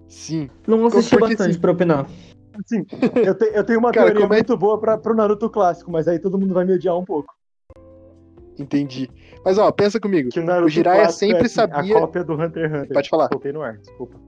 [0.08, 0.48] Sim.
[0.66, 2.06] Não assisti Porque, bastante assim, pra opinar.
[2.54, 2.84] Assim,
[3.26, 6.06] eu, te- eu tenho uma Cara, teoria é- muito boa pra, pro Naruto clássico, mas
[6.08, 7.34] aí todo mundo vai me odiar um pouco.
[8.58, 9.10] Entendi.
[9.46, 10.28] Mas ó, pensa comigo.
[10.30, 12.92] Que o, Jiraiya clássico sempre é, sabia- A cópia do Hunter x Hunter.
[12.94, 13.28] Pode falar.
[13.28, 14.20] Soltei no ar, desculpa.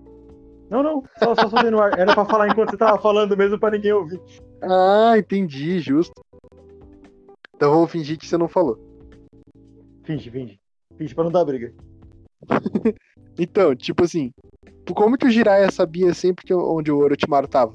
[0.70, 1.98] Não, não, só, só soltei no ar.
[1.98, 4.22] Era pra falar enquanto você tava falando mesmo pra ninguém ouvir.
[4.62, 6.12] Ah, entendi, justo.
[7.52, 8.78] Então vamos fingir que você não falou.
[10.04, 10.60] Finge, finge.
[10.96, 11.74] Finge pra não dar briga.
[13.40, 14.32] Então, tipo assim,
[14.96, 17.72] como que o Jiraiya sabia sempre que onde o Orochimaru tava?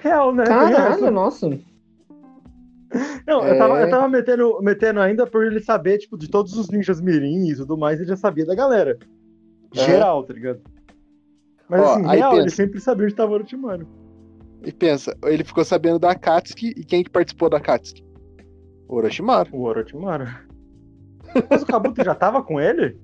[0.00, 0.44] Real, né?
[0.44, 1.56] Caralho, nossa.
[3.26, 3.84] Não, eu tava, É.
[3.84, 7.56] eu tava metendo, metendo ainda por ele saber, tipo, de todos os ninjas mirim e
[7.56, 8.98] tudo mais, ele já sabia da galera.
[9.74, 9.84] É.
[9.84, 10.60] Geral, tá ligado?
[11.68, 12.42] Mas Ó, assim, real, pensa.
[12.42, 13.86] ele sempre sabia onde tava o Orochimaru.
[14.64, 18.04] E pensa, ele ficou sabendo da Akatsuki e quem que participou da Akatsuki?
[18.88, 19.50] O Orochimaru.
[19.52, 20.26] O Orochimaru.
[21.50, 22.96] Mas o Kabuto já tava com ele?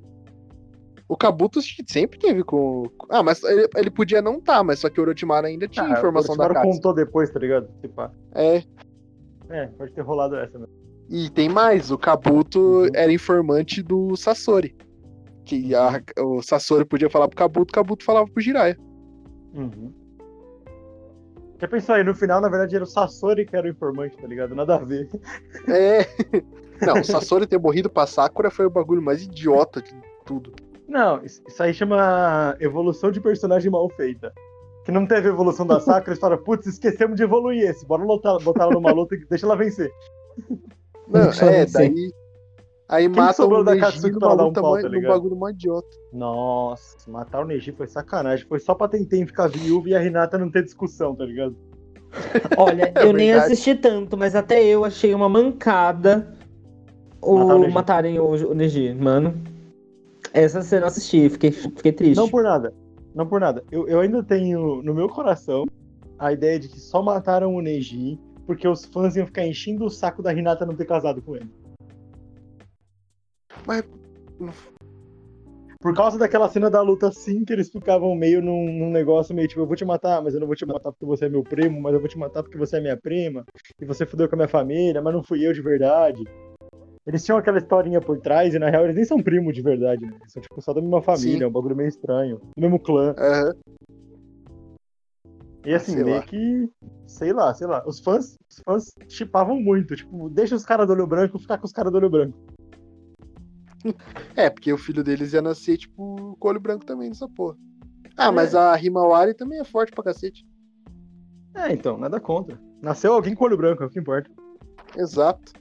[1.09, 2.85] O Kabuto sempre teve com.
[3.10, 5.90] Ah, mas ele, ele podia não estar, mas só que o Orochimaru ainda tinha Ah,
[5.90, 6.77] informação o da Orochimaru Akatsuki.
[6.82, 7.69] contou depois, tá ligado?
[7.82, 8.62] Tipo, ah, É.
[9.51, 10.73] é, pode ter rolado essa mesmo.
[11.10, 12.89] E tem mais, o Kabuto Uhum.
[12.94, 14.74] era informante do Sasori.
[15.44, 18.78] Que a- o Sasori podia falar pro Kabuto, o Kabuto falava pro Jiraiya.
[19.55, 19.93] Uhum.
[21.60, 24.27] Já pensou aí, no final, na verdade, era o Sasori que era o informante, tá
[24.27, 24.55] ligado?
[24.55, 25.09] Nada a ver.
[25.69, 26.01] É.
[26.85, 29.94] Não, o Sasori ter morrido pra Sakura foi o bagulho mais idiota de
[30.24, 30.52] tudo.
[30.89, 34.32] Não, isso isso aí chama evolução de personagem mal feita.
[34.84, 38.38] Que não teve evolução da Sakura, eles falaram, putz, esquecemos de evoluir esse, bora botar,
[38.38, 39.90] botar ela numa luta e deixa ela vencer.
[41.09, 41.92] Não, Deixa é, vencer.
[41.92, 42.12] daí.
[42.88, 45.12] Aí Quem mata o da Neji Katsuki numa pra dar um pau, mó- tá ligado?
[45.12, 45.88] bagulho mó idiota.
[46.12, 48.44] Nossa, matar o Neji foi sacanagem.
[48.46, 51.56] Foi só pra Tentem ficar viúva e a Renata não ter discussão, tá ligado?
[52.59, 53.52] Olha, É eu nem verdade.
[53.52, 56.36] assisti tanto, mas até eu achei uma mancada
[57.22, 57.72] o Matar o Neji.
[57.74, 59.32] matarem o, o Neji, mano.
[60.34, 62.16] Essa cena eu assisti, fiquei, fiquei triste.
[62.16, 62.74] Não por nada.
[63.14, 63.62] Não por nada.
[63.70, 65.64] Eu, eu ainda tenho no meu coração
[66.18, 69.90] a ideia de que só mataram o Neji porque os fãs iam ficar enchendo o
[69.90, 71.51] saco da Renata não ter casado com ele.
[73.66, 73.84] Mas-
[75.80, 79.48] Por causa daquela cena da luta assim, que eles ficavam meio num, num negócio meio
[79.48, 81.43] tipo, eu vou te matar, mas eu não vou te matar porque você é meu
[81.43, 83.44] primo, mas eu vou te matar porque você é minha prima,
[83.80, 86.22] e você fudeu com a minha família, mas não fui eu de verdade.
[87.06, 90.06] Eles tinham aquela historinha por trás, e na real eles nem são primos de verdade,
[90.06, 90.16] né?
[90.20, 91.44] Eles são tipo só da mesma família, Sim.
[91.44, 92.38] é um bagulho meio estranho.
[92.56, 93.14] Do mesmo clã.
[93.18, 93.52] Aham.
[95.64, 96.22] E assim, Sei meio lá.
[96.22, 96.70] que.
[97.06, 97.82] Sei lá, sei lá.
[97.86, 99.94] Os fãs, os fãs chipavam muito.
[99.96, 102.36] Tipo, deixa os caras do olho branco ficar com os caras do olho branco.
[104.36, 107.56] É, porque o filho deles ia nascer, tipo, com olho branco também nessa porra.
[108.16, 108.30] Ah, É.
[108.30, 110.44] mas a Himawari também é forte pra cacete.
[111.54, 112.58] É, então, nada contra.
[112.80, 114.30] Nasceu alguém com olho branco, é o que importa.
[114.96, 115.52] Exato.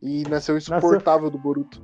[0.00, 1.82] E nasceu insuportável do Boruto.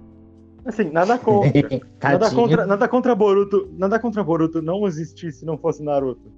[0.64, 1.50] Assim, nada contra.
[2.02, 3.68] nada contra, nada contra Boruto.
[3.76, 6.32] Nada contra Boruto não existir se não fosse Naruto.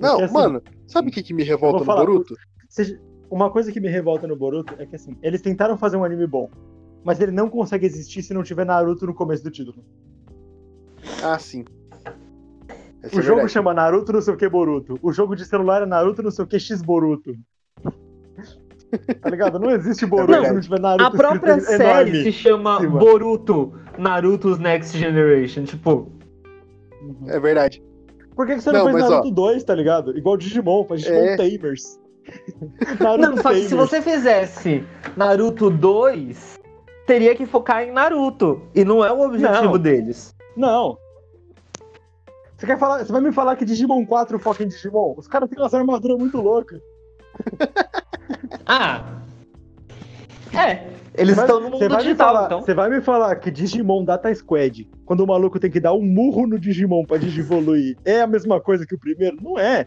[0.00, 2.34] Não, Porque, assim, mano, sabe o que, que me revolta no falar, Boruto?
[3.30, 6.26] Uma coisa que me revolta no Boruto é que assim, eles tentaram fazer um anime
[6.26, 6.50] bom,
[7.04, 9.84] mas ele não consegue existir se não tiver Naruto no começo do título.
[11.22, 11.64] Ah, sim.
[13.02, 13.52] Essa o é jogo verdade.
[13.52, 14.98] chama Naruto não sei o que Boruto.
[15.02, 17.34] O jogo de celular é Naruto não sei o que X Boruto.
[19.20, 19.58] Tá ligado?
[19.58, 21.04] Não existe Boruto não, se não tiver Naruto.
[21.04, 25.64] A própria série se chama Sim, Boruto Naruto's Next Generation.
[25.64, 26.10] Tipo.
[27.26, 27.82] É verdade.
[28.34, 30.16] Por que, você não, não fez Naruto ó, 2, tá ligado?
[30.16, 31.36] Igual Digimon, faz Digimon é...
[31.36, 31.98] Tamers.
[33.18, 34.84] não, só que se você fizesse
[35.16, 36.60] Naruto 2,
[37.06, 38.62] teria que focar em Naruto.
[38.74, 39.78] E não é o objetivo não.
[39.78, 40.34] deles.
[40.56, 40.96] Não.
[42.56, 45.14] Você, quer falar, você vai me falar que Digimon 4 foca em Digimon?
[45.16, 46.80] Os caras têm umas armaduras muito loucas.
[48.66, 49.22] ah.
[50.52, 50.98] É.
[51.14, 52.60] Eles estão no mundo digital, falar, então.
[52.62, 56.02] Você vai me falar que Digimon Data Squad, quando o maluco tem que dar um
[56.02, 59.36] murro no Digimon pra Digivoluir, é a mesma coisa que o primeiro?
[59.42, 59.86] Não é.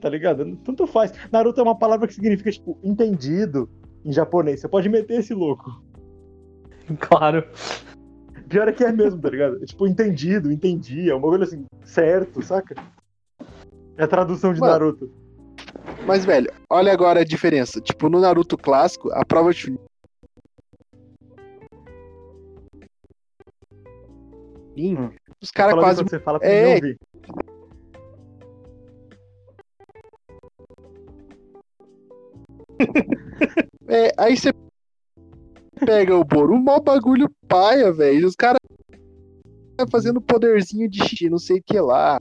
[0.00, 0.56] Tá ligado?
[0.64, 1.12] Tanto faz.
[1.30, 3.68] Naruto é uma palavra que significa, tipo, entendido
[4.04, 4.60] em japonês.
[4.60, 5.82] Você pode meter esse louco.
[7.00, 7.44] Claro.
[8.48, 9.62] Pior é que é mesmo, tá ligado?
[9.62, 11.10] É, tipo, entendido, entendi.
[11.10, 12.74] É uma coisa assim, certo, saca?
[13.96, 15.10] É a tradução de Mano, Naruto.
[16.06, 17.80] Mas, velho, olha agora a diferença.
[17.80, 19.72] Tipo, no Naruto clássico, a prova de.
[24.76, 25.10] Hum.
[25.40, 26.02] Os caras quase.
[26.02, 26.74] Você fala pra é...
[26.74, 26.98] ouvir.
[33.88, 34.52] é, aí você
[35.84, 38.26] pega o Boru, mó bagulho paia, velho.
[38.26, 38.58] Os caras
[39.90, 42.20] fazendo poderzinho de xixi, não sei o que lá.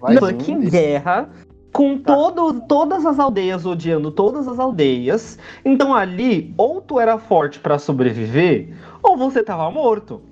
[0.00, 1.28] Vai fucking guerra
[1.72, 2.14] com tá.
[2.14, 5.38] todo, todas as aldeias odiando todas as aldeias.
[5.64, 10.22] Então ali, ou tu era forte para sobreviver, ou você tava morto.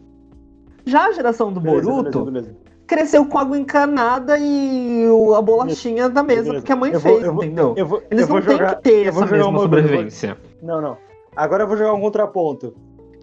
[0.85, 2.57] Já a geração do beleza, Boruto beleza, beleza.
[2.87, 5.05] cresceu com água encanada e
[5.37, 7.75] a bolachinha da mesa porque a mãe eu fez, vou, entendeu?
[7.77, 10.39] Eu vou, Eles não têm que ter essa mesma sobrevivência.
[10.63, 10.97] Não, não.
[11.37, 12.75] Agora eu vou jogar um contraponto.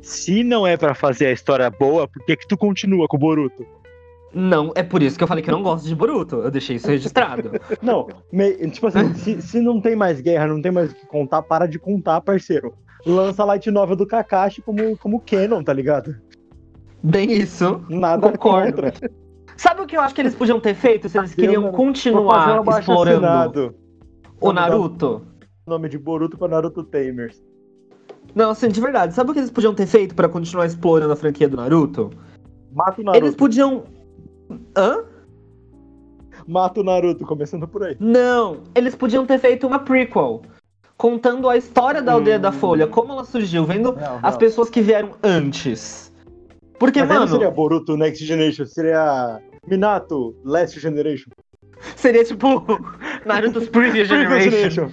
[0.02, 3.20] Se não é para fazer a história boa, por que que tu continua com o
[3.20, 3.66] Boruto?
[4.38, 6.36] Não, é por isso que eu falei que eu não gosto de Boruto.
[6.36, 7.52] Eu deixei isso registrado.
[7.82, 11.08] não, me, tipo assim, se, se não tem mais guerra, não tem mais o que
[11.08, 12.74] contar, para de contar, parceiro.
[13.06, 16.14] Lança a light novel do Kakashi como, como canon, tá ligado?
[17.02, 17.82] Bem isso.
[17.88, 18.82] Nada Concordo.
[18.82, 18.94] contra.
[19.56, 23.74] Sabe o que eu acho que eles podiam ter feito se eles queriam continuar explorando
[24.42, 25.26] o Naruto?
[25.66, 27.42] Nome de Boruto para Naruto Tamers.
[28.36, 31.16] Não, assim, de verdade, sabe o que eles podiam ter feito para continuar explorando a
[31.16, 32.10] franquia do Naruto?
[32.74, 33.24] Mata o Naruto.
[33.24, 33.95] Eles podiam
[34.76, 35.04] Hã?
[36.48, 37.98] Mata o Naruto, começando por aí.
[38.00, 40.42] Não, eles podiam ter feito uma prequel.
[40.98, 42.42] Contando a história da aldeia hum.
[42.42, 46.14] da Folha, como ela surgiu, vendo não, as pessoas que vieram antes.
[46.80, 47.22] Porque, Mas mano.
[47.22, 51.30] Não seria Boruto Next Generation, seria Minato Last Generation.
[51.96, 52.66] Seria tipo
[53.26, 54.90] Naruto's Previous Generation.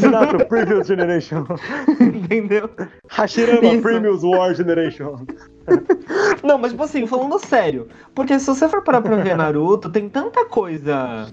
[0.00, 1.44] Minato Previous Generation.
[2.00, 2.70] Entendeu?
[3.08, 3.82] Hashirama Isso.
[3.82, 5.26] Previous War Generation.
[6.42, 7.88] Não, mas tipo assim, falando sério.
[8.14, 11.28] Porque se você for parar pra ver Naruto, tem tanta coisa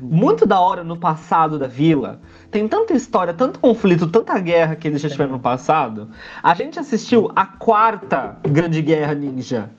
[0.00, 2.20] muito da hora no passado da vila.
[2.50, 6.10] Tem tanta história, tanto conflito, tanta guerra que eles já tiveram no passado.
[6.42, 9.70] A gente assistiu a quarta Grande Guerra Ninja.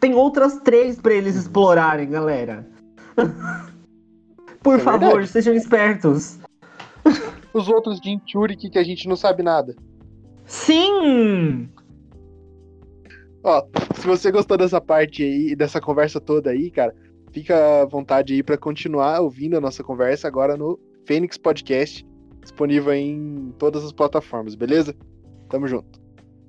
[0.00, 2.66] Tem outras três para eles explorarem, galera.
[4.62, 5.28] Por é favor, verdade.
[5.28, 6.38] sejam espertos.
[7.52, 9.74] Os outros de Inturik que a gente não sabe nada.
[10.46, 11.68] Sim!
[13.44, 13.64] Ó,
[13.94, 16.94] se você gostou dessa parte aí, dessa conversa toda aí, cara,
[17.32, 22.06] fica à vontade aí para continuar ouvindo a nossa conversa agora no Fênix Podcast,
[22.40, 24.94] disponível em todas as plataformas, beleza?
[25.48, 26.01] Tamo junto.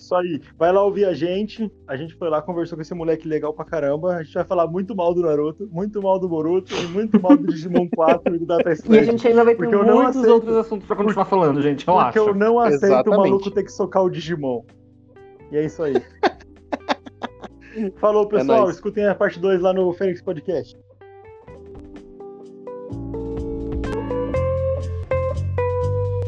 [0.03, 0.41] Isso aí.
[0.57, 1.71] Vai lá ouvir a gente.
[1.87, 4.17] A gente foi lá, conversou com esse moleque legal pra caramba.
[4.17, 7.37] A gente vai falar muito mal do Naruto, muito mal do Boruto e muito mal
[7.37, 8.93] do Digimon 4 e do Data Sled.
[8.93, 10.33] E a gente ainda vai ter muitos aceito...
[10.33, 11.85] outros assuntos pra continuar falando, gente.
[11.85, 12.11] Relaxa.
[12.11, 13.17] Porque eu não aceito Exatamente.
[13.17, 14.63] o maluco ter que socar o Digimon.
[15.51, 15.93] E é isso aí.
[17.95, 18.67] Falou, é pessoal.
[18.67, 20.77] É escutem a parte 2 lá no Fênix Podcast.